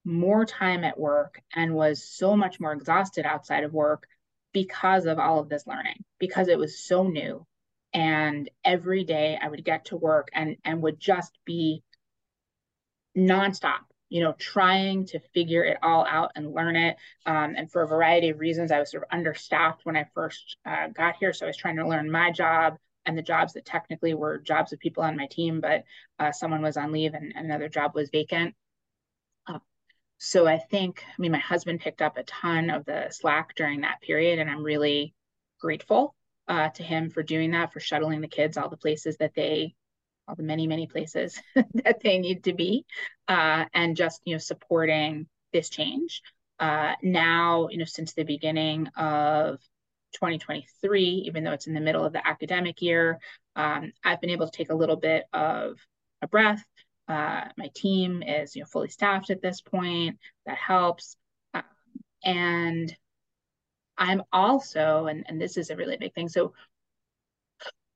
more 0.04 0.44
time 0.44 0.84
at 0.84 0.98
work 0.98 1.40
and 1.54 1.74
was 1.74 2.02
so 2.02 2.36
much 2.36 2.60
more 2.60 2.72
exhausted 2.72 3.26
outside 3.26 3.64
of 3.64 3.72
work 3.72 4.06
because 4.52 5.06
of 5.06 5.18
all 5.18 5.40
of 5.40 5.48
this 5.48 5.66
learning, 5.66 6.04
because 6.18 6.48
it 6.48 6.58
was 6.58 6.78
so 6.78 7.08
new. 7.08 7.46
And 7.92 8.48
every 8.64 9.04
day 9.04 9.38
I 9.40 9.48
would 9.48 9.64
get 9.64 9.86
to 9.86 9.96
work 9.96 10.28
and, 10.32 10.56
and 10.64 10.82
would 10.82 10.98
just 11.00 11.38
be 11.44 11.82
nonstop 13.16 13.80
you 14.08 14.22
know, 14.22 14.34
trying 14.38 15.06
to 15.06 15.20
figure 15.34 15.64
it 15.64 15.78
all 15.82 16.06
out 16.06 16.32
and 16.34 16.54
learn 16.54 16.76
it. 16.76 16.96
Um, 17.26 17.54
and 17.56 17.70
for 17.70 17.82
a 17.82 17.86
variety 17.88 18.30
of 18.30 18.40
reasons, 18.40 18.72
I 18.72 18.78
was 18.78 18.90
sort 18.90 19.02
of 19.02 19.08
understaffed 19.12 19.84
when 19.84 19.96
I 19.96 20.06
first 20.14 20.56
uh, 20.64 20.88
got 20.88 21.16
here. 21.20 21.32
So 21.32 21.46
I 21.46 21.48
was 21.48 21.56
trying 21.56 21.76
to 21.76 21.86
learn 21.86 22.10
my 22.10 22.30
job 22.30 22.78
and 23.08 23.16
the 23.16 23.22
jobs 23.22 23.54
that 23.54 23.64
technically 23.64 24.12
were 24.12 24.36
jobs 24.38 24.74
of 24.74 24.78
people 24.78 25.02
on 25.02 25.16
my 25.16 25.26
team, 25.26 25.62
but 25.62 25.84
uh, 26.18 26.30
someone 26.30 26.60
was 26.60 26.76
on 26.76 26.92
leave 26.92 27.14
and 27.14 27.32
another 27.34 27.66
job 27.66 27.94
was 27.94 28.10
vacant. 28.10 28.54
Uh, 29.46 29.60
so 30.18 30.46
I 30.46 30.58
think, 30.58 31.02
I 31.06 31.14
mean, 31.18 31.32
my 31.32 31.38
husband 31.38 31.80
picked 31.80 32.02
up 32.02 32.18
a 32.18 32.22
ton 32.24 32.68
of 32.68 32.84
the 32.84 33.08
slack 33.10 33.54
during 33.56 33.80
that 33.80 34.02
period, 34.02 34.38
and 34.38 34.50
I'm 34.50 34.62
really 34.62 35.14
grateful 35.58 36.14
uh, 36.48 36.68
to 36.68 36.82
him 36.82 37.08
for 37.08 37.22
doing 37.22 37.52
that, 37.52 37.72
for 37.72 37.80
shuttling 37.80 38.20
the 38.20 38.28
kids 38.28 38.58
all 38.58 38.68
the 38.68 38.76
places 38.76 39.16
that 39.16 39.34
they 39.34 39.74
all 40.28 40.34
the 40.34 40.42
many 40.42 40.66
many 40.66 40.86
places 40.86 41.40
that 41.54 42.00
they 42.02 42.18
need 42.18 42.44
to 42.44 42.52
be 42.52 42.84
uh, 43.28 43.64
and 43.72 43.96
just 43.96 44.20
you 44.26 44.34
know 44.34 44.38
supporting 44.38 45.26
this 45.54 45.70
change 45.70 46.20
uh, 46.60 46.92
now 47.02 47.68
you 47.70 47.78
know 47.78 47.86
since 47.86 48.12
the 48.12 48.24
beginning 48.24 48.86
of 48.88 49.58
2023 50.12 51.02
even 51.26 51.44
though 51.44 51.52
it's 51.52 51.66
in 51.66 51.74
the 51.74 51.80
middle 51.80 52.04
of 52.04 52.12
the 52.12 52.26
academic 52.26 52.82
year 52.82 53.18
um, 53.56 53.92
i've 54.04 54.20
been 54.20 54.30
able 54.30 54.46
to 54.46 54.56
take 54.56 54.70
a 54.70 54.74
little 54.74 54.96
bit 54.96 55.24
of 55.32 55.78
a 56.22 56.28
breath 56.28 56.64
uh, 57.08 57.44
my 57.56 57.70
team 57.74 58.22
is 58.22 58.54
you 58.54 58.62
know 58.62 58.66
fully 58.66 58.88
staffed 58.88 59.30
at 59.30 59.42
this 59.42 59.60
point 59.60 60.18
that 60.46 60.56
helps 60.56 61.16
uh, 61.54 61.62
and 62.24 62.96
i'm 63.96 64.22
also 64.32 65.06
and, 65.06 65.24
and 65.28 65.40
this 65.40 65.56
is 65.56 65.70
a 65.70 65.76
really 65.76 65.96
big 65.96 66.14
thing 66.14 66.28
so 66.28 66.52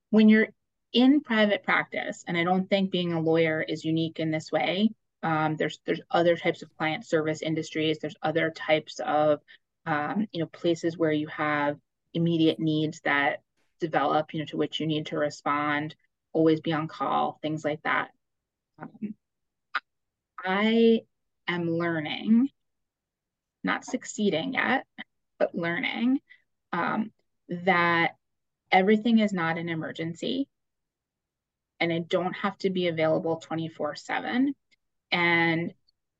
when 0.09 0.29
you're 0.29 0.49
in 0.93 1.21
private 1.21 1.63
practice, 1.63 2.23
and 2.27 2.37
I 2.37 2.43
don't 2.43 2.69
think 2.69 2.91
being 2.91 3.13
a 3.13 3.19
lawyer 3.19 3.61
is 3.61 3.83
unique 3.83 4.19
in 4.19 4.31
this 4.31 4.51
way. 4.51 4.91
Um, 5.23 5.55
there's 5.55 5.79
there's 5.85 6.01
other 6.11 6.37
types 6.37 6.61
of 6.61 6.75
client 6.77 7.05
service 7.05 7.41
industries. 7.41 7.99
There's 7.99 8.15
other 8.21 8.51
types 8.51 8.99
of 8.99 9.41
um, 9.85 10.27
you 10.31 10.39
know 10.39 10.45
places 10.47 10.97
where 10.97 11.11
you 11.11 11.27
have 11.27 11.77
immediate 12.13 12.59
needs 12.59 13.01
that 13.01 13.41
develop, 13.79 14.33
you 14.33 14.39
know, 14.39 14.45
to 14.45 14.57
which 14.57 14.79
you 14.79 14.87
need 14.87 15.07
to 15.07 15.17
respond. 15.17 15.95
Always 16.31 16.61
be 16.61 16.73
on 16.73 16.87
call, 16.87 17.39
things 17.41 17.63
like 17.63 17.81
that. 17.83 18.09
Um, 18.81 19.15
I 20.43 21.01
am 21.47 21.69
learning, 21.69 22.49
not 23.63 23.85
succeeding 23.85 24.53
yet, 24.53 24.85
but 25.39 25.55
learning 25.55 26.19
um, 26.71 27.11
that 27.49 28.15
everything 28.71 29.19
is 29.19 29.33
not 29.33 29.57
an 29.57 29.69
emergency 29.69 30.47
and 31.83 31.91
I 31.91 31.99
don't 31.99 32.33
have 32.33 32.57
to 32.59 32.69
be 32.69 32.87
available 32.87 33.37
24 33.37 33.95
7. 33.95 34.55
And 35.11 35.73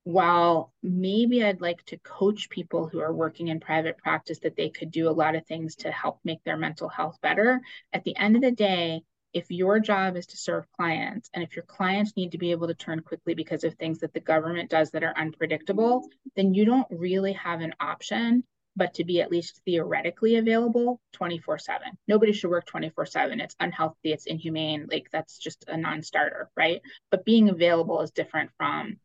while 0.04 0.74
maybe 0.82 1.43
I'd 1.43 1.62
like 1.62 1.84
to 1.86 1.97
coach 1.99 2.49
people 2.49 2.88
who 2.88 2.99
are 2.99 3.14
working 3.14 3.47
in 3.47 3.60
private 3.60 3.97
practice 3.97 4.39
that 4.39 4.56
they 4.56 4.70
could 4.70 4.91
do 4.91 5.10
a 5.10 5.12
lot 5.12 5.36
of 5.36 5.45
things 5.45 5.76
to 5.78 5.91
help 5.91 6.20
make 6.24 6.43
their 6.43 6.58
mental 6.58 6.89
health 6.89 7.18
better, 7.22 7.62
at 7.93 8.04
the 8.04 8.16
end 8.18 8.36
of 8.36 8.41
the 8.41 8.51
day, 8.51 9.04
if 9.34 9.49
your 9.49 9.80
job 9.80 10.16
is 10.16 10.28
to 10.28 10.38
serve 10.38 10.72
clients 10.74 11.30
and 11.34 11.43
if 11.43 11.56
your 11.56 11.66
clients 11.66 12.16
need 12.16 12.34
to 12.34 12.38
be 12.38 12.51
able 12.51 12.68
to 12.68 12.76
turn 12.76 12.99
quickly 13.01 13.34
because 13.34 13.64
of 13.64 13.74
things 13.76 13.99
that 13.99 14.14
the 14.14 14.20
government 14.20 14.70
does 14.70 14.91
that 14.91 15.04
are 15.04 15.18
unpredictable, 15.18 16.08
then 16.36 16.54
you 16.54 16.66
don't 16.66 16.88
really 16.91 17.34
have 17.34 17.62
an 17.62 17.74
option 17.80 18.43
but 18.76 18.95
to 18.95 19.04
be 19.04 19.22
at 19.22 19.32
least 19.32 19.62
theoretically 19.66 20.38
available 20.38 20.99
24 21.14 21.60
7. 21.60 21.88
Nobody 22.08 22.34
should 22.34 22.49
work 22.49 22.66
24 22.66 23.06
7. 23.06 23.39
It's 23.39 23.56
unhealthy, 23.60 24.12
it's 24.12 24.26
inhumane. 24.26 24.88
Like 24.91 25.08
that's 25.12 25.38
just 25.38 25.66
a 25.68 25.78
non 25.78 26.01
starter, 26.01 26.49
right? 26.58 26.82
But 27.12 27.26
being 27.26 27.49
available 27.49 28.01
is 28.01 28.12
different 28.12 28.51
from 28.58 28.97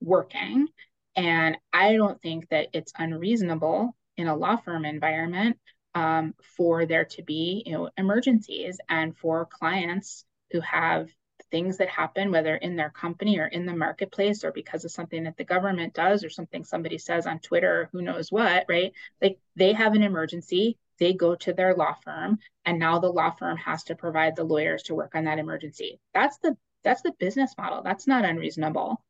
working. 0.00 0.68
And 1.16 1.56
I 1.72 1.94
don't 1.94 2.20
think 2.20 2.48
that 2.48 2.68
it's 2.72 2.92
unreasonable 2.96 3.94
in 4.16 4.26
a 4.26 4.36
law 4.36 4.56
firm 4.56 4.84
environment 4.84 5.58
um, 5.94 6.34
for 6.56 6.86
there 6.86 7.04
to 7.04 7.22
be 7.22 7.62
you 7.66 7.72
know 7.72 7.90
emergencies 7.96 8.80
and 8.88 9.16
for 9.16 9.46
clients 9.46 10.24
who 10.50 10.60
have 10.60 11.08
things 11.50 11.78
that 11.78 11.88
happen, 11.88 12.32
whether 12.32 12.56
in 12.56 12.76
their 12.76 12.90
company 12.90 13.38
or 13.38 13.46
in 13.46 13.66
the 13.66 13.76
marketplace 13.76 14.44
or 14.44 14.52
because 14.52 14.84
of 14.84 14.90
something 14.90 15.24
that 15.24 15.36
the 15.36 15.44
government 15.44 15.94
does 15.94 16.24
or 16.24 16.30
something 16.30 16.64
somebody 16.64 16.98
says 16.98 17.26
on 17.26 17.38
Twitter, 17.38 17.88
who 17.92 18.02
knows 18.02 18.32
what, 18.32 18.64
right? 18.68 18.92
Like 19.22 19.38
they 19.54 19.72
have 19.72 19.94
an 19.94 20.02
emergency, 20.02 20.78
they 20.98 21.12
go 21.12 21.34
to 21.36 21.52
their 21.52 21.74
law 21.74 21.94
firm, 22.04 22.38
and 22.64 22.78
now 22.78 22.98
the 22.98 23.08
law 23.12 23.30
firm 23.30 23.56
has 23.58 23.84
to 23.84 23.94
provide 23.94 24.36
the 24.36 24.44
lawyers 24.44 24.84
to 24.84 24.94
work 24.94 25.14
on 25.14 25.24
that 25.24 25.38
emergency. 25.38 26.00
That's 26.12 26.38
the 26.38 26.56
that's 26.82 27.02
the 27.02 27.12
business 27.18 27.54
model. 27.56 27.82
That's 27.82 28.06
not 28.06 28.24
unreasonable, 28.24 29.02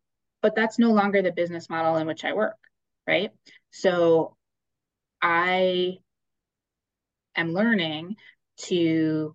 but 0.44 0.54
that's 0.54 0.78
no 0.78 0.92
longer 0.92 1.22
the 1.22 1.32
business 1.32 1.70
model 1.70 1.96
in 1.96 2.06
which 2.06 2.22
I 2.22 2.34
work, 2.34 2.58
right? 3.06 3.30
So 3.70 4.36
I 5.22 6.00
am 7.34 7.54
learning 7.54 8.16
to 8.66 9.34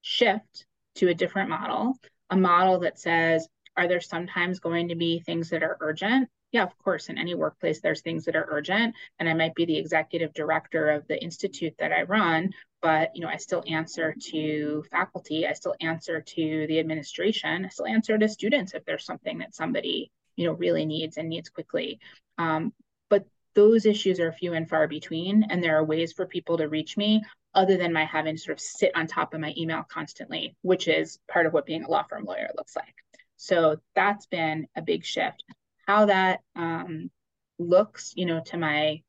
shift 0.00 0.66
to 0.96 1.06
a 1.06 1.14
different 1.14 1.48
model 1.48 1.94
a 2.30 2.36
model 2.36 2.80
that 2.80 2.98
says, 2.98 3.46
are 3.76 3.86
there 3.86 4.00
sometimes 4.00 4.58
going 4.58 4.88
to 4.88 4.94
be 4.96 5.20
things 5.20 5.50
that 5.50 5.62
are 5.62 5.76
urgent? 5.80 6.28
Yeah, 6.50 6.64
of 6.64 6.76
course. 6.78 7.08
In 7.08 7.18
any 7.18 7.34
workplace, 7.34 7.80
there's 7.80 8.00
things 8.00 8.24
that 8.24 8.34
are 8.34 8.48
urgent, 8.50 8.94
and 9.18 9.28
I 9.28 9.34
might 9.34 9.54
be 9.54 9.66
the 9.66 9.76
executive 9.76 10.32
director 10.32 10.90
of 10.90 11.06
the 11.06 11.22
institute 11.22 11.74
that 11.78 11.92
I 11.92 12.02
run, 12.02 12.50
but 12.80 13.10
you 13.14 13.20
know, 13.20 13.28
I 13.28 13.36
still 13.36 13.62
answer 13.68 14.14
to 14.30 14.82
faculty. 14.90 15.46
I 15.46 15.52
still 15.52 15.74
answer 15.80 16.20
to 16.20 16.66
the 16.66 16.80
administration. 16.80 17.66
I 17.66 17.68
still 17.68 17.86
answer 17.86 18.18
to 18.18 18.28
students 18.28 18.74
if 18.74 18.84
there's 18.86 19.04
something 19.04 19.38
that 19.38 19.54
somebody 19.54 20.10
you 20.36 20.46
know 20.46 20.52
really 20.52 20.84
needs 20.84 21.16
and 21.16 21.28
needs 21.28 21.48
quickly. 21.48 22.00
Um, 22.38 22.72
but 23.10 23.24
those 23.54 23.86
issues 23.86 24.20
are 24.20 24.32
few 24.32 24.54
and 24.54 24.68
far 24.68 24.88
between, 24.88 25.44
and 25.44 25.62
there 25.62 25.76
are 25.76 25.84
ways 25.84 26.12
for 26.12 26.26
people 26.26 26.56
to 26.58 26.68
reach 26.68 26.96
me 26.96 27.22
other 27.54 27.76
than 27.76 27.92
my 27.92 28.04
having 28.04 28.36
to 28.36 28.42
sort 28.42 28.56
of 28.56 28.60
sit 28.60 28.92
on 28.94 29.06
top 29.06 29.34
of 29.34 29.40
my 29.40 29.52
email 29.56 29.84
constantly, 29.88 30.56
which 30.62 30.88
is 30.88 31.18
part 31.30 31.46
of 31.46 31.52
what 31.52 31.66
being 31.66 31.84
a 31.84 31.90
law 31.90 32.02
firm 32.08 32.24
lawyer 32.24 32.48
looks 32.56 32.74
like. 32.74 32.94
So 33.36 33.76
that's 33.94 34.26
been 34.26 34.68
a 34.76 34.82
big 34.82 35.04
shift. 35.04 35.44
How 35.86 36.06
that 36.06 36.40
um, 36.56 37.10
looks, 37.58 38.12
you 38.16 38.24
know, 38.24 38.40
to 38.46 38.56
my 38.56 39.02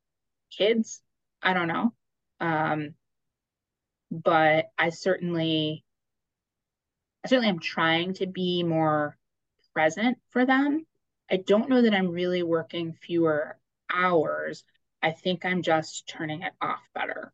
kids, 0.51 1.01
I 1.41 1.53
don't 1.53 1.67
know. 1.67 1.93
Um, 2.39 2.95
but 4.11 4.65
I 4.77 4.89
certainly, 4.89 5.83
I 7.23 7.27
certainly 7.29 7.49
am 7.49 7.59
trying 7.59 8.15
to 8.15 8.27
be 8.27 8.63
more 8.63 9.17
present 9.73 10.17
for 10.31 10.45
them. 10.45 10.85
I 11.31 11.37
don't 11.37 11.69
know 11.69 11.81
that 11.81 11.93
I'm 11.93 12.09
really 12.09 12.43
working 12.43 12.93
fewer 12.93 13.57
hours. 13.93 14.63
I 15.01 15.11
think 15.11 15.45
I'm 15.45 15.61
just 15.61 16.07
turning 16.07 16.41
it 16.41 16.53
off 16.61 16.81
better. 16.93 17.33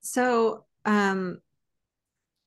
So, 0.00 0.64
um, 0.84 1.40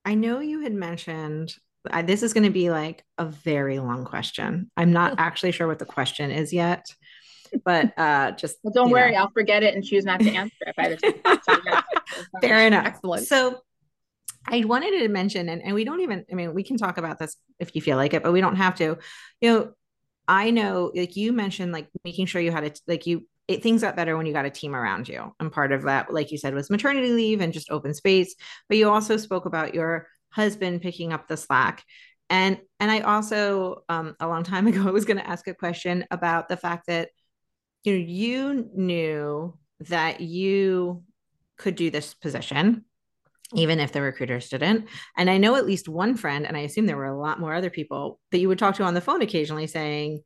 I 0.03 0.15
know 0.15 0.39
you 0.39 0.61
had 0.61 0.73
mentioned 0.73 1.55
I, 1.89 2.01
this 2.01 2.23
is 2.23 2.33
going 2.33 2.43
to 2.43 2.51
be 2.51 2.69
like 2.69 3.03
a 3.17 3.25
very 3.25 3.79
long 3.79 4.05
question. 4.05 4.69
I'm 4.77 4.91
not 4.91 5.15
actually 5.17 5.51
sure 5.51 5.67
what 5.67 5.79
the 5.79 5.85
question 5.85 6.31
is 6.31 6.53
yet, 6.53 6.93
but 7.65 7.97
uh, 7.97 8.31
just 8.31 8.57
well, 8.63 8.73
don't 8.73 8.91
worry, 8.91 9.13
know. 9.13 9.19
I'll 9.19 9.31
forget 9.31 9.63
it 9.63 9.73
and 9.73 9.83
choose 9.83 10.05
not 10.05 10.19
to 10.19 10.29
answer 10.29 10.55
it 10.61 10.75
by 10.75 10.89
the 10.89 10.97
time. 10.97 11.83
Fair 12.41 12.67
enough. 12.67 12.85
Excellent. 12.85 13.27
So, 13.27 13.61
I 14.45 14.65
wanted 14.65 14.99
to 14.99 15.07
mention, 15.07 15.49
and, 15.49 15.61
and 15.61 15.75
we 15.75 15.83
don't 15.83 16.01
even, 16.01 16.25
I 16.31 16.35
mean, 16.35 16.53
we 16.53 16.63
can 16.63 16.77
talk 16.77 16.97
about 16.97 17.19
this 17.19 17.35
if 17.59 17.75
you 17.75 17.81
feel 17.81 17.97
like 17.97 18.13
it, 18.13 18.23
but 18.23 18.33
we 18.33 18.41
don't 18.41 18.55
have 18.55 18.75
to. 18.75 18.97
You 19.39 19.49
know, 19.49 19.71
I 20.27 20.49
know, 20.51 20.91
like 20.95 21.15
you 21.15 21.31
mentioned, 21.31 21.71
like 21.71 21.89
making 22.03 22.25
sure 22.25 22.41
you 22.41 22.51
had 22.51 22.63
it, 22.63 22.79
like 22.87 23.05
you 23.05 23.27
it, 23.47 23.63
things 23.63 23.81
got 23.81 23.95
better 23.95 24.15
when 24.15 24.25
you 24.25 24.33
got 24.33 24.45
a 24.45 24.49
team 24.49 24.75
around 24.75 25.09
you. 25.09 25.33
And 25.39 25.51
part 25.51 25.71
of 25.71 25.83
that, 25.83 26.13
like 26.13 26.31
you 26.31 26.37
said, 26.37 26.53
was 26.53 26.69
maternity 26.69 27.11
leave 27.11 27.41
and 27.41 27.53
just 27.53 27.69
open 27.69 27.93
space. 27.93 28.35
But 28.69 28.77
you 28.77 28.89
also 28.89 29.17
spoke 29.17 29.45
about 29.45 29.73
your 29.73 30.07
husband 30.29 30.81
picking 30.81 31.11
up 31.11 31.27
the 31.27 31.37
slack. 31.37 31.83
And 32.29 32.59
and 32.79 32.89
I 32.89 33.01
also 33.01 33.83
um, 33.89 34.15
a 34.19 34.27
long 34.27 34.43
time 34.43 34.67
ago 34.67 34.87
I 34.87 34.91
was 34.91 35.05
going 35.05 35.17
to 35.17 35.27
ask 35.27 35.47
a 35.47 35.53
question 35.53 36.05
about 36.11 36.49
the 36.49 36.57
fact 36.57 36.87
that 36.87 37.09
you 37.83 37.93
know 37.93 38.05
you 38.05 38.69
knew 38.73 39.57
that 39.89 40.21
you 40.21 41.03
could 41.57 41.75
do 41.75 41.89
this 41.89 42.13
position 42.13 42.85
even 43.53 43.79
if 43.79 43.91
the 43.91 44.01
recruiters 44.01 44.49
didn't. 44.49 44.87
And 45.17 45.29
I 45.29 45.37
know 45.37 45.55
at 45.55 45.65
least 45.65 45.89
one 45.89 46.15
friend, 46.15 46.45
and 46.45 46.55
I 46.55 46.61
assume 46.61 46.85
there 46.85 46.97
were 46.97 47.05
a 47.05 47.19
lot 47.19 47.39
more 47.39 47.53
other 47.53 47.69
people 47.69 48.19
that 48.31 48.39
you 48.39 48.47
would 48.47 48.59
talk 48.59 48.75
to 48.75 48.83
on 48.83 48.93
the 48.93 49.01
phone 49.01 49.21
occasionally 49.21 49.67
saying, 49.67 50.21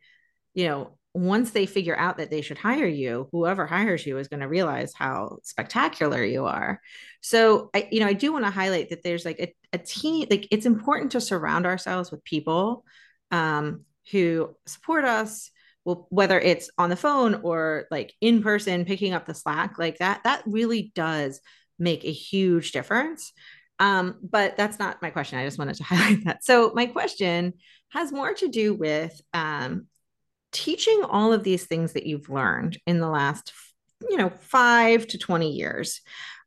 you 0.53 0.67
know, 0.67 0.97
once 1.13 1.51
they 1.51 1.65
figure 1.65 1.95
out 1.95 2.17
that 2.17 2.29
they 2.29 2.41
should 2.41 2.57
hire 2.57 2.85
you, 2.85 3.29
whoever 3.31 3.65
hires 3.65 4.05
you 4.05 4.17
is 4.17 4.27
going 4.27 4.41
to 4.41 4.49
realize 4.49 4.93
how 4.93 5.37
spectacular 5.43 6.23
you 6.23 6.45
are. 6.45 6.81
So 7.21 7.69
I, 7.73 7.87
you 7.89 8.01
know, 8.01 8.07
I 8.07 8.13
do 8.13 8.33
want 8.33 8.43
to 8.43 8.51
highlight 8.51 8.89
that 8.89 9.01
there's 9.01 9.23
like 9.23 9.39
a, 9.39 9.55
a 9.71 9.77
team, 9.77 10.27
like 10.29 10.47
it's 10.51 10.65
important 10.65 11.13
to 11.13 11.21
surround 11.21 11.65
ourselves 11.65 12.11
with 12.11 12.23
people 12.25 12.83
um, 13.31 13.85
who 14.11 14.55
support 14.65 15.05
us. 15.05 15.51
Well, 15.85 16.07
whether 16.09 16.39
it's 16.39 16.69
on 16.77 16.89
the 16.89 16.95
phone 16.95 17.35
or 17.43 17.85
like 17.91 18.13
in 18.19 18.43
person, 18.43 18.85
picking 18.85 19.13
up 19.13 19.25
the 19.25 19.35
slack, 19.35 19.77
like 19.77 19.99
that, 19.99 20.23
that 20.25 20.43
really 20.45 20.91
does 20.95 21.39
make 21.79 22.03
a 22.05 22.11
huge 22.11 22.71
difference. 22.71 23.33
Um, 23.79 24.15
but 24.21 24.55
that's 24.55 24.79
not 24.79 25.01
my 25.01 25.09
question. 25.09 25.37
I 25.37 25.45
just 25.45 25.59
wanted 25.59 25.75
to 25.75 25.83
highlight 25.85 26.25
that. 26.25 26.43
So 26.43 26.71
my 26.73 26.85
question 26.85 27.53
has 27.89 28.11
more 28.11 28.33
to 28.33 28.47
do 28.47 28.73
with 28.73 29.19
um, 29.33 29.87
teaching 30.55 31.03
all 31.03 31.33
of 31.33 31.43
these 31.43 31.65
things 31.65 31.93
that 31.93 32.05
you've 32.05 32.29
learned 32.29 32.79
in 32.87 32.99
the 32.99 33.09
last 33.09 33.51
you 34.09 34.17
know 34.17 34.31
5 34.39 35.07
to 35.07 35.17
20 35.17 35.51
years 35.51 36.01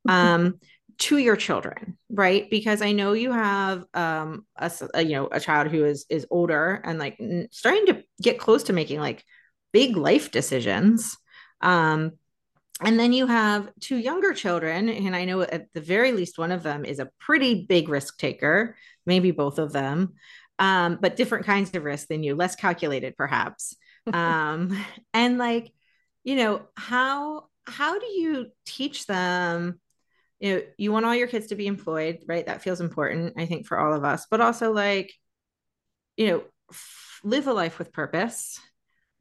um 0.09 0.55
to 0.99 1.19
your 1.19 1.37
children 1.37 1.99
right 2.09 2.49
because 2.51 2.81
i 2.81 2.93
know 2.93 3.13
you 3.13 3.33
have 3.33 3.85
um 3.93 4.47
a, 4.57 4.71
a, 4.95 5.03
you 5.03 5.13
know 5.13 5.29
a 5.31 5.41
child 5.41 5.69
who 5.69 5.85
is 5.85 6.07
is 6.09 6.27
older 6.31 6.81
and 6.85 6.99
like 6.99 7.21
starting 7.51 7.87
to 7.87 8.03
get 8.23 8.39
close 8.39 8.65
to 8.65 8.73
making 8.73 9.01
like 9.01 9.23
big 9.73 9.97
life 9.97 10.31
decisions 10.31 11.17
um 11.61 12.13
and 12.83 12.99
then 12.99 13.13
you 13.13 13.27
have 13.27 13.71
two 13.81 13.97
younger 13.97 14.33
children 14.33 14.89
and 14.89 15.15
i 15.15 15.25
know 15.25 15.43
at 15.43 15.73
the 15.75 15.81
very 15.81 16.13
least 16.13 16.39
one 16.39 16.53
of 16.53 16.63
them 16.63 16.85
is 16.85 16.99
a 16.99 17.11
pretty 17.19 17.67
big 17.67 17.89
risk 17.89 18.19
taker 18.19 18.77
maybe 19.07 19.31
both 19.31 19.59
of 19.59 19.73
them 19.73 20.15
um 20.59 20.99
but 21.01 21.17
different 21.17 21.47
kinds 21.47 21.75
of 21.75 21.85
risk 21.85 22.09
than 22.09 22.23
you 22.23 22.35
less 22.35 22.57
calculated 22.57 23.17
perhaps. 23.17 23.77
Um 24.11 24.75
and 25.13 25.37
like 25.37 25.71
you 26.25 26.37
know 26.37 26.63
how 26.79 27.49
how 27.67 27.99
do 27.99 28.07
you 28.07 28.47
teach 28.65 29.05
them 29.05 29.79
you 30.41 30.55
know 30.55 30.63
you 30.79 30.93
want 30.93 31.05
all 31.05 31.15
your 31.15 31.29
kids 31.29 31.49
to 31.49 31.57
be 31.57 31.67
employed 31.67 32.21
right? 32.27 32.47
That 32.47 32.63
feels 32.63 32.81
important 32.81 33.35
i 33.37 33.45
think 33.45 33.67
for 33.67 33.79
all 33.79 33.93
of 33.93 34.05
us 34.05 34.27
but 34.31 34.41
also 34.41 34.73
like 34.73 35.13
you 36.17 36.29
know 36.29 36.43
f- 36.71 37.21
live 37.23 37.47
a 37.49 37.53
life 37.53 37.79
with 37.79 37.93
purpose 37.93 38.59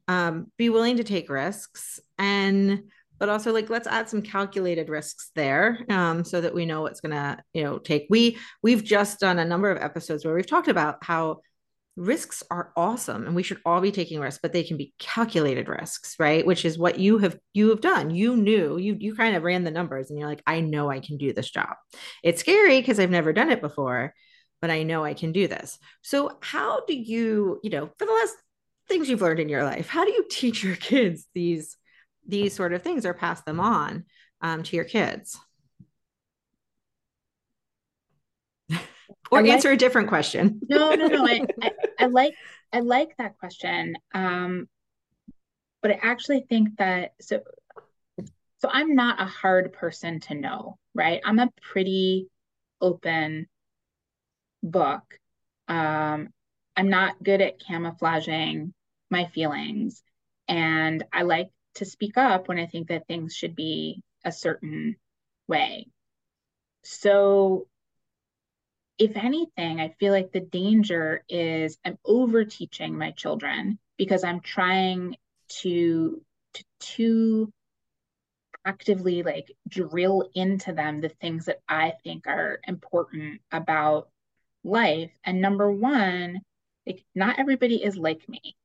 um, 0.08 0.50
be 0.56 0.70
willing 0.70 0.96
to 0.96 1.04
take 1.04 1.28
risks 1.28 2.00
and 2.16 2.84
but 3.18 3.28
also 3.28 3.52
like 3.52 3.70
let's 3.70 3.88
add 3.88 4.08
some 4.08 4.22
calculated 4.22 4.88
risks 4.88 5.30
there 5.34 5.84
um, 5.88 6.24
so 6.24 6.40
that 6.40 6.54
we 6.54 6.66
know 6.66 6.82
what's 6.82 7.00
gonna 7.00 7.42
you 7.52 7.62
know 7.62 7.78
take. 7.78 8.06
We 8.10 8.38
we've 8.62 8.84
just 8.84 9.20
done 9.20 9.38
a 9.38 9.44
number 9.44 9.70
of 9.70 9.82
episodes 9.82 10.24
where 10.24 10.34
we've 10.34 10.46
talked 10.46 10.68
about 10.68 10.98
how 11.02 11.40
risks 11.98 12.44
are 12.48 12.72
awesome 12.76 13.26
and 13.26 13.34
we 13.34 13.42
should 13.42 13.58
all 13.66 13.80
be 13.80 13.90
taking 13.90 14.20
risks 14.20 14.38
but 14.40 14.52
they 14.52 14.62
can 14.62 14.76
be 14.76 14.94
calculated 15.00 15.68
risks 15.68 16.14
right? 16.20 16.46
Which 16.46 16.64
is 16.64 16.78
what 16.78 16.98
you 16.98 17.18
have 17.18 17.36
you 17.54 17.70
have 17.70 17.80
done. 17.80 18.10
You 18.10 18.36
knew 18.36 18.78
you 18.78 18.96
you 18.98 19.14
kind 19.16 19.34
of 19.34 19.42
ran 19.42 19.64
the 19.64 19.70
numbers 19.72 20.08
and 20.08 20.18
you're 20.18 20.28
like 20.28 20.42
i 20.46 20.60
know 20.60 20.88
i 20.88 21.00
can 21.00 21.16
do 21.16 21.32
this 21.32 21.50
job. 21.50 21.74
It's 22.22 22.40
scary 22.40 22.80
because 22.80 23.00
i've 23.00 23.10
never 23.10 23.32
done 23.32 23.50
it 23.50 23.60
before 23.60 24.14
but 24.60 24.70
i 24.70 24.84
know 24.84 25.04
i 25.04 25.14
can 25.14 25.32
do 25.32 25.48
this. 25.48 25.78
So 26.02 26.38
how 26.40 26.84
do 26.86 26.94
you 26.94 27.58
you 27.64 27.70
know 27.70 27.90
for 27.98 28.06
the 28.06 28.12
last 28.12 28.36
things 28.88 29.08
you've 29.08 29.20
learned 29.20 29.40
in 29.40 29.48
your 29.50 29.64
life 29.64 29.88
how 29.88 30.04
do 30.04 30.12
you 30.12 30.24
teach 30.30 30.62
your 30.62 30.76
kids 30.76 31.26
these 31.34 31.76
these 32.28 32.54
sort 32.54 32.72
of 32.72 32.82
things 32.82 33.04
or 33.04 33.14
pass 33.14 33.40
them 33.42 33.58
on 33.58 34.04
um, 34.40 34.62
to 34.62 34.76
your 34.76 34.84
kids 34.84 35.38
or 39.30 39.42
like, 39.42 39.50
answer 39.50 39.70
a 39.70 39.76
different 39.76 40.08
question. 40.08 40.60
no, 40.68 40.94
no, 40.94 41.06
no. 41.06 41.26
I, 41.26 41.40
I, 41.62 41.70
I, 41.98 42.06
like 42.06 42.34
I 42.72 42.80
like 42.80 43.16
that 43.16 43.38
question. 43.38 43.96
Um, 44.12 44.68
but 45.80 45.92
I 45.92 45.98
actually 46.02 46.44
think 46.48 46.76
that 46.78 47.14
so 47.20 47.40
so 48.58 48.68
I'm 48.70 48.94
not 48.94 49.20
a 49.20 49.24
hard 49.24 49.72
person 49.72 50.20
to 50.20 50.34
know, 50.34 50.78
right? 50.94 51.20
I'm 51.24 51.38
a 51.38 51.50
pretty 51.62 52.28
open 52.80 53.46
book. 54.62 55.02
Um, 55.68 56.30
I'm 56.76 56.88
not 56.88 57.22
good 57.22 57.40
at 57.40 57.60
camouflaging 57.60 58.74
my 59.10 59.26
feelings, 59.26 60.02
and 60.48 61.04
I 61.12 61.22
like 61.22 61.50
to 61.78 61.84
speak 61.84 62.16
up 62.16 62.48
when 62.48 62.58
I 62.58 62.66
think 62.66 62.88
that 62.88 63.06
things 63.06 63.34
should 63.34 63.56
be 63.56 64.02
a 64.24 64.32
certain 64.32 64.96
way. 65.48 65.88
So 66.84 67.66
if 68.98 69.16
anything, 69.16 69.80
I 69.80 69.94
feel 70.00 70.12
like 70.12 70.32
the 70.32 70.40
danger 70.40 71.24
is 71.28 71.78
I'm 71.84 71.98
over 72.04 72.44
teaching 72.44 72.98
my 72.98 73.12
children 73.12 73.78
because 73.96 74.24
I'm 74.24 74.40
trying 74.40 75.16
to 75.62 76.22
to, 76.54 76.64
to 76.80 77.52
actively 78.64 79.22
like 79.22 79.52
drill 79.68 80.28
into 80.34 80.72
them 80.72 81.00
the 81.00 81.08
things 81.08 81.46
that 81.46 81.60
I 81.68 81.94
think 82.04 82.26
are 82.26 82.60
important 82.66 83.40
about 83.52 84.08
life. 84.64 85.12
And 85.24 85.40
number 85.40 85.70
one, 85.72 86.40
like 86.86 87.04
not 87.14 87.38
everybody 87.38 87.82
is 87.82 87.96
like 87.96 88.28
me. 88.28 88.56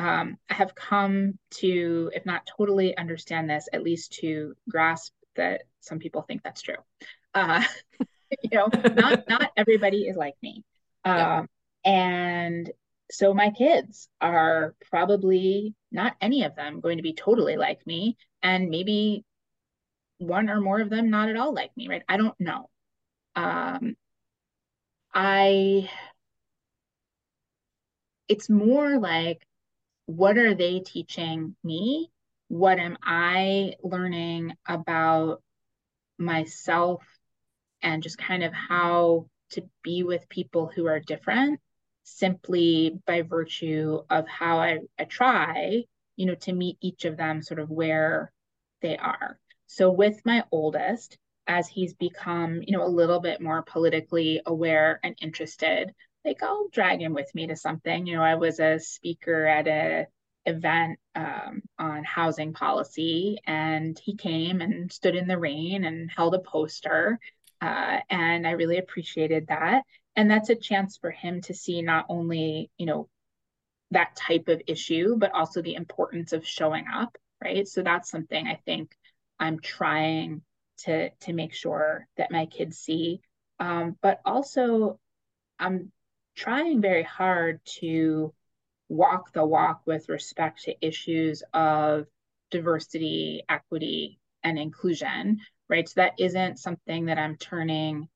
Um, 0.00 0.38
have 0.48 0.74
come 0.74 1.38
to, 1.56 2.10
if 2.14 2.24
not 2.24 2.48
totally 2.56 2.96
understand 2.96 3.50
this, 3.50 3.68
at 3.70 3.82
least 3.82 4.12
to 4.20 4.54
grasp 4.66 5.12
that 5.36 5.64
some 5.80 5.98
people 5.98 6.22
think 6.22 6.42
that's 6.42 6.62
true. 6.62 6.78
Uh, 7.34 7.62
you 8.42 8.50
know, 8.50 8.70
not 8.94 9.24
not 9.28 9.50
everybody 9.58 10.04
is 10.08 10.16
like 10.16 10.36
me. 10.42 10.64
Um, 11.04 11.48
and 11.84 12.70
so 13.10 13.34
my 13.34 13.50
kids 13.50 14.08
are 14.22 14.74
probably 14.90 15.74
not 15.92 16.16
any 16.18 16.44
of 16.44 16.56
them 16.56 16.80
going 16.80 16.96
to 16.96 17.02
be 17.02 17.12
totally 17.12 17.58
like 17.58 17.86
me, 17.86 18.16
and 18.42 18.70
maybe 18.70 19.22
one 20.16 20.48
or 20.48 20.62
more 20.62 20.80
of 20.80 20.88
them 20.88 21.10
not 21.10 21.28
at 21.28 21.36
all 21.36 21.52
like 21.52 21.76
me, 21.76 21.88
right? 21.88 22.04
I 22.08 22.16
don't 22.16 22.40
know. 22.40 22.70
Um, 23.36 23.96
I 25.12 25.90
it's 28.28 28.48
more 28.48 28.98
like 28.98 29.42
what 30.10 30.36
are 30.36 30.54
they 30.54 30.80
teaching 30.80 31.54
me? 31.62 32.10
What 32.48 32.80
am 32.80 32.98
I 33.00 33.74
learning 33.82 34.54
about 34.66 35.40
myself 36.18 37.04
and 37.80 38.02
just 38.02 38.18
kind 38.18 38.42
of 38.42 38.52
how 38.52 39.26
to 39.50 39.62
be 39.84 40.02
with 40.02 40.28
people 40.28 40.66
who 40.66 40.86
are 40.86 40.98
different 40.98 41.60
simply 42.02 42.98
by 43.06 43.22
virtue 43.22 44.02
of 44.10 44.26
how 44.26 44.58
I, 44.58 44.80
I 44.98 45.04
try, 45.04 45.84
you 46.16 46.26
know, 46.26 46.34
to 46.34 46.52
meet 46.52 46.78
each 46.80 47.04
of 47.04 47.16
them 47.16 47.40
sort 47.40 47.60
of 47.60 47.70
where 47.70 48.32
they 48.82 48.96
are. 48.96 49.38
So 49.68 49.92
with 49.92 50.26
my 50.26 50.42
oldest, 50.50 51.18
as 51.46 51.68
he's 51.68 51.94
become, 51.94 52.62
you 52.66 52.76
know, 52.76 52.84
a 52.84 52.88
little 52.88 53.20
bit 53.20 53.40
more 53.40 53.62
politically 53.62 54.40
aware 54.44 54.98
and 55.04 55.16
interested, 55.20 55.94
like 56.24 56.42
I'll 56.42 56.68
drag 56.68 57.00
him 57.00 57.14
with 57.14 57.34
me 57.34 57.46
to 57.48 57.56
something. 57.56 58.06
You 58.06 58.16
know, 58.16 58.22
I 58.22 58.34
was 58.36 58.60
a 58.60 58.78
speaker 58.78 59.46
at 59.46 59.66
a 59.68 60.06
event 60.46 60.98
um, 61.14 61.62
on 61.78 62.04
housing 62.04 62.52
policy, 62.52 63.38
and 63.46 63.98
he 64.02 64.16
came 64.16 64.60
and 64.60 64.92
stood 64.92 65.14
in 65.16 65.28
the 65.28 65.38
rain 65.38 65.84
and 65.84 66.10
held 66.10 66.34
a 66.34 66.40
poster 66.40 67.18
uh, 67.60 67.98
and 68.08 68.46
I 68.46 68.52
really 68.52 68.78
appreciated 68.78 69.48
that. 69.48 69.82
And 70.16 70.30
that's 70.30 70.50
a 70.50 70.54
chance 70.54 70.96
for 70.96 71.10
him 71.10 71.40
to 71.42 71.54
see 71.54 71.82
not 71.82 72.06
only, 72.08 72.70
you 72.78 72.86
know, 72.86 73.08
that 73.90 74.16
type 74.16 74.48
of 74.48 74.62
issue, 74.66 75.16
but 75.16 75.32
also 75.32 75.62
the 75.62 75.74
importance 75.74 76.32
of 76.32 76.46
showing 76.46 76.86
up, 76.92 77.16
right? 77.42 77.66
So 77.66 77.82
that's 77.82 78.10
something 78.10 78.46
I 78.46 78.60
think 78.64 78.96
I'm 79.38 79.58
trying 79.60 80.42
to 80.78 81.10
to 81.10 81.32
make 81.32 81.52
sure 81.52 82.06
that 82.16 82.30
my 82.30 82.46
kids 82.46 82.78
see. 82.78 83.20
Um, 83.58 83.96
but 84.00 84.20
also, 84.24 84.98
I'm 85.58 85.92
trying 86.36 86.80
very 86.80 87.02
hard 87.02 87.60
to 87.64 88.32
walk 88.88 89.32
the 89.32 89.44
walk 89.44 89.82
with 89.86 90.08
respect 90.08 90.64
to 90.64 90.86
issues 90.86 91.42
of 91.54 92.06
diversity, 92.50 93.42
equity, 93.48 94.18
and 94.42 94.58
inclusion, 94.58 95.40
right? 95.68 95.88
So 95.88 96.00
that 96.00 96.14
isn't 96.18 96.58
something 96.58 97.06
that 97.06 97.18
I'm 97.18 97.36
turning 97.36 98.08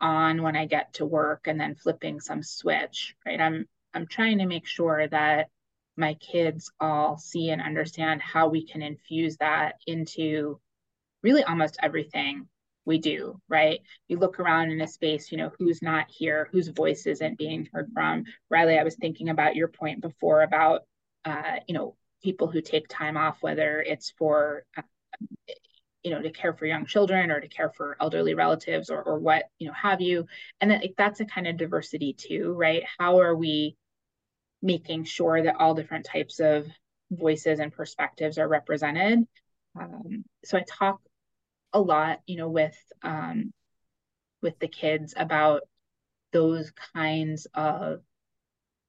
on 0.00 0.42
when 0.42 0.56
I 0.56 0.66
get 0.66 0.94
to 0.94 1.06
work 1.06 1.46
and 1.46 1.60
then 1.60 1.74
flipping 1.74 2.20
some 2.20 2.42
switch, 2.42 3.14
right? 3.26 3.40
I'm 3.40 3.66
I'm 3.94 4.06
trying 4.06 4.38
to 4.38 4.46
make 4.46 4.66
sure 4.66 5.06
that 5.08 5.48
my 5.96 6.14
kids 6.14 6.70
all 6.78 7.16
see 7.16 7.50
and 7.50 7.62
understand 7.62 8.22
how 8.22 8.48
we 8.48 8.66
can 8.66 8.82
infuse 8.82 9.36
that 9.38 9.76
into 9.86 10.60
really 11.22 11.42
almost 11.42 11.78
everything 11.82 12.48
we 12.88 12.98
do, 12.98 13.40
right? 13.48 13.80
You 14.08 14.18
look 14.18 14.40
around 14.40 14.70
in 14.72 14.80
a 14.80 14.88
space, 14.88 15.30
you 15.30 15.38
know, 15.38 15.52
who's 15.58 15.82
not 15.82 16.06
here, 16.10 16.48
whose 16.50 16.68
voice 16.68 17.06
isn't 17.06 17.38
being 17.38 17.68
heard 17.72 17.90
from. 17.92 18.24
Riley, 18.50 18.78
I 18.78 18.82
was 18.82 18.96
thinking 18.96 19.28
about 19.28 19.54
your 19.54 19.68
point 19.68 20.00
before 20.00 20.42
about, 20.42 20.82
uh, 21.24 21.58
you 21.68 21.74
know, 21.74 21.94
people 22.24 22.48
who 22.48 22.60
take 22.60 22.88
time 22.88 23.16
off, 23.16 23.36
whether 23.42 23.80
it's 23.80 24.12
for 24.18 24.64
uh, 24.76 24.82
you 26.02 26.12
know 26.12 26.22
to 26.22 26.30
care 26.30 26.54
for 26.54 26.64
young 26.64 26.86
children 26.86 27.30
or 27.30 27.40
to 27.40 27.48
care 27.48 27.70
for 27.76 27.96
elderly 28.00 28.34
relatives 28.34 28.88
or, 28.88 29.02
or 29.02 29.18
what 29.18 29.44
you 29.58 29.66
know 29.66 29.74
have 29.74 30.00
you 30.00 30.26
and 30.60 30.70
that 30.70 30.84
that's 30.96 31.18
a 31.18 31.24
kind 31.24 31.48
of 31.48 31.56
diversity 31.56 32.12
too 32.12 32.54
right 32.56 32.84
how 32.98 33.18
are 33.20 33.34
we 33.34 33.76
making 34.62 35.02
sure 35.02 35.42
that 35.42 35.56
all 35.58 35.74
different 35.74 36.06
types 36.06 36.38
of 36.38 36.66
voices 37.10 37.58
and 37.58 37.72
perspectives 37.72 38.38
are 38.38 38.48
represented 38.48 39.18
um, 39.78 40.24
so 40.44 40.56
i 40.56 40.64
talk 40.68 41.00
a 41.72 41.80
lot 41.80 42.20
you 42.26 42.36
know 42.36 42.48
with 42.48 42.76
um, 43.02 43.52
with 44.42 44.58
the 44.58 44.68
kids 44.68 45.14
about 45.16 45.62
those 46.32 46.72
kinds 46.94 47.46
of 47.54 48.00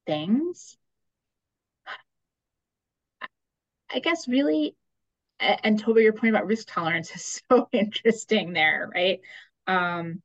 things 0.06 0.76
i 3.92 3.98
guess 3.98 4.28
really 4.28 4.74
and 5.40 5.82
Tova, 5.82 6.02
your 6.02 6.12
point 6.12 6.34
about 6.34 6.46
risk 6.46 6.68
tolerance 6.68 7.14
is 7.14 7.40
so 7.50 7.68
interesting 7.72 8.52
there, 8.52 8.88
right? 8.92 9.20
Um, 9.66 10.22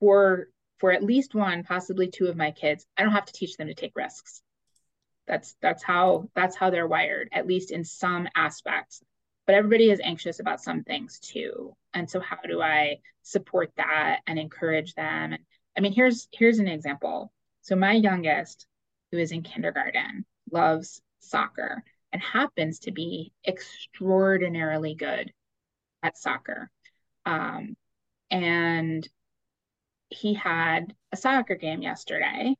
for 0.00 0.48
for 0.78 0.92
at 0.92 1.02
least 1.02 1.34
one, 1.34 1.64
possibly 1.64 2.08
two 2.08 2.26
of 2.26 2.36
my 2.36 2.52
kids, 2.52 2.86
I 2.96 3.02
don't 3.02 3.12
have 3.12 3.24
to 3.26 3.32
teach 3.32 3.56
them 3.56 3.66
to 3.66 3.74
take 3.74 3.96
risks. 3.96 4.42
That's 5.26 5.56
that's 5.60 5.82
how 5.82 6.28
that's 6.34 6.56
how 6.56 6.70
they're 6.70 6.86
wired, 6.86 7.28
at 7.32 7.46
least 7.46 7.70
in 7.70 7.84
some 7.84 8.28
aspects. 8.34 9.02
But 9.48 9.54
everybody 9.54 9.90
is 9.90 9.98
anxious 10.04 10.40
about 10.40 10.60
some 10.60 10.84
things 10.84 11.18
too. 11.18 11.74
And 11.94 12.08
so 12.08 12.20
how 12.20 12.36
do 12.46 12.60
I 12.60 12.98
support 13.22 13.72
that 13.78 14.20
and 14.26 14.38
encourage 14.38 14.92
them? 14.92 15.34
I 15.74 15.80
mean, 15.80 15.94
here's 15.94 16.28
here's 16.32 16.58
an 16.58 16.68
example. 16.68 17.32
So 17.62 17.74
my 17.74 17.92
youngest, 17.92 18.66
who 19.10 19.16
is 19.16 19.32
in 19.32 19.42
kindergarten, 19.42 20.26
loves 20.52 21.00
soccer 21.20 21.82
and 22.12 22.20
happens 22.20 22.80
to 22.80 22.92
be 22.92 23.32
extraordinarily 23.46 24.94
good 24.94 25.32
at 26.02 26.18
soccer. 26.18 26.70
Um, 27.24 27.74
and 28.30 29.08
he 30.10 30.34
had 30.34 30.94
a 31.10 31.16
soccer 31.16 31.54
game 31.54 31.80
yesterday. 31.80 32.54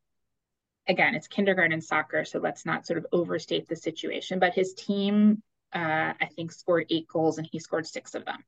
Again, 0.87 1.13
it's 1.13 1.27
kindergarten 1.27 1.81
soccer, 1.81 2.25
so 2.25 2.39
let's 2.39 2.65
not 2.65 2.87
sort 2.87 2.97
of 2.97 3.05
overstate 3.11 3.67
the 3.67 3.75
situation. 3.75 4.39
But 4.39 4.55
his 4.55 4.73
team, 4.73 5.43
uh, 5.73 6.13
I 6.19 6.29
think, 6.35 6.51
scored 6.51 6.85
eight 6.89 7.07
goals 7.07 7.37
and 7.37 7.47
he 7.51 7.59
scored 7.59 7.87
six 7.87 8.15
of 8.15 8.25
them. 8.25 8.43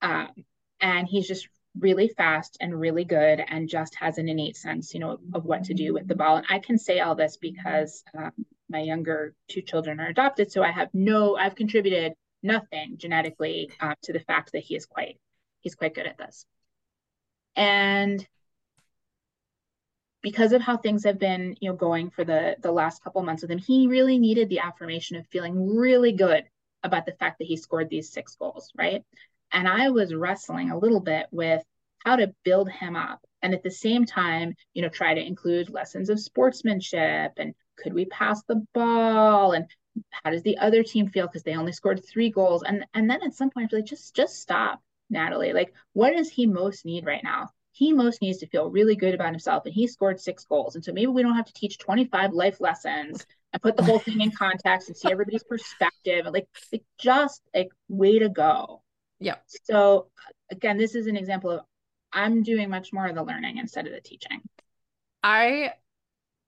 Um, 0.00 0.44
and 0.80 1.06
he's 1.06 1.28
just 1.28 1.48
really 1.78 2.08
fast 2.08 2.58
and 2.60 2.78
really 2.78 3.04
good 3.04 3.42
and 3.46 3.68
just 3.68 3.94
has 3.94 4.18
an 4.18 4.28
innate 4.28 4.56
sense, 4.56 4.92
you 4.92 5.00
know, 5.00 5.18
of 5.32 5.44
what 5.44 5.64
to 5.64 5.74
do 5.74 5.94
with 5.94 6.06
the 6.06 6.14
ball. 6.14 6.36
And 6.36 6.46
I 6.50 6.58
can 6.58 6.78
say 6.78 7.00
all 7.00 7.14
this 7.14 7.36
because 7.36 8.02
um, 8.16 8.32
my 8.68 8.80
younger 8.80 9.34
two 9.48 9.62
children 9.62 10.00
are 10.00 10.08
adopted, 10.08 10.52
so 10.52 10.62
I 10.62 10.70
have 10.70 10.88
no, 10.92 11.36
I've 11.36 11.54
contributed 11.54 12.12
nothing 12.42 12.96
genetically 12.98 13.70
uh, 13.80 13.94
to 14.02 14.12
the 14.12 14.20
fact 14.20 14.52
that 14.52 14.64
he 14.64 14.74
is 14.74 14.86
quite, 14.86 15.18
he's 15.60 15.74
quite 15.74 15.94
good 15.94 16.06
at 16.06 16.18
this. 16.18 16.44
And 17.54 18.26
because 20.22 20.52
of 20.52 20.62
how 20.62 20.76
things 20.76 21.04
have 21.04 21.18
been, 21.18 21.56
you 21.60 21.70
know, 21.70 21.76
going 21.76 22.10
for 22.10 22.24
the 22.24 22.56
the 22.60 22.72
last 22.72 23.02
couple 23.02 23.22
months 23.22 23.42
with 23.42 23.50
him, 23.50 23.58
he 23.58 23.88
really 23.88 24.18
needed 24.18 24.48
the 24.48 24.60
affirmation 24.60 25.16
of 25.16 25.26
feeling 25.28 25.76
really 25.76 26.12
good 26.12 26.44
about 26.82 27.06
the 27.06 27.12
fact 27.12 27.38
that 27.38 27.46
he 27.46 27.56
scored 27.56 27.88
these 27.90 28.10
six 28.12 28.34
goals, 28.36 28.72
right? 28.76 29.04
And 29.52 29.68
I 29.68 29.90
was 29.90 30.14
wrestling 30.14 30.70
a 30.70 30.78
little 30.78 31.00
bit 31.00 31.26
with 31.30 31.62
how 32.04 32.16
to 32.16 32.34
build 32.44 32.70
him 32.70 32.96
up 32.96 33.20
and 33.42 33.54
at 33.54 33.62
the 33.62 33.70
same 33.70 34.04
time, 34.04 34.54
you 34.74 34.82
know, 34.82 34.88
try 34.88 35.14
to 35.14 35.24
include 35.24 35.70
lessons 35.70 36.10
of 36.10 36.18
sportsmanship 36.18 37.32
and 37.36 37.54
could 37.76 37.92
we 37.92 38.04
pass 38.06 38.42
the 38.44 38.64
ball 38.74 39.52
and 39.52 39.66
how 40.10 40.30
does 40.30 40.42
the 40.42 40.58
other 40.58 40.82
team 40.82 41.08
feel 41.08 41.26
because 41.26 41.42
they 41.42 41.54
only 41.54 41.72
scored 41.72 42.02
three 42.04 42.30
goals 42.30 42.62
and 42.62 42.84
and 42.94 43.08
then 43.10 43.22
at 43.22 43.34
some 43.34 43.50
point 43.50 43.72
like 43.72 43.84
just 43.84 44.14
just 44.14 44.40
stop 44.40 44.80
Natalie. 45.12 45.52
Like, 45.52 45.72
what 45.92 46.12
does 46.12 46.30
he 46.30 46.46
most 46.46 46.84
need 46.84 47.06
right 47.06 47.22
now? 47.22 47.50
He 47.72 47.92
most 47.92 48.20
needs 48.20 48.38
to 48.38 48.46
feel 48.46 48.70
really 48.70 48.96
good 48.96 49.14
about 49.14 49.30
himself, 49.30 49.64
and 49.64 49.74
he 49.74 49.86
scored 49.86 50.20
six 50.20 50.44
goals. 50.44 50.74
And 50.74 50.84
so 50.84 50.92
maybe 50.92 51.06
we 51.06 51.22
don't 51.22 51.34
have 51.34 51.46
to 51.46 51.52
teach 51.54 51.78
25 51.78 52.32
life 52.32 52.60
lessons 52.60 53.26
and 53.52 53.62
put 53.62 53.76
the 53.76 53.82
whole 53.82 53.98
thing 53.98 54.20
in 54.20 54.30
context 54.30 54.88
and 54.88 54.96
see 54.96 55.10
everybody's 55.10 55.44
perspective. 55.44 56.26
Like, 56.30 56.46
like 56.70 56.84
just 56.98 57.42
like 57.54 57.70
way 57.88 58.18
to 58.18 58.28
go. 58.28 58.82
Yeah. 59.20 59.36
So 59.64 60.08
again, 60.50 60.76
this 60.76 60.94
is 60.94 61.06
an 61.06 61.16
example 61.16 61.50
of 61.50 61.60
I'm 62.12 62.42
doing 62.42 62.68
much 62.68 62.92
more 62.92 63.06
of 63.06 63.14
the 63.14 63.24
learning 63.24 63.58
instead 63.58 63.86
of 63.86 63.92
the 63.92 64.00
teaching. 64.00 64.42
I 65.22 65.72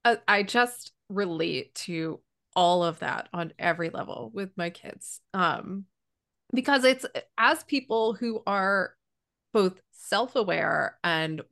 uh, 0.05 0.16
I 0.29 0.43
just 0.43 0.93
relate 1.09 1.75
to 1.75 2.20
all 2.57 2.85
of 2.85 2.99
that 3.01 3.29
on 3.33 3.53
every 3.59 3.91
level 3.91 4.31
with 4.35 4.51
my 4.57 4.70
kids. 4.70 5.20
Um 5.33 5.87
because 6.53 6.85
it's 6.85 7.07
as 7.39 7.64
people 7.64 8.14
who 8.14 8.43
are 8.47 8.95
both 9.53 9.81
self-aware 10.09 10.99
and 11.05 11.43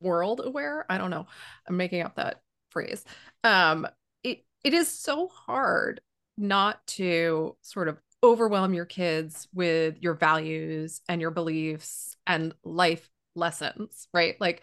world 0.00 0.40
aware 0.44 0.84
i 0.90 0.98
don't 0.98 1.10
know. 1.10 1.26
I'm 1.68 1.76
making 1.76 2.02
up 2.02 2.16
that 2.16 2.42
phrase. 2.70 3.04
Um 3.44 3.86
it 4.22 4.44
it 4.64 4.74
is 4.74 4.88
so 4.88 5.28
hard 5.28 6.00
not 6.38 6.86
to 6.86 7.56
sort 7.62 7.88
of 7.88 7.98
overwhelm 8.22 8.74
your 8.74 8.84
kids 8.84 9.48
with 9.54 9.96
your 10.00 10.14
values 10.14 11.00
and 11.08 11.20
your 11.20 11.30
beliefs 11.30 12.16
and 12.26 12.54
life 12.64 13.08
lessons 13.34 14.08
right? 14.12 14.40
Like 14.40 14.62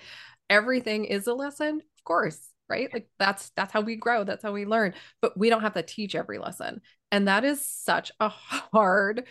everything 0.49 1.05
is 1.05 1.27
a 1.27 1.33
lesson 1.33 1.75
of 1.77 2.03
course 2.03 2.49
right? 2.69 2.91
Like 2.93 3.09
that's 3.19 3.49
that's 3.55 3.73
how 3.73 3.81
we 3.81 3.95
grow. 3.95 4.23
That's 4.23 4.43
how 4.43 4.53
we 4.53 4.65
learn. 4.65 4.93
But 5.21 5.37
we 5.37 5.49
don't 5.49 5.61
have 5.61 5.73
to 5.73 5.83
teach 5.83 6.15
every 6.15 6.39
lesson. 6.39 6.81
And 7.11 7.27
that 7.27 7.43
is 7.43 7.63
such 7.63 8.11
a 8.19 8.29
hard 8.73 9.25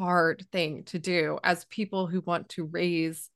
hard 0.00 0.46
thing 0.50 0.84
to 0.84 0.98
do 0.98 1.38
as 1.44 1.64
people 1.66 2.06
who 2.06 2.20
want 2.22 2.48
to 2.50 2.64
raise 2.64 3.28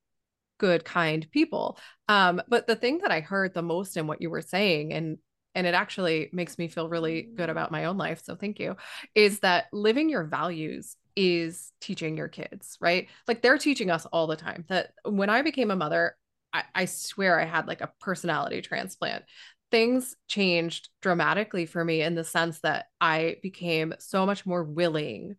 good 0.58 0.84
kind 0.84 1.26
people. 1.30 1.78
Um 2.08 2.40
but 2.48 2.66
the 2.66 2.76
thing 2.76 2.98
that 2.98 3.10
i 3.10 3.20
heard 3.20 3.52
the 3.54 3.62
most 3.62 3.96
in 3.96 4.06
what 4.06 4.22
you 4.22 4.30
were 4.30 4.40
saying 4.40 4.92
and 4.92 5.18
and 5.56 5.66
it 5.66 5.74
actually 5.74 6.30
makes 6.32 6.58
me 6.58 6.68
feel 6.68 6.88
really 6.88 7.22
good 7.22 7.48
about 7.48 7.70
my 7.70 7.84
own 7.84 7.96
life 7.96 8.22
so 8.24 8.34
thank 8.34 8.58
you 8.58 8.76
is 9.14 9.40
that 9.40 9.66
living 9.72 10.08
your 10.08 10.24
values 10.24 10.96
is 11.16 11.72
teaching 11.80 12.16
your 12.16 12.28
kids 12.28 12.76
right? 12.80 13.08
Like 13.28 13.42
they're 13.42 13.58
teaching 13.58 13.90
us 13.90 14.06
all 14.06 14.26
the 14.26 14.36
time 14.36 14.64
that 14.68 14.92
when 15.04 15.30
i 15.30 15.42
became 15.42 15.70
a 15.70 15.76
mother 15.76 16.16
I, 16.52 16.62
I 16.74 16.84
swear 16.86 17.38
i 17.38 17.44
had 17.44 17.66
like 17.66 17.80
a 17.80 17.92
personality 18.00 18.62
transplant. 18.62 19.24
Things 19.70 20.14
changed 20.28 20.88
dramatically 21.02 21.66
for 21.66 21.84
me 21.84 22.00
in 22.02 22.14
the 22.14 22.24
sense 22.24 22.60
that 22.60 22.86
i 23.00 23.36
became 23.42 23.94
so 23.98 24.24
much 24.24 24.46
more 24.46 24.62
willing 24.62 25.36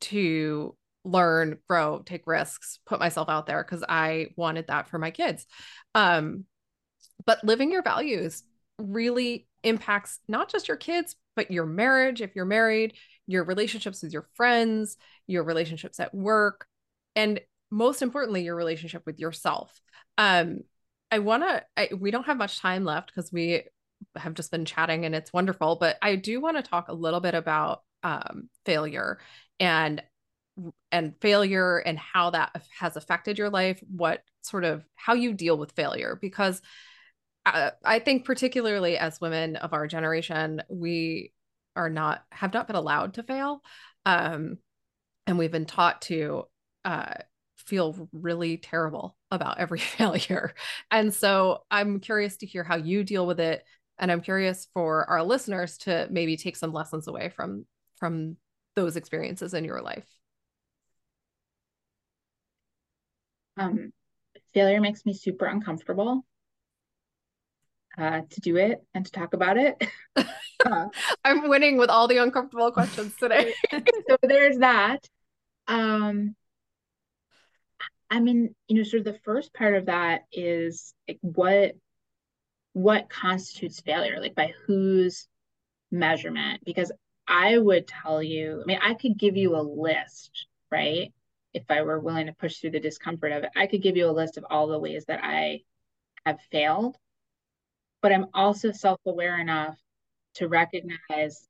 to 0.00 0.76
learn, 1.04 1.58
grow, 1.68 2.02
take 2.04 2.26
risks, 2.26 2.80
put 2.84 3.00
myself 3.00 3.28
out 3.28 3.46
there 3.46 3.62
because 3.62 3.84
I 3.88 4.28
wanted 4.36 4.66
that 4.68 4.88
for 4.88 4.98
my 4.98 5.10
kids. 5.10 5.46
Um, 5.94 6.44
but 7.24 7.44
living 7.44 7.70
your 7.70 7.82
values 7.82 8.42
really 8.78 9.46
impacts 9.62 10.18
not 10.28 10.50
just 10.50 10.68
your 10.68 10.76
kids, 10.76 11.16
but 11.34 11.50
your 11.50 11.66
marriage, 11.66 12.20
if 12.20 12.34
you're 12.34 12.44
married, 12.44 12.94
your 13.26 13.44
relationships 13.44 14.02
with 14.02 14.12
your 14.12 14.28
friends, 14.34 14.96
your 15.26 15.44
relationships 15.44 16.00
at 16.00 16.14
work, 16.14 16.66
and 17.14 17.40
most 17.70 18.02
importantly, 18.02 18.42
your 18.42 18.54
relationship 18.54 19.02
with 19.06 19.18
yourself. 19.18 19.80
Um, 20.18 20.60
I 21.10 21.20
want 21.20 21.44
to, 21.44 21.96
we 21.96 22.10
don't 22.10 22.26
have 22.26 22.36
much 22.36 22.60
time 22.60 22.84
left 22.84 23.12
because 23.14 23.32
we 23.32 23.64
have 24.16 24.34
just 24.34 24.50
been 24.50 24.64
chatting 24.64 25.04
and 25.04 25.14
it's 25.14 25.32
wonderful, 25.32 25.76
but 25.76 25.96
I 26.02 26.16
do 26.16 26.40
want 26.40 26.56
to 26.56 26.62
talk 26.62 26.88
a 26.88 26.94
little 26.94 27.20
bit 27.20 27.34
about 27.34 27.82
um, 28.02 28.48
failure 28.64 29.18
and 29.60 30.02
and 30.90 31.14
failure 31.20 31.78
and 31.78 31.98
how 31.98 32.30
that 32.30 32.62
has 32.78 32.96
affected 32.96 33.38
your 33.38 33.50
life 33.50 33.82
what 33.88 34.22
sort 34.42 34.64
of 34.64 34.84
how 34.94 35.14
you 35.14 35.32
deal 35.32 35.58
with 35.58 35.72
failure 35.72 36.18
because 36.20 36.62
I, 37.44 37.72
I 37.84 37.98
think 37.98 38.24
particularly 38.24 38.96
as 38.96 39.20
women 39.20 39.56
of 39.56 39.72
our 39.72 39.86
generation 39.86 40.62
we 40.68 41.32
are 41.74 41.90
not 41.90 42.24
have 42.32 42.54
not 42.54 42.66
been 42.66 42.76
allowed 42.76 43.14
to 43.14 43.22
fail 43.22 43.60
um, 44.06 44.58
and 45.26 45.38
we've 45.38 45.52
been 45.52 45.66
taught 45.66 46.02
to 46.02 46.44
uh, 46.84 47.14
feel 47.56 48.08
really 48.12 48.56
terrible 48.56 49.16
about 49.30 49.58
every 49.58 49.78
failure. 49.98 50.54
And 50.90 51.12
so 51.12 51.64
i'm 51.70 52.00
curious 52.00 52.38
to 52.38 52.46
hear 52.46 52.64
how 52.64 52.76
you 52.76 53.04
deal 53.04 53.26
with 53.26 53.40
it 53.40 53.62
and 53.98 54.10
i'm 54.10 54.20
curious 54.20 54.68
for 54.72 55.08
our 55.10 55.22
listeners 55.22 55.78
to 55.78 56.06
maybe 56.10 56.36
take 56.36 56.56
some 56.56 56.72
lessons 56.72 57.08
away 57.08 57.28
from 57.28 57.66
from 57.98 58.36
those 58.76 58.96
experiences 58.96 59.54
in 59.54 59.64
your 59.64 59.82
life 59.82 60.06
Um, 63.56 63.92
failure 64.52 64.80
makes 64.80 65.06
me 65.06 65.14
super 65.14 65.46
uncomfortable 65.46 66.24
uh, 67.96 68.20
to 68.28 68.40
do 68.40 68.56
it 68.56 68.82
and 68.94 69.04
to 69.06 69.12
talk 69.12 69.32
about 69.34 69.56
it. 69.56 69.82
uh, 70.66 70.86
I'm 71.24 71.48
winning 71.48 71.78
with 71.78 71.88
all 71.88 72.06
the 72.08 72.18
uncomfortable 72.18 72.70
questions 72.70 73.14
today. 73.18 73.54
so 73.72 74.16
there's 74.22 74.58
that. 74.58 75.08
Um, 75.68 76.36
I 78.10 78.20
mean, 78.20 78.54
you 78.68 78.76
know, 78.76 78.82
sort 78.82 79.06
of 79.06 79.12
the 79.12 79.18
first 79.24 79.52
part 79.54 79.74
of 79.74 79.86
that 79.86 80.22
is 80.32 80.94
like 81.08 81.18
what 81.22 81.72
what 82.72 83.08
constitutes 83.08 83.80
failure, 83.80 84.20
like 84.20 84.34
by 84.34 84.52
whose 84.66 85.28
measurement? 85.90 86.60
Because 86.64 86.92
I 87.28 87.58
would 87.58 87.86
tell 87.88 88.22
you, 88.22 88.62
I 88.62 88.64
mean, 88.66 88.78
I 88.82 88.94
could 88.94 89.18
give 89.18 89.36
you 89.36 89.56
a 89.56 89.62
list, 89.62 90.46
right? 90.70 91.12
if 91.56 91.64
I 91.70 91.80
were 91.80 91.98
willing 91.98 92.26
to 92.26 92.34
push 92.34 92.58
through 92.58 92.72
the 92.72 92.80
discomfort 92.80 93.32
of 93.32 93.44
it, 93.44 93.50
I 93.56 93.66
could 93.66 93.80
give 93.80 93.96
you 93.96 94.10
a 94.10 94.12
list 94.12 94.36
of 94.36 94.44
all 94.50 94.66
the 94.66 94.78
ways 94.78 95.06
that 95.06 95.20
I 95.24 95.62
have 96.26 96.38
failed. 96.52 96.96
But 98.02 98.12
I'm 98.12 98.26
also 98.34 98.72
self 98.72 99.00
aware 99.06 99.40
enough 99.40 99.78
to 100.34 100.48
recognize 100.48 101.48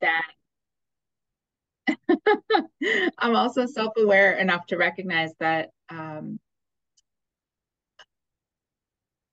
that 0.00 0.22
I'm 3.18 3.34
also 3.34 3.66
self 3.66 3.92
aware 3.98 4.38
enough 4.38 4.66
to 4.66 4.76
recognize 4.76 5.32
that. 5.40 5.70
Um, 5.90 6.38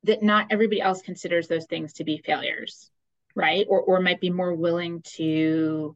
that 0.03 0.21
not 0.21 0.47
everybody 0.51 0.81
else 0.81 1.01
considers 1.01 1.47
those 1.47 1.65
things 1.65 1.93
to 1.93 2.03
be 2.03 2.17
failures, 2.17 2.91
right? 3.35 3.65
Or, 3.69 3.81
or 3.81 3.99
might 4.01 4.21
be 4.21 4.29
more 4.29 4.53
willing 4.53 5.01
to 5.17 5.95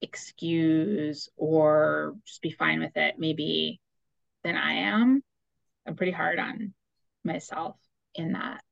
excuse 0.00 1.28
or 1.36 2.14
just 2.26 2.42
be 2.42 2.50
fine 2.50 2.80
with 2.80 2.96
it 2.96 3.14
maybe 3.18 3.80
than 4.44 4.56
I 4.56 4.72
am. 4.72 5.22
I'm 5.86 5.96
pretty 5.96 6.12
hard 6.12 6.38
on 6.38 6.74
myself 7.24 7.76
in 8.14 8.32
that 8.32 8.62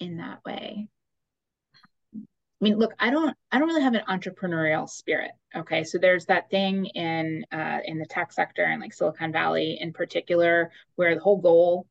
in 0.00 0.18
that 0.18 0.40
way. 0.44 0.88
I 2.16 2.64
mean, 2.64 2.78
look, 2.78 2.94
I 2.98 3.10
don't, 3.10 3.36
I 3.52 3.58
don't 3.58 3.68
really 3.68 3.82
have 3.82 3.94
an 3.94 4.04
entrepreneurial 4.08 4.88
spirit. 4.88 5.32
Okay, 5.54 5.84
so 5.84 5.98
there's 5.98 6.26
that 6.26 6.50
thing 6.50 6.86
in 6.86 7.44
uh, 7.52 7.80
in 7.84 7.98
the 7.98 8.06
tech 8.06 8.32
sector 8.32 8.64
and 8.64 8.80
like 8.80 8.94
Silicon 8.94 9.32
Valley 9.32 9.78
in 9.80 9.92
particular, 9.92 10.70
where 10.96 11.14
the 11.14 11.20
whole 11.20 11.40
goal 11.40 11.86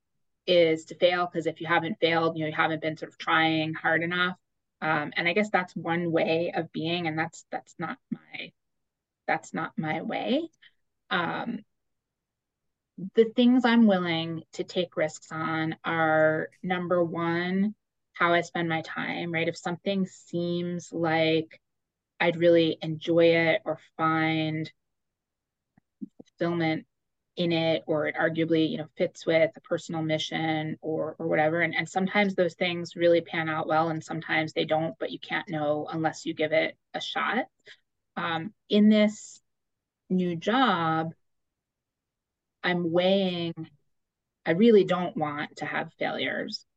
is 0.47 0.85
to 0.85 0.95
fail 0.95 1.29
because 1.31 1.45
if 1.45 1.61
you 1.61 1.67
haven't 1.67 1.99
failed, 2.01 2.37
you 2.37 2.43
know, 2.43 2.49
you 2.49 2.55
haven't 2.55 2.81
been 2.81 2.97
sort 2.97 3.11
of 3.11 3.17
trying 3.17 3.73
hard 3.73 4.03
enough. 4.03 4.35
Um, 4.83 5.13
and 5.15 5.29
I 5.29 5.33
guess 5.33 5.49
that's 5.49 5.73
one 5.77 6.11
way 6.11 6.51
of 6.53 6.71
being, 6.73 7.07
and 7.07 7.17
that's 7.17 7.45
that's 7.49 7.73
not 7.79 7.97
my 8.11 8.51
that's 9.27 9.53
not 9.53 9.71
my 9.77 10.01
way. 10.01 10.49
Um, 11.09 11.59
the 13.15 13.31
things 13.35 13.63
I'm 13.63 13.87
willing 13.87 14.43
to 14.53 14.65
take 14.65 14.97
risks 14.97 15.31
on 15.31 15.77
are 15.85 16.49
number 16.61 17.01
one, 17.01 17.75
how 18.11 18.33
I 18.33 18.41
spend 18.41 18.67
my 18.67 18.81
time, 18.81 19.31
right? 19.31 19.47
If 19.47 19.57
something 19.57 20.05
seems 20.05 20.91
like 20.91 21.61
I'd 22.19 22.35
really 22.35 22.77
enjoy 22.81 23.35
it 23.35 23.61
or 23.65 23.79
find 23.97 24.69
fulfillment 26.25 26.85
in 27.35 27.51
it 27.51 27.83
or 27.87 28.07
it 28.07 28.15
arguably 28.15 28.69
you 28.69 28.77
know 28.77 28.87
fits 28.95 29.25
with 29.25 29.51
a 29.55 29.61
personal 29.61 30.01
mission 30.01 30.77
or 30.81 31.15
or 31.19 31.27
whatever. 31.27 31.61
And, 31.61 31.75
and 31.75 31.87
sometimes 31.89 32.35
those 32.35 32.53
things 32.55 32.95
really 32.95 33.21
pan 33.21 33.49
out 33.49 33.67
well 33.67 33.89
and 33.89 34.03
sometimes 34.03 34.53
they 34.53 34.65
don't 34.65 34.95
but 34.99 35.11
you 35.11 35.19
can't 35.19 35.49
know 35.49 35.87
unless 35.91 36.25
you 36.25 36.33
give 36.33 36.51
it 36.51 36.77
a 36.93 37.01
shot. 37.01 37.45
Um, 38.15 38.53
in 38.69 38.89
this 38.89 39.41
new 40.09 40.35
job 40.35 41.13
i'm 42.63 42.91
weighing 42.91 43.53
i 44.45 44.51
really 44.51 44.83
don't 44.83 45.17
want 45.17 45.55
to 45.55 45.65
have 45.65 45.91
failures 45.97 46.67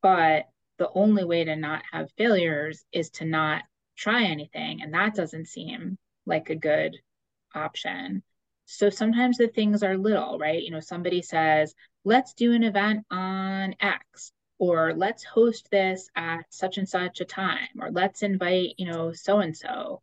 but 0.00 0.46
the 0.78 0.90
only 0.94 1.24
way 1.24 1.44
to 1.44 1.56
not 1.56 1.82
have 1.92 2.10
failures 2.16 2.84
is 2.92 3.10
to 3.10 3.24
not 3.24 3.62
try 3.96 4.24
anything. 4.24 4.80
And 4.82 4.94
that 4.94 5.14
doesn't 5.14 5.48
seem 5.48 5.98
like 6.24 6.50
a 6.50 6.56
good 6.56 6.96
option 7.54 8.22
so 8.70 8.90
sometimes 8.90 9.38
the 9.38 9.48
things 9.48 9.82
are 9.82 9.96
little, 9.96 10.38
right? 10.38 10.62
You 10.62 10.70
know, 10.70 10.80
somebody 10.80 11.22
says, 11.22 11.74
let's 12.04 12.34
do 12.34 12.52
an 12.52 12.62
event 12.62 13.06
on 13.10 13.74
X, 13.80 14.30
or 14.58 14.92
let's 14.94 15.24
host 15.24 15.68
this 15.72 16.10
at 16.14 16.42
such 16.50 16.76
and 16.76 16.86
such 16.86 17.22
a 17.22 17.24
time, 17.24 17.80
or 17.80 17.90
let's 17.90 18.22
invite, 18.22 18.74
you 18.76 18.86
know, 18.86 19.12
so 19.12 19.38
and 19.38 19.56
so. 19.56 20.02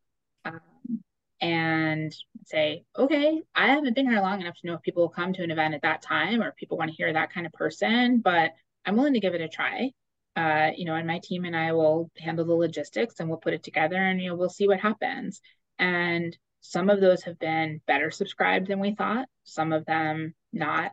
And 1.39 2.11
say, 2.45 2.85
okay, 2.97 3.39
I 3.53 3.67
haven't 3.67 3.93
been 3.93 4.09
here 4.09 4.19
long 4.19 4.41
enough 4.41 4.55
to 4.61 4.67
know 4.67 4.73
if 4.73 4.81
people 4.81 5.03
will 5.03 5.09
come 5.09 5.33
to 5.33 5.43
an 5.43 5.51
event 5.51 5.75
at 5.75 5.83
that 5.83 6.01
time 6.01 6.41
or 6.41 6.51
people 6.53 6.77
want 6.79 6.89
to 6.89 6.97
hear 6.97 7.13
that 7.13 7.31
kind 7.31 7.45
of 7.45 7.53
person, 7.53 8.17
but 8.17 8.53
I'm 8.83 8.95
willing 8.95 9.13
to 9.13 9.19
give 9.19 9.35
it 9.35 9.41
a 9.41 9.47
try. 9.47 9.91
Uh, 10.35 10.71
you 10.75 10.85
know, 10.85 10.95
and 10.95 11.05
my 11.05 11.19
team 11.19 11.45
and 11.45 11.55
I 11.55 11.73
will 11.73 12.09
handle 12.17 12.45
the 12.45 12.53
logistics 12.53 13.19
and 13.19 13.29
we'll 13.29 13.37
put 13.37 13.53
it 13.53 13.61
together 13.61 13.97
and 13.97 14.19
you 14.19 14.29
know 14.29 14.35
we'll 14.35 14.49
see 14.49 14.67
what 14.67 14.79
happens. 14.79 15.39
And 15.77 16.35
some 16.69 16.89
of 16.89 16.99
those 16.99 17.23
have 17.23 17.39
been 17.39 17.81
better 17.85 18.11
subscribed 18.11 18.67
than 18.67 18.79
we 18.79 18.95
thought. 18.95 19.27
Some 19.43 19.71
of 19.73 19.85
them 19.85 20.33
not, 20.51 20.91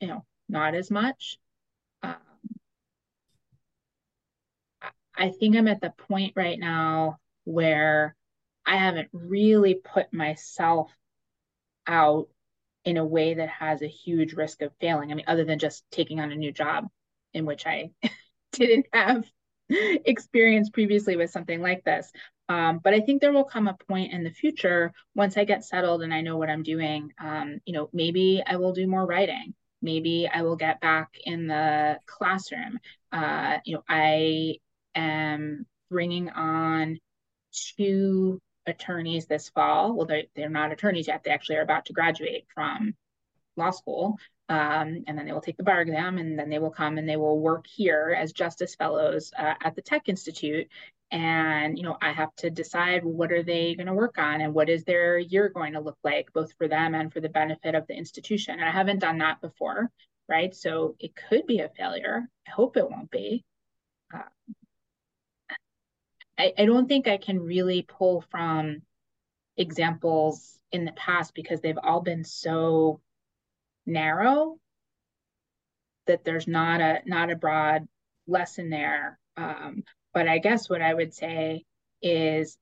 you 0.00 0.08
know, 0.08 0.24
not 0.48 0.74
as 0.74 0.90
much. 0.90 1.38
Um, 2.02 2.16
I 5.16 5.30
think 5.30 5.56
I'm 5.56 5.68
at 5.68 5.80
the 5.80 5.90
point 5.90 6.32
right 6.36 6.58
now 6.58 7.18
where 7.44 8.16
I 8.66 8.76
haven't 8.76 9.08
really 9.12 9.74
put 9.74 10.12
myself 10.12 10.92
out 11.86 12.28
in 12.84 12.96
a 12.96 13.04
way 13.04 13.34
that 13.34 13.48
has 13.48 13.82
a 13.82 13.86
huge 13.88 14.32
risk 14.34 14.62
of 14.62 14.72
failing. 14.80 15.12
I 15.12 15.14
mean, 15.14 15.26
other 15.28 15.44
than 15.44 15.58
just 15.58 15.84
taking 15.90 16.20
on 16.20 16.32
a 16.32 16.36
new 16.36 16.52
job 16.52 16.88
in 17.34 17.44
which 17.44 17.66
I 17.66 17.90
didn't 18.52 18.86
have 18.92 19.30
experience 19.68 20.70
previously 20.70 21.16
with 21.16 21.30
something 21.30 21.60
like 21.60 21.84
this. 21.84 22.10
Um, 22.48 22.80
but 22.82 22.92
I 22.92 23.00
think 23.00 23.20
there 23.20 23.32
will 23.32 23.44
come 23.44 23.68
a 23.68 23.76
point 23.88 24.12
in 24.12 24.24
the 24.24 24.30
future 24.30 24.92
once 25.14 25.36
I 25.36 25.44
get 25.44 25.64
settled 25.64 26.02
and 26.02 26.12
I 26.12 26.20
know 26.20 26.36
what 26.36 26.50
I'm 26.50 26.62
doing. 26.62 27.12
Um, 27.18 27.60
you 27.64 27.72
know, 27.72 27.88
maybe 27.92 28.42
I 28.46 28.56
will 28.56 28.72
do 28.72 28.86
more 28.86 29.06
writing. 29.06 29.54
Maybe 29.80 30.28
I 30.32 30.42
will 30.42 30.56
get 30.56 30.80
back 30.80 31.10
in 31.24 31.46
the 31.46 31.98
classroom. 32.06 32.78
Uh, 33.10 33.58
you 33.64 33.74
know, 33.74 33.84
I 33.88 34.56
am 34.94 35.66
bringing 35.90 36.30
on 36.30 36.98
two 37.76 38.40
attorneys 38.66 39.26
this 39.26 39.48
fall. 39.48 39.94
Well, 39.94 40.06
they're, 40.06 40.24
they're 40.36 40.48
not 40.48 40.72
attorneys 40.72 41.08
yet. 41.08 41.22
They 41.24 41.30
actually 41.30 41.56
are 41.56 41.62
about 41.62 41.86
to 41.86 41.92
graduate 41.92 42.46
from 42.54 42.94
law 43.56 43.70
school. 43.70 44.18
Um, 44.48 45.04
and 45.06 45.16
then 45.16 45.24
they 45.24 45.32
will 45.32 45.40
take 45.40 45.56
the 45.56 45.62
bar 45.62 45.80
exam 45.80 46.18
and 46.18 46.38
then 46.38 46.50
they 46.50 46.58
will 46.58 46.70
come 46.70 46.98
and 46.98 47.08
they 47.08 47.16
will 47.16 47.40
work 47.40 47.66
here 47.66 48.16
as 48.18 48.32
justice 48.32 48.74
fellows 48.74 49.32
uh, 49.38 49.54
at 49.62 49.74
the 49.74 49.82
tech 49.82 50.08
institute 50.08 50.68
and 51.12 51.78
you 51.78 51.84
know 51.84 51.96
i 52.02 52.10
have 52.10 52.34
to 52.36 52.50
decide 52.50 53.04
what 53.04 53.30
are 53.30 53.42
they 53.42 53.74
going 53.74 53.86
to 53.86 53.94
work 53.94 54.18
on 54.18 54.40
and 54.40 54.52
what 54.52 54.68
is 54.68 54.82
their 54.84 55.18
year 55.18 55.50
going 55.54 55.74
to 55.74 55.80
look 55.80 55.98
like 56.02 56.32
both 56.32 56.52
for 56.54 56.66
them 56.66 56.94
and 56.94 57.12
for 57.12 57.20
the 57.20 57.28
benefit 57.28 57.74
of 57.74 57.86
the 57.86 57.94
institution. 57.94 58.54
And 58.54 58.64
i 58.64 58.72
haven't 58.72 58.98
done 58.98 59.18
that 59.18 59.40
before 59.40 59.90
right? 60.28 60.54
So 60.54 60.96
it 60.98 61.12
could 61.14 61.46
be 61.46 61.60
a 61.60 61.68
failure. 61.68 62.28
I 62.46 62.50
hope 62.50 62.76
it 62.76 62.90
won't 62.90 63.10
be. 63.10 63.44
Uh, 64.12 64.22
I, 66.38 66.52
I 66.56 66.64
don't 66.64 66.88
think 66.88 67.06
i 67.06 67.18
can 67.18 67.38
really 67.38 67.82
pull 67.82 68.24
from 68.30 68.82
examples 69.56 70.58
in 70.70 70.86
the 70.86 70.92
past 70.92 71.34
because 71.34 71.60
they've 71.60 71.78
all 71.82 72.00
been 72.00 72.24
so 72.24 73.00
narrow 73.84 74.58
that 76.06 76.24
there's 76.24 76.48
not 76.48 76.80
a 76.80 77.00
not 77.04 77.30
a 77.30 77.36
broad 77.36 77.86
lesson 78.26 78.70
there. 78.70 79.18
Um, 79.36 79.84
but 80.14 80.28
I 80.28 80.38
guess 80.38 80.68
what 80.68 80.82
I 80.82 80.92
would 80.94 81.14
say 81.14 81.64
is 82.02 82.58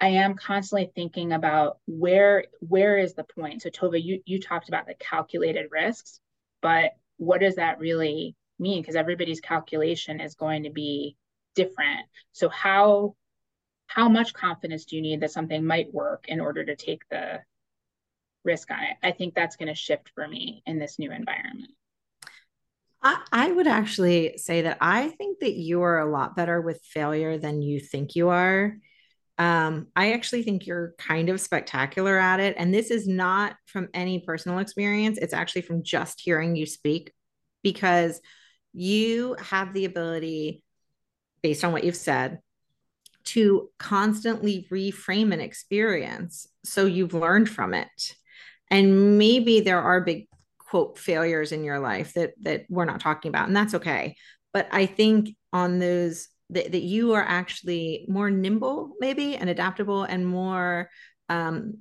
I 0.00 0.08
am 0.08 0.36
constantly 0.36 0.90
thinking 0.94 1.32
about 1.32 1.78
where 1.86 2.44
where 2.60 2.98
is 2.98 3.14
the 3.14 3.24
point. 3.24 3.62
So 3.62 3.70
Tova, 3.70 4.02
you 4.02 4.22
you 4.24 4.40
talked 4.40 4.68
about 4.68 4.86
the 4.86 4.94
calculated 4.94 5.68
risks, 5.70 6.20
but 6.62 6.92
what 7.16 7.40
does 7.40 7.56
that 7.56 7.80
really 7.80 8.36
mean? 8.58 8.80
Because 8.80 8.96
everybody's 8.96 9.40
calculation 9.40 10.20
is 10.20 10.34
going 10.34 10.64
to 10.64 10.70
be 10.70 11.16
different. 11.54 12.06
So 12.32 12.48
how 12.48 13.16
how 13.86 14.08
much 14.08 14.34
confidence 14.34 14.84
do 14.84 14.96
you 14.96 15.02
need 15.02 15.20
that 15.20 15.32
something 15.32 15.64
might 15.64 15.92
work 15.92 16.26
in 16.28 16.40
order 16.40 16.64
to 16.64 16.76
take 16.76 17.02
the 17.08 17.40
risk 18.44 18.70
on 18.70 18.82
it? 18.84 18.96
I 19.02 19.12
think 19.12 19.34
that's 19.34 19.56
going 19.56 19.68
to 19.68 19.74
shift 19.74 20.10
for 20.14 20.28
me 20.28 20.62
in 20.66 20.78
this 20.78 20.98
new 20.98 21.10
environment. 21.10 21.72
I, 23.02 23.52
would 23.52 23.66
actually 23.66 24.38
say 24.38 24.62
that 24.62 24.78
I 24.80 25.08
think 25.08 25.40
that 25.40 25.54
you 25.54 25.82
are 25.82 26.00
a 26.00 26.10
lot 26.10 26.34
better 26.34 26.60
with 26.60 26.82
failure 26.82 27.38
than 27.38 27.62
you 27.62 27.80
think 27.80 28.16
you 28.16 28.30
are. 28.30 28.76
Um, 29.38 29.86
I 29.94 30.12
actually 30.12 30.42
think 30.42 30.66
you're 30.66 30.94
kind 30.98 31.28
of 31.28 31.40
spectacular 31.40 32.18
at 32.18 32.40
it. 32.40 32.56
And 32.58 32.74
this 32.74 32.90
is 32.90 33.06
not 33.06 33.54
from 33.66 33.88
any 33.94 34.18
personal 34.18 34.58
experience, 34.58 35.16
it's 35.18 35.34
actually 35.34 35.62
from 35.62 35.84
just 35.84 36.20
hearing 36.20 36.56
you 36.56 36.66
speak 36.66 37.12
because 37.62 38.20
you 38.72 39.36
have 39.40 39.74
the 39.74 39.84
ability, 39.84 40.62
based 41.42 41.64
on 41.64 41.72
what 41.72 41.84
you've 41.84 41.96
said, 41.96 42.40
to 43.24 43.68
constantly 43.78 44.66
reframe 44.70 45.32
an 45.32 45.40
experience 45.40 46.48
so 46.64 46.86
you've 46.86 47.14
learned 47.14 47.48
from 47.48 47.74
it. 47.74 48.14
And 48.70 49.18
maybe 49.18 49.60
there 49.60 49.80
are 49.80 50.00
big 50.00 50.28
quote 50.68 50.98
failures 50.98 51.52
in 51.52 51.64
your 51.64 51.78
life 51.78 52.12
that 52.14 52.32
that 52.42 52.64
we're 52.68 52.84
not 52.84 53.00
talking 53.00 53.28
about 53.28 53.48
and 53.48 53.56
that's 53.56 53.74
okay. 53.74 54.16
But 54.52 54.68
i 54.72 54.86
think 54.86 55.36
on 55.52 55.78
those 55.78 56.28
that, 56.50 56.72
that 56.72 56.82
you 56.82 57.12
are 57.12 57.22
actually 57.22 58.06
more 58.08 58.30
nimble 58.30 58.92
maybe 59.00 59.36
and 59.36 59.50
adaptable 59.50 60.04
and 60.04 60.26
more 60.26 60.90
um, 61.28 61.78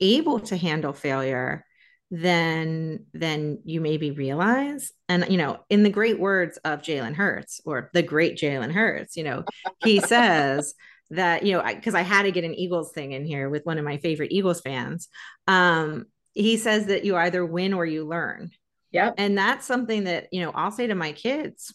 able 0.00 0.40
to 0.40 0.56
handle 0.56 0.92
failure 0.92 1.64
than 2.10 3.04
than 3.12 3.58
you 3.64 3.80
maybe 3.80 4.10
realize. 4.10 4.92
And 5.08 5.26
you 5.28 5.36
know 5.36 5.60
in 5.68 5.82
the 5.82 5.90
great 5.90 6.18
words 6.18 6.56
of 6.58 6.82
jalen 6.82 7.14
hurts 7.14 7.60
or 7.64 7.90
the 7.92 8.02
great 8.02 8.36
jalen 8.36 8.72
hurts 8.72 9.16
you 9.16 9.24
know 9.24 9.44
he 9.84 10.00
says 10.00 10.74
that 11.10 11.44
you 11.44 11.52
know 11.52 11.62
because 11.62 11.94
I, 11.94 12.00
I, 12.00 12.02
had 12.02 12.22
to 12.22 12.32
get 12.32 12.44
an 12.44 12.54
eagles 12.54 12.92
thing 12.92 13.12
in 13.12 13.24
here 13.24 13.48
with 13.48 13.64
one 13.64 13.78
of 13.78 13.84
my 13.84 13.98
favorite 13.98 14.32
eagles 14.32 14.60
fans 14.60 15.08
um 15.46 16.06
he 16.38 16.56
says 16.56 16.86
that 16.86 17.04
you 17.04 17.16
either 17.16 17.44
win 17.44 17.74
or 17.74 17.84
you 17.84 18.06
learn. 18.06 18.50
Yep. 18.92 19.14
And 19.18 19.36
that's 19.36 19.66
something 19.66 20.04
that, 20.04 20.28
you 20.32 20.40
know, 20.40 20.52
I'll 20.54 20.70
say 20.70 20.86
to 20.86 20.94
my 20.94 21.12
kids 21.12 21.74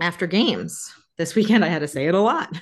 after 0.00 0.26
games. 0.26 0.92
This 1.18 1.34
weekend 1.34 1.62
I 1.62 1.68
had 1.68 1.80
to 1.80 1.88
say 1.88 2.06
it 2.06 2.14
a 2.14 2.20
lot. 2.20 2.58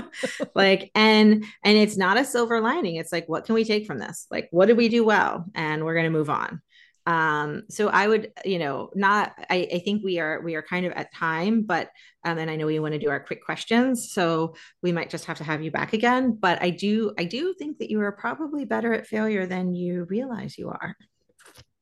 like 0.54 0.90
and 0.94 1.44
and 1.64 1.78
it's 1.78 1.96
not 1.96 2.18
a 2.18 2.24
silver 2.24 2.60
lining. 2.60 2.96
It's 2.96 3.12
like 3.12 3.28
what 3.28 3.44
can 3.44 3.54
we 3.54 3.64
take 3.64 3.86
from 3.86 3.98
this? 3.98 4.26
Like 4.28 4.48
what 4.50 4.66
did 4.66 4.76
we 4.76 4.88
do 4.88 5.04
well 5.04 5.46
and 5.54 5.84
we're 5.84 5.94
going 5.94 6.04
to 6.04 6.10
move 6.10 6.28
on 6.28 6.60
um 7.06 7.62
so 7.68 7.88
i 7.88 8.06
would 8.06 8.32
you 8.44 8.58
know 8.58 8.90
not 8.94 9.32
I, 9.50 9.68
I 9.74 9.78
think 9.80 10.04
we 10.04 10.20
are 10.20 10.40
we 10.40 10.54
are 10.54 10.62
kind 10.62 10.86
of 10.86 10.92
at 10.92 11.12
time 11.12 11.62
but 11.62 11.90
um 12.24 12.38
and 12.38 12.50
i 12.50 12.56
know 12.56 12.66
we 12.66 12.78
want 12.78 12.92
to 12.92 13.00
do 13.00 13.10
our 13.10 13.18
quick 13.18 13.44
questions 13.44 14.12
so 14.12 14.54
we 14.82 14.92
might 14.92 15.10
just 15.10 15.24
have 15.24 15.38
to 15.38 15.44
have 15.44 15.62
you 15.62 15.70
back 15.70 15.92
again 15.92 16.38
but 16.40 16.62
i 16.62 16.70
do 16.70 17.12
i 17.18 17.24
do 17.24 17.54
think 17.54 17.78
that 17.78 17.90
you 17.90 18.00
are 18.00 18.12
probably 18.12 18.64
better 18.64 18.92
at 18.92 19.06
failure 19.06 19.46
than 19.46 19.74
you 19.74 20.04
realize 20.04 20.56
you 20.56 20.68
are 20.68 20.96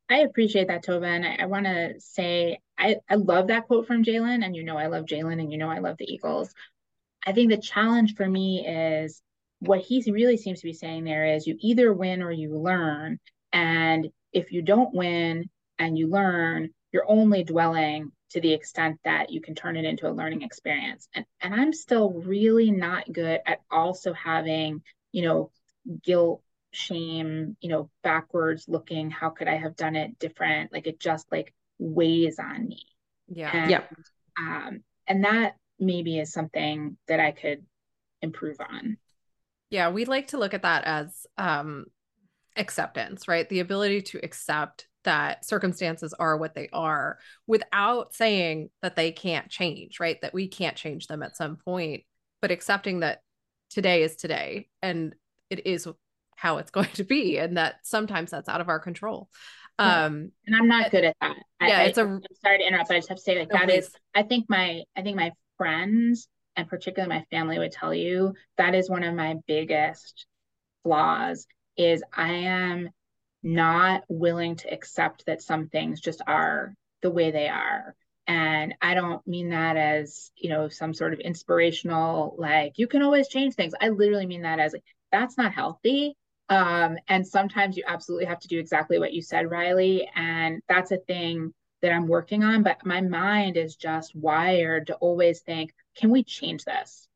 i 0.09 0.21
appreciate 0.21 0.69
that 0.69 0.85
tova 0.85 1.07
and 1.07 1.27
i, 1.27 1.37
I 1.41 1.47
want 1.47 1.67
to 1.67 1.95
say 1.99 2.59
i 2.79 2.97
i 3.11 3.17
love 3.17 3.49
that 3.49 3.67
quote 3.67 3.87
from 3.87 4.03
jalen 4.03 4.43
and 4.45 4.57
you 4.57 4.65
know 4.65 4.79
i 4.79 4.87
love 4.87 5.05
jalen 5.05 5.41
and 5.41 5.53
you 5.53 5.59
know 5.59 5.69
i 5.69 5.81
love 5.81 5.97
the 5.99 6.11
eagles 6.11 6.55
I 7.27 7.33
think 7.33 7.51
the 7.51 7.59
challenge 7.59 8.15
for 8.17 8.29
me 8.29 8.67
is 8.67 9.23
what 9.61 9.81
he 9.81 10.03
really 10.11 10.37
seems 10.37 10.61
to 10.61 10.67
be 10.67 10.73
saying 10.73 11.05
there 11.05 11.27
is 11.35 11.47
you 11.47 11.57
either 11.61 11.93
win 11.93 12.23
or 12.23 12.33
you 12.33 12.57
learn. 12.57 13.19
And 13.53 14.09
if 14.33 14.53
you 14.53 14.63
don't 14.63 14.95
win 14.95 15.51
and 15.79 15.99
you 15.99 16.09
learn, 16.09 16.71
you're 16.93 17.09
only 17.09 17.45
dwelling 17.45 18.13
to 18.31 18.41
the 18.41 18.53
extent 18.53 18.99
that 19.05 19.31
you 19.31 19.41
can 19.41 19.55
turn 19.55 19.77
it 19.77 19.85
into 19.85 20.09
a 20.09 20.13
learning 20.13 20.43
experience. 20.43 21.09
And, 21.15 21.25
and 21.41 21.55
I'm 21.55 21.73
still 21.73 22.11
really 22.11 22.71
not 22.71 23.13
good 23.13 23.41
at 23.45 23.61
also 23.71 24.13
having, 24.13 24.83
you 25.13 25.23
know, 25.23 25.51
guilt, 26.03 26.43
shame, 26.73 27.57
you 27.61 27.69
know, 27.69 27.91
backwards 28.03 28.67
looking, 28.69 29.11
how 29.11 29.31
could 29.31 29.49
I 29.49 29.57
have 29.57 29.75
done 29.75 29.97
it 29.97 30.19
different? 30.19 30.73
Like 30.73 30.87
it 30.87 31.01
just 31.01 31.31
like 31.33 31.53
weighs 31.79 32.39
on 32.39 32.69
me. 32.69 32.83
Yeah. 33.29 33.51
And, 33.53 33.71
Yeah. 33.71 33.83
Um, 34.39 34.85
and 35.07 35.25
that 35.25 35.57
maybe 35.79 36.19
is 36.19 36.33
something 36.33 36.97
that 37.09 37.19
I 37.19 37.33
could 37.33 37.65
improve 38.23 38.61
on. 38.61 38.99
Yeah, 39.71 39.91
we'd 39.91 40.09
like 40.09 40.29
to 40.29 40.39
look 40.39 40.55
at 40.55 40.63
that 40.63 40.85
as 40.85 41.27
um 41.39 41.87
acceptance, 42.57 43.29
right? 43.29 43.49
The 43.49 43.61
ability 43.61 44.03
to 44.03 44.21
accept 44.23 44.87
that 45.05 45.45
circumstances 45.45 46.13
are 46.19 46.37
what 46.37 46.55
they 46.55 46.69
are 46.73 47.19
without 47.47 48.15
saying 48.15 48.71
that 48.83 48.97
they 48.97 49.13
can't 49.13 49.49
change, 49.49 49.99
right? 49.99 50.21
That 50.21 50.35
we 50.35 50.49
can't 50.49 50.77
change 50.77 51.07
them 51.07 51.23
at 51.23 51.37
some 51.37 51.57
point, 51.57 52.05
but 52.43 52.51
accepting 52.51 53.01
that 53.01 53.23
today 53.71 54.03
is 54.03 54.17
today 54.17 54.69
and 54.83 55.15
it 55.49 55.67
is 55.67 55.89
how 56.37 56.59
it's 56.59 56.71
going 56.71 56.91
to 56.95 57.05
be 57.05 57.39
and 57.39 57.57
that 57.57 57.77
sometimes 57.83 58.31
that's 58.31 58.49
out 58.49 58.61
of 58.61 58.69
our 58.69 58.81
control. 58.81 59.29
Um 59.79 60.33
And 60.47 60.57
I'm 60.57 60.69
not 60.69 60.91
good 60.91 61.05
at 61.05 61.17
that. 61.21 61.37
Yeah, 61.63 61.79
I, 61.79 61.85
it's 61.85 61.99
a- 61.99 62.03
I'm 62.05 62.21
sorry 62.43 62.59
to 62.59 62.67
interrupt, 62.67 62.89
but 62.89 62.97
I 62.97 62.99
just 62.99 63.09
have 63.09 63.19
to 63.19 63.23
say 63.23 63.39
like 63.39 63.53
No, 63.53 63.61
that 63.61 63.71
is. 63.71 63.91
I 64.15 64.23
think 64.25 64.47
my 64.49 64.83
I 64.97 65.03
think 65.03 65.17
my 65.17 65.33
friends 65.57 66.29
and 66.57 66.69
particularly 66.69 67.15
my 67.15 67.25
family 67.31 67.59
would 67.59 67.73
tell 67.73 67.95
you 67.95 68.35
that 68.59 68.75
is 68.75 68.91
one 68.91 69.05
of 69.05 69.15
my 69.15 69.37
biggest 69.47 70.27
flaws 70.83 71.47
is 71.81 72.03
I 72.13 72.33
am 72.33 72.91
not 73.43 74.05
willing 74.09 74.57
to 74.57 74.73
accept 74.73 75.27
that 75.27 75.43
some 75.43 75.69
things 75.69 76.01
just 76.01 76.21
are 76.27 76.75
the 77.03 77.11
way 77.11 77.31
they 77.31 77.49
are. 77.49 77.95
And 78.27 78.75
I 78.81 78.95
don't 78.95 79.27
mean 79.27 79.51
that 79.51 79.77
as, 79.77 80.31
you 80.37 80.51
know, 80.51 80.69
some 80.69 80.95
sort 80.95 81.15
of 81.15 81.21
inspirational, 81.21 82.37
like 82.39 82.75
you 82.77 82.87
can 82.87 83.03
always 83.03 83.29
change 83.29 83.55
things. 83.55 83.73
I 83.81 83.89
literally 83.89 84.27
mean 84.27 84.43
that 84.43 84.61
as 84.61 84.73
like, 84.73 84.85
that's 85.11 85.37
not 85.37 85.55
healthy. 85.55 86.17
Um, 86.49 86.99
and 87.09 87.27
sometimes 87.27 87.77
you 87.77 87.85
absolutely 87.87 88.27
have 88.27 88.41
to 88.41 88.49
do 88.49 88.59
exactly 88.59 88.99
what 88.99 89.13
you 89.13 89.23
said, 89.23 89.51
Riley. 89.51 90.09
And 90.15 90.61
that's 90.69 90.93
a 90.93 90.99
thing 90.99 91.55
that 91.81 91.93
I'm 91.93 92.07
working 92.07 92.45
on. 92.45 92.63
But 92.63 92.85
my 92.85 93.01
mind 93.01 93.57
is 93.57 93.75
just 93.75 94.15
wired 94.15 94.89
to 94.89 94.95
always 94.97 95.41
think, 95.41 95.73
can 95.97 96.11
we 96.11 96.23
change 96.23 96.65
this? 96.65 97.09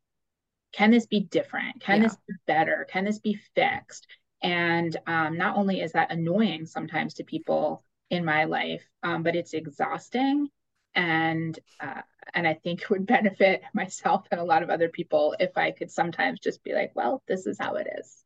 Can 0.73 0.91
this 0.91 1.07
be 1.07 1.21
different? 1.21 1.81
Can 1.81 2.01
Yeah. 2.01 2.09
this 2.09 2.17
be 2.27 2.35
better? 2.47 2.87
Can 2.91 3.05
this 3.05 3.19
be 3.19 3.35
fixed? 3.55 4.07
And 4.45 4.95
um, 5.07 5.39
not 5.39 5.57
only 5.57 5.81
is 5.81 5.93
that 5.93 6.13
annoying 6.13 6.67
sometimes 6.67 7.15
to 7.15 7.25
people 7.25 7.83
in 8.11 8.27
my 8.27 8.45
life, 8.45 8.85
um, 9.03 9.23
but 9.23 9.35
it's 9.35 9.55
exhausting. 9.55 10.49
And 10.95 11.59
uh, 11.81 12.03
and 12.35 12.47
I 12.47 12.55
think 12.55 12.83
it 12.83 12.91
would 12.91 13.07
benefit 13.19 13.63
myself 13.73 14.27
and 14.31 14.39
a 14.39 14.45
lot 14.45 14.63
of 14.63 14.69
other 14.69 14.91
people 14.91 15.35
if 15.41 15.57
I 15.57 15.71
could 15.71 15.91
sometimes 15.91 16.41
just 16.41 16.63
be 16.63 16.75
like, 16.75 16.93
well, 16.95 17.23
this 17.27 17.47
is 17.47 17.59
how 17.59 17.77
it 17.77 17.89
is. 17.99 18.23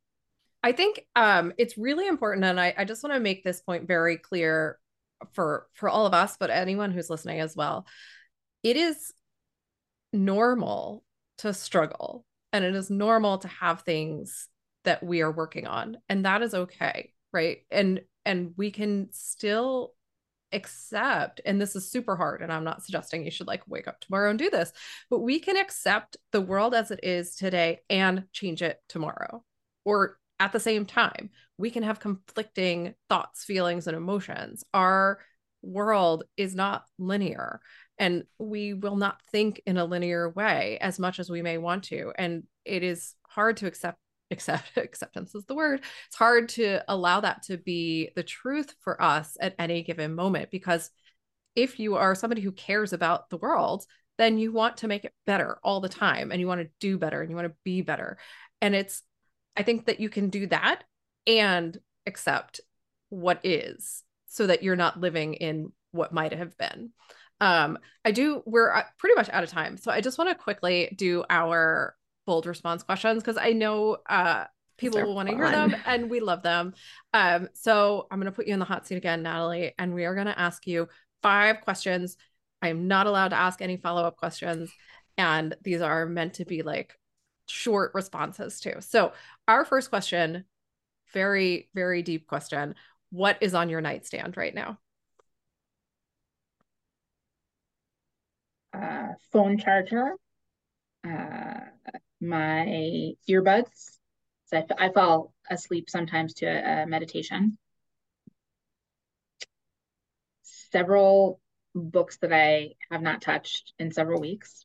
I 0.63 0.73
think 0.73 1.07
um, 1.15 1.53
it's 1.57 1.79
really 1.79 2.09
important, 2.09 2.45
and 2.45 2.61
I, 2.61 2.75
I 2.77 2.85
just 2.85 3.05
want 3.05 3.15
to 3.15 3.21
make 3.21 3.45
this 3.45 3.61
point 3.61 3.87
very 3.87 4.19
clear 4.19 4.81
for 5.33 5.69
for 5.75 5.89
all 5.89 6.05
of 6.05 6.15
us, 6.15 6.37
but 6.39 6.51
anyone 6.51 6.91
who's 6.91 7.09
listening 7.09 7.39
as 7.39 7.55
well. 7.55 7.87
It 8.65 8.77
is 8.77 9.13
normal 10.13 11.05
to 11.39 11.55
struggle, 11.55 12.25
and 12.53 12.65
it 12.65 12.75
is 12.75 12.91
normal 12.91 13.39
to 13.39 13.49
have 13.49 13.83
things 13.83 14.49
that 14.89 15.03
we 15.03 15.23
are 15.23 15.31
working 15.31 15.67
on, 15.67 15.99
and 16.09 16.25
that 16.25 16.43
is 16.43 16.55
okay, 16.55 17.13
right? 17.33 17.59
And 17.71 18.01
and 18.25 18.55
we 18.57 18.71
can 18.71 19.09
still 19.13 19.95
accept, 20.53 21.41
and 21.45 21.61
this 21.61 21.77
is 21.77 21.91
super 21.91 22.17
hard, 22.17 22.43
and 22.43 22.53
I'm 22.53 22.65
not 22.65 22.83
suggesting 22.83 23.25
you 23.25 23.31
should 23.31 23.47
like 23.47 23.63
wake 23.69 23.87
up 23.87 24.01
tomorrow 24.01 24.31
and 24.31 24.39
do 24.39 24.51
this, 24.51 24.73
but 25.11 25.21
we 25.21 25.39
can 25.39 25.57
accept 25.57 26.17
the 26.33 26.41
world 26.41 26.75
as 26.75 26.91
it 26.91 27.01
is 27.03 27.37
today 27.37 27.81
and 27.91 28.25
change 28.33 28.63
it 28.63 28.79
tomorrow 28.89 29.45
or 29.89 30.19
at 30.39 30.53
the 30.53 30.61
same 30.61 30.85
time 30.85 31.31
we 31.57 31.71
can 31.71 31.83
have 31.83 31.99
conflicting 31.99 32.95
thoughts 33.09 33.45
feelings 33.45 33.87
and 33.87 33.97
emotions 33.97 34.63
our 34.75 35.19
world 35.63 36.25
is 36.37 36.55
not 36.55 36.85
linear 36.99 37.61
and 37.99 38.25
we 38.39 38.75
will 38.75 38.97
not 38.97 39.21
think 39.33 39.61
in 39.67 39.77
a 39.77 39.85
linear 39.85 40.29
way 40.31 40.79
as 40.81 40.99
much 40.99 41.19
as 41.19 41.31
we 41.31 41.43
may 41.43 41.59
want 41.59 41.85
to 41.85 42.13
and 42.17 42.45
it 42.65 42.83
is 42.83 43.15
hard 43.23 43.57
to 43.57 43.67
accept 43.67 43.99
accept 44.31 44.65
acceptance 44.77 45.35
is 45.35 45.45
the 45.47 45.55
word 45.55 45.81
it's 46.07 46.17
hard 46.17 46.49
to 46.49 46.81
allow 46.89 47.21
that 47.21 47.43
to 47.43 47.57
be 47.57 48.11
the 48.17 48.23
truth 48.23 48.75
for 48.81 49.01
us 49.01 49.37
at 49.41 49.55
any 49.59 49.83
given 49.83 50.15
moment 50.15 50.51
because 50.51 50.91
if 51.55 51.81
you 51.81 51.97
are 51.97 52.15
somebody 52.15 52.41
who 52.41 52.53
cares 52.53 52.93
about 52.93 53.31
the 53.31 53.39
world 53.39 53.85
then 54.19 54.37
you 54.37 54.51
want 54.53 54.79
to 54.79 54.89
make 54.89 55.05
it 55.05 55.15
better 55.27 55.59
all 55.63 55.81
the 55.81 55.89
time 55.89 56.33
and 56.33 56.41
you 56.41 56.47
want 56.47 56.61
to 56.61 56.69
do 56.81 56.99
better 56.99 57.21
and 57.21 57.31
you 57.31 57.37
want 57.37 57.49
to 57.49 57.55
be 57.65 57.83
better 57.83 58.19
and 58.61 58.75
it's 58.75 59.03
I 59.59 59.65
think 59.65 59.87
that 59.87 59.99
you 59.99 60.09
can 60.09 60.31
do 60.31 60.47
that 60.47 60.85
and 61.27 61.77
accept 62.07 62.61
what 63.09 63.41
is 63.45 64.05
so 64.27 64.47
that 64.47 64.63
you're 64.63 64.77
not 64.77 65.01
living 65.01 65.35
in 65.35 65.73
what 65.91 66.13
might 66.13 66.33
have 66.33 66.57
been. 66.57 66.91
Um, 67.41 67.79
I 68.05 68.13
do, 68.13 68.43
we're 68.47 68.73
uh, 68.73 68.85
pretty 68.99 69.17
much 69.17 69.29
out 69.31 69.43
of 69.43 69.51
time. 69.51 69.77
So 69.77 69.91
I 69.91 70.01
just 70.01 70.17
want 70.17 70.31
to 70.31 70.37
quickly 70.37 70.95
do 70.97 71.25
our 71.29 71.95
bold 72.29 72.45
response 72.45 72.83
questions 72.83 73.23
because 73.23 73.39
I 73.41 73.55
know 73.55 73.97
uh, 74.07 74.45
people 74.77 75.03
will 75.03 75.15
want 75.15 75.31
to 75.31 75.35
hear 75.35 75.51
them 75.51 75.75
and 75.87 76.11
we 76.11 76.21
love 76.21 76.43
them. 76.43 76.75
Um, 77.15 77.49
so 77.55 78.07
I'm 78.11 78.21
going 78.21 78.31
to 78.31 78.37
put 78.37 78.47
you 78.47 78.53
in 78.53 78.59
the 78.59 78.67
hot 78.67 78.87
seat 78.87 78.97
again, 78.97 79.23
Natalie, 79.23 79.73
and 79.79 79.95
we 79.95 80.05
are 80.05 80.15
going 80.15 80.27
to 80.27 80.39
ask 80.39 80.67
you 80.67 80.91
five 81.23 81.63
questions. 81.63 82.19
I 82.61 82.69
am 82.69 82.87
not 82.87 83.07
allowed 83.07 83.29
to 83.29 83.37
ask 83.37 83.63
any 83.63 83.79
follow 83.79 84.05
up 84.05 84.19
questions. 84.19 84.71
And 85.17 85.57
these 85.63 85.81
are 85.81 86.05
meant 86.05 86.35
to 86.35 86.45
be 86.45 86.61
like 86.61 86.99
short 87.47 87.93
responses 87.95 88.61
too. 88.61 88.75
So, 88.81 89.15
our 89.49 89.65
first 89.65 89.89
question, 89.89 90.45
very, 91.15 91.71
very 91.75 92.03
deep 92.03 92.27
question. 92.27 92.75
What 93.09 93.39
is 93.41 93.55
on 93.55 93.71
your 93.71 93.81
nightstand 93.81 94.37
right 94.37 94.55
now? 94.55 94.79
Uh, 98.75 99.15
phone 99.33 99.57
charger, 99.57 100.13
uh, 101.07 101.61
my 102.21 103.13
earbuds. 103.29 103.99
So 104.47 104.59
I, 104.59 104.87
I 104.87 104.93
fall 104.93 105.33
asleep 105.51 105.91
sometimes 105.91 106.35
to 106.35 106.47
a, 106.47 106.83
a 106.83 106.87
meditation. 106.87 107.59
Several 110.43 111.41
books 111.75 112.19
that 112.19 112.33
I 112.33 112.75
have 112.91 113.03
not 113.03 113.23
touched 113.23 113.73
in 113.79 113.93
several 113.93 114.21
weeks. 114.21 114.65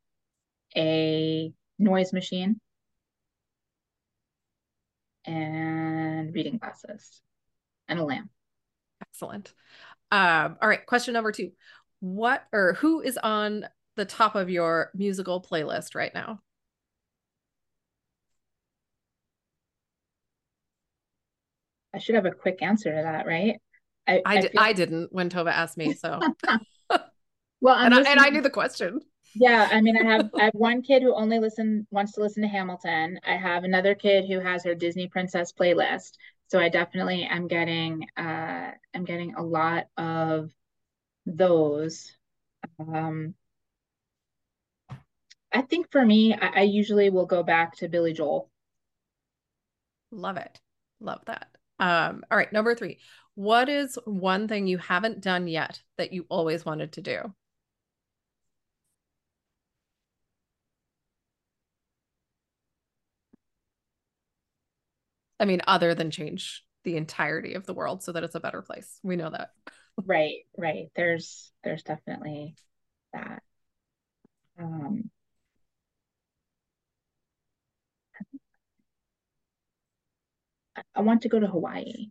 A 0.75 1.53
noise 1.77 2.13
machine 2.13 2.59
and 5.25 6.33
reading 6.33 6.57
glasses 6.57 7.21
and 7.87 7.99
a 7.99 8.03
lamp. 8.03 8.29
Excellent. 9.01 9.53
Um, 10.11 10.57
all 10.61 10.67
right, 10.67 10.85
question 10.85 11.13
number 11.13 11.31
two. 11.31 11.51
What 11.99 12.43
or 12.51 12.73
who 12.73 13.01
is 13.01 13.17
on 13.17 13.65
the 13.95 14.05
top 14.05 14.35
of 14.35 14.49
your 14.49 14.91
musical 14.93 15.41
playlist 15.41 15.95
right 15.95 16.13
now? 16.13 16.39
I 21.93 21.99
should 21.99 22.15
have 22.15 22.25
a 22.25 22.31
quick 22.31 22.61
answer 22.61 22.89
to 22.95 23.01
that, 23.01 23.25
right? 23.25 23.59
I, 24.07 24.23
feel- 24.41 24.51
I 24.57 24.73
didn't 24.73 25.13
when 25.13 25.29
Tova 25.29 25.51
asked 25.51 25.77
me, 25.77 25.93
so 25.93 26.27
well, 27.61 27.75
and 27.75 27.93
I, 27.93 27.99
and 28.05 28.19
I 28.19 28.29
knew 28.29 28.41
the 28.41 28.49
question. 28.49 29.01
Yeah, 29.35 29.67
I 29.71 29.81
mean, 29.81 29.97
I 29.97 30.03
have 30.03 30.29
I 30.39 30.45
have 30.45 30.53
one 30.53 30.81
kid 30.83 31.01
who 31.01 31.13
only 31.15 31.39
listen 31.39 31.87
wants 31.91 32.13
to 32.13 32.21
listen 32.21 32.43
to 32.43 32.47
Hamilton. 32.49 33.19
I 33.25 33.35
have 33.35 33.63
another 33.63 33.95
kid 33.95 34.25
who 34.27 34.39
has 34.39 34.63
her 34.65 34.75
Disney 34.75 35.07
Princess 35.07 35.51
playlist. 35.53 36.13
So 36.49 36.59
I 36.59 36.69
definitely 36.69 37.23
am 37.23 37.47
getting 37.47 38.07
uh 38.17 38.71
I'm 38.93 39.05
getting 39.05 39.33
a 39.35 39.41
lot 39.43 39.87
of 39.97 40.51
those. 41.27 42.15
Um 42.79 43.35
I 45.53 45.61
think 45.61 45.89
for 45.89 46.05
me, 46.05 46.33
I, 46.33 46.47
I 46.47 46.61
usually 46.63 47.09
will 47.09 47.25
go 47.25 47.43
back 47.43 47.77
to 47.77 47.87
Billy 47.87 48.11
Joel. 48.11 48.49
Love 50.11 50.37
it. 50.37 50.61
Love 51.01 51.25
that. 51.25 51.52
Um, 51.83 52.23
all 52.31 52.37
right, 52.37 52.51
number 52.53 52.73
three. 52.75 52.99
What 53.35 53.67
is 53.67 53.99
one 54.05 54.47
thing 54.47 54.67
you 54.67 54.77
haven't 54.77 55.19
done 55.19 55.47
yet 55.49 55.81
that 55.97 56.13
you 56.13 56.25
always 56.29 56.65
wanted 56.65 56.93
to 56.93 57.01
do? 57.01 57.33
I 65.39 65.45
mean, 65.45 65.61
other 65.67 65.93
than 65.93 66.09
change 66.09 66.63
the 66.83 66.95
entirety 66.95 67.53
of 67.53 67.65
the 67.65 67.73
world 67.73 68.01
so 68.01 68.11
that 68.13 68.23
it's 68.23 68.35
a 68.35 68.39
better 68.39 68.61
place. 68.61 68.99
We 69.03 69.15
know 69.15 69.29
that. 69.29 69.51
Right, 70.05 70.45
right. 70.57 70.89
There's 70.95 71.51
there's 71.63 71.83
definitely 71.83 72.55
that. 73.13 73.43
Um 74.57 75.09
I 80.95 81.01
want 81.01 81.21
to 81.23 81.29
go 81.29 81.39
to 81.39 81.47
Hawaii. 81.47 82.09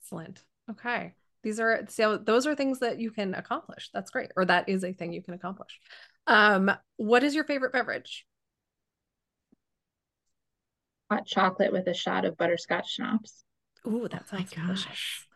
Excellent. 0.00 0.42
Okay. 0.70 1.14
These 1.42 1.60
are 1.60 1.84
so 1.88 2.16
those 2.16 2.46
are 2.46 2.54
things 2.54 2.80
that 2.80 2.98
you 2.98 3.10
can 3.10 3.34
accomplish. 3.34 3.90
That's 3.92 4.10
great. 4.10 4.30
Or 4.36 4.44
that 4.46 4.68
is 4.68 4.82
a 4.82 4.92
thing 4.92 5.12
you 5.12 5.22
can 5.22 5.34
accomplish. 5.34 5.78
Um, 6.26 6.70
what 6.96 7.22
is 7.22 7.34
your 7.34 7.44
favorite 7.44 7.72
beverage? 7.72 8.26
Hot 11.10 11.26
chocolate 11.26 11.72
with 11.72 11.86
a 11.86 11.94
shot 11.94 12.24
of 12.24 12.36
butterscotch 12.38 12.94
schnapps. 12.94 13.44
Ooh, 13.86 14.08
that 14.08 14.26
sounds 14.28 14.50
oh 14.56 14.62
delicious. 14.62 15.26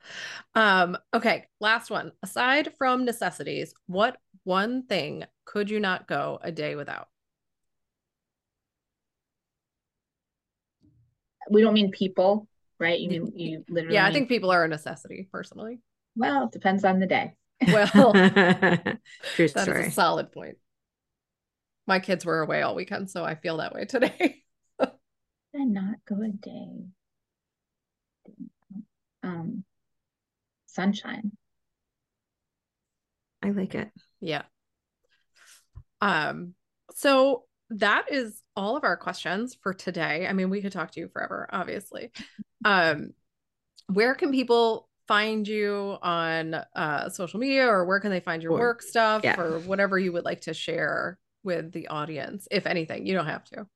Um, 0.55 0.97
okay, 1.13 1.47
last 1.61 1.91
one. 1.91 2.13
Aside 2.23 2.73
from 2.79 3.05
necessities, 3.05 3.75
what 3.87 4.17
one 4.45 4.85
thing 4.87 5.25
could 5.45 5.69
you 5.69 5.79
not 5.79 6.09
go 6.09 6.39
a 6.43 6.51
day 6.51 6.75
without? 6.75 7.09
We 11.51 11.63
don't 11.63 11.75
mean 11.75 11.91
people, 11.91 12.49
right? 12.79 12.99
You 12.99 13.09
mean 13.09 13.33
you 13.37 13.65
literally 13.69 13.95
Yeah, 13.95 14.07
I 14.07 14.13
think 14.13 14.29
people 14.29 14.51
are 14.51 14.65
a 14.65 14.69
necessity 14.69 15.29
personally. 15.31 15.81
Well, 16.17 16.45
it 16.45 16.53
depends 16.53 16.85
on 16.85 17.01
the 17.01 17.07
day. 17.07 17.35
Well, 17.67 18.13
true 19.35 19.49
that 19.49 19.63
story. 19.63 19.83
Is 19.83 19.89
a 19.89 19.91
solid 19.93 20.33
point. 20.33 20.59
My 21.87 22.01
kids 22.01 22.25
were 22.25 22.41
away 22.41 22.63
all 22.63 22.75
weekend, 22.75 23.11
so 23.11 23.25
I 23.25 23.35
feel 23.35 23.59
that 23.59 23.73
way 23.73 23.85
today. 23.87 24.43
and 24.79 25.73
not 25.73 25.97
go 26.07 26.23
a 26.23 26.29
day. 26.29 26.85
Um, 29.23 29.65
sunshine. 30.67 31.33
I 33.43 33.51
like 33.51 33.75
it. 33.75 33.91
Yeah. 34.21 34.43
Um, 36.01 36.55
so 36.95 37.45
that 37.71 38.07
is 38.11 38.43
all 38.59 38.77
of 38.77 38.83
our 38.83 38.97
questions 38.97 39.57
for 39.63 39.73
today. 39.73 40.27
I 40.27 40.33
mean, 40.33 40.51
we 40.51 40.61
could 40.61 40.73
talk 40.73 40.91
to 40.91 41.01
you 41.01 41.09
forever, 41.09 41.49
obviously. 41.53 42.11
Um, 42.65 43.13
where 43.87 44.17
can 44.17 44.33
people 44.33 44.89
find 45.07 45.47
you 45.47 45.97
on 46.03 46.55
uh, 46.75 47.09
social 47.09 47.39
media 47.39 47.69
or 47.69 47.85
where 47.85 48.01
can 48.01 48.11
they 48.11 48.19
find 48.19 48.43
your 48.43 48.51
work 48.53 48.83
stuff 48.83 49.23
yeah. 49.23 49.41
or 49.41 49.61
whatever 49.61 49.97
you 49.97 50.13
would 50.13 50.25
like 50.25 50.41
to 50.41 50.53
share 50.53 51.19
with 51.45 51.71
the 51.71 51.87
audience, 51.87 52.49
if 52.51 52.67
anything? 52.67 53.07
You 53.07 53.15
don't 53.15 53.27
have 53.27 53.45
to. 53.45 53.67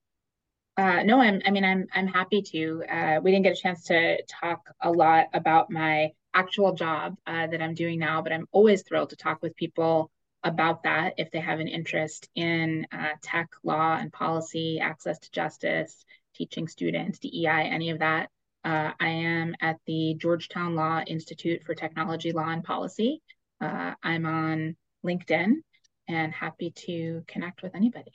Uh, 0.76 1.04
no, 1.04 1.20
I'm. 1.20 1.40
I 1.46 1.50
mean, 1.50 1.64
I'm. 1.64 1.86
I'm 1.94 2.08
happy 2.08 2.42
to. 2.42 2.82
Uh, 2.90 3.20
we 3.22 3.30
didn't 3.30 3.44
get 3.44 3.56
a 3.56 3.62
chance 3.62 3.84
to 3.84 4.20
talk 4.24 4.68
a 4.80 4.90
lot 4.90 5.26
about 5.32 5.70
my 5.70 6.10
actual 6.34 6.74
job 6.74 7.16
uh, 7.26 7.46
that 7.46 7.62
I'm 7.62 7.74
doing 7.74 8.00
now, 8.00 8.20
but 8.20 8.32
I'm 8.32 8.48
always 8.50 8.82
thrilled 8.82 9.10
to 9.10 9.16
talk 9.16 9.42
with 9.42 9.54
people 9.54 10.10
about 10.44 10.82
that 10.82 11.14
if 11.16 11.30
they 11.30 11.40
have 11.40 11.60
an 11.60 11.68
interest 11.68 12.28
in 12.34 12.86
uh, 12.92 13.10
tech, 13.22 13.50
law, 13.62 13.96
and 13.96 14.12
policy, 14.12 14.80
access 14.80 15.18
to 15.20 15.30
justice, 15.30 16.04
teaching 16.34 16.66
students, 16.66 17.18
DEI, 17.18 17.68
any 17.70 17.90
of 17.90 18.00
that. 18.00 18.28
Uh, 18.64 18.92
I 19.00 19.08
am 19.08 19.54
at 19.60 19.76
the 19.86 20.14
Georgetown 20.18 20.74
Law 20.74 21.02
Institute 21.06 21.64
for 21.64 21.74
Technology, 21.74 22.32
Law, 22.32 22.48
and 22.48 22.62
Policy. 22.62 23.22
Uh, 23.60 23.94
I'm 24.02 24.24
on 24.26 24.76
LinkedIn 25.04 25.54
and 26.08 26.32
happy 26.32 26.70
to 26.70 27.22
connect 27.26 27.62
with 27.62 27.74
anybody. 27.74 28.12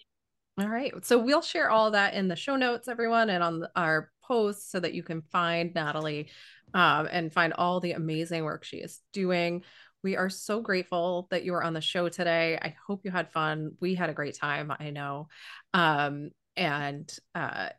All 0.59 0.69
right. 0.69 0.93
So 1.05 1.19
we'll 1.19 1.41
share 1.41 1.69
all 1.69 1.91
that 1.91 2.13
in 2.13 2.27
the 2.27 2.35
show 2.35 2.55
notes, 2.55 2.87
everyone, 2.87 3.29
and 3.29 3.43
on 3.43 3.67
our 3.75 4.09
posts 4.23 4.71
so 4.71 4.79
that 4.79 4.93
you 4.93 5.03
can 5.03 5.21
find 5.21 5.73
Natalie 5.75 6.29
um, 6.73 7.07
and 7.11 7.31
find 7.31 7.53
all 7.53 7.79
the 7.79 7.91
amazing 7.91 8.43
work 8.43 8.63
she 8.63 8.77
is 8.77 9.01
doing. 9.13 9.63
We 10.07 10.15
are 10.15 10.29
so 10.29 10.61
grateful 10.61 11.27
that 11.31 11.43
you 11.43 11.51
were 11.51 11.61
on 11.61 11.73
the 11.73 11.81
show 11.81 12.07
today. 12.07 12.57
I 12.61 12.73
hope 12.87 13.01
you 13.03 13.11
had 13.11 13.29
fun. 13.29 13.73
We 13.81 13.93
had 13.93 14.09
a 14.09 14.13
great 14.13 14.37
time, 14.37 14.71
I 14.79 14.91
know. 14.91 15.27
Um, 15.73 16.29
and 16.55 17.13
uh, 17.35 17.71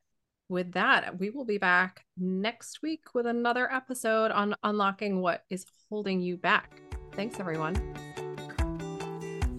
with 0.51 0.73
that, 0.73 1.19
we 1.19 1.31
will 1.31 1.47
be 1.47 1.57
back 1.57 2.05
next 2.19 2.83
week 2.83 3.15
with 3.15 3.25
another 3.25 3.73
episode 3.73 4.31
on 4.31 4.55
unlocking 4.63 5.23
what 5.23 5.45
is 5.49 5.65
holding 5.89 6.21
you 6.21 6.37
back. 6.37 6.83
Thanks, 7.13 7.41
everyone. 7.41 7.77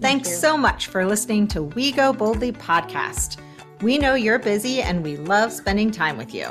Thank 0.00 0.24
so 0.26 0.56
much 0.56 0.86
for 0.86 1.04
listening 1.04 1.48
to 1.48 1.64
We 1.64 1.90
Go 1.90 2.12
Boldly 2.12 2.52
podcast. 2.52 3.40
We 3.82 3.98
know 3.98 4.14
you're 4.14 4.38
busy 4.38 4.80
and 4.80 5.02
we 5.02 5.16
love 5.16 5.52
spending 5.52 5.90
time 5.90 6.16
with 6.16 6.32
you. 6.32 6.46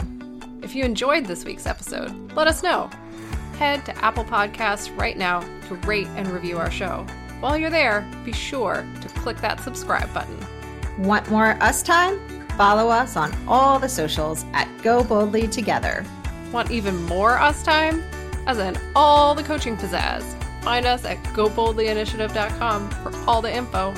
If 0.63 0.75
you 0.75 0.83
enjoyed 0.83 1.27
this 1.27 1.45
week's 1.45 1.65
episode, 1.65 2.33
let 2.33 2.47
us 2.47 2.61
know. 2.61 2.89
Head 3.57 3.85
to 3.85 3.97
Apple 4.03 4.25
Podcasts 4.25 4.93
right 4.99 5.17
now 5.17 5.39
to 5.69 5.75
rate 5.87 6.07
and 6.15 6.27
review 6.27 6.57
our 6.57 6.69
show. 6.69 7.05
While 7.39 7.57
you're 7.57 7.69
there, 7.69 8.05
be 8.25 8.33
sure 8.33 8.85
to 9.01 9.07
click 9.07 9.37
that 9.37 9.61
subscribe 9.61 10.13
button. 10.13 10.37
Want 10.97 11.29
more 11.29 11.51
us 11.63 11.81
time? 11.81 12.19
Follow 12.57 12.89
us 12.89 13.15
on 13.15 13.33
all 13.47 13.79
the 13.79 13.87
socials 13.87 14.43
at 14.51 14.67
Go 14.83 15.03
Boldly 15.03 15.47
Together. 15.47 16.03
Want 16.51 16.71
even 16.71 17.01
more 17.05 17.39
us 17.39 17.63
time? 17.63 18.03
As 18.45 18.57
in 18.57 18.77
all 18.95 19.33
the 19.33 19.43
coaching 19.43 19.77
pizzazz. 19.77 20.23
Find 20.61 20.85
us 20.85 21.05
at 21.05 21.23
goboldlyinitiative.com 21.23 22.89
for 22.89 23.13
all 23.25 23.41
the 23.41 23.55
info. 23.55 23.93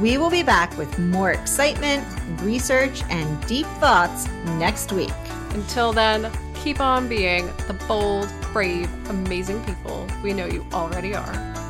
We 0.00 0.18
will 0.18 0.30
be 0.30 0.42
back 0.42 0.76
with 0.76 0.98
more 0.98 1.30
excitement, 1.30 2.04
research, 2.40 3.02
and 3.10 3.46
deep 3.46 3.66
thoughts 3.78 4.26
next 4.58 4.92
week. 4.92 5.12
Until 5.50 5.92
then, 5.92 6.30
keep 6.62 6.78
on 6.78 7.08
being 7.08 7.46
the 7.68 7.74
bold, 7.88 8.28
brave, 8.52 8.88
amazing 9.08 9.62
people 9.64 10.06
we 10.22 10.32
know 10.34 10.46
you 10.46 10.64
already 10.72 11.14
are. 11.14 11.69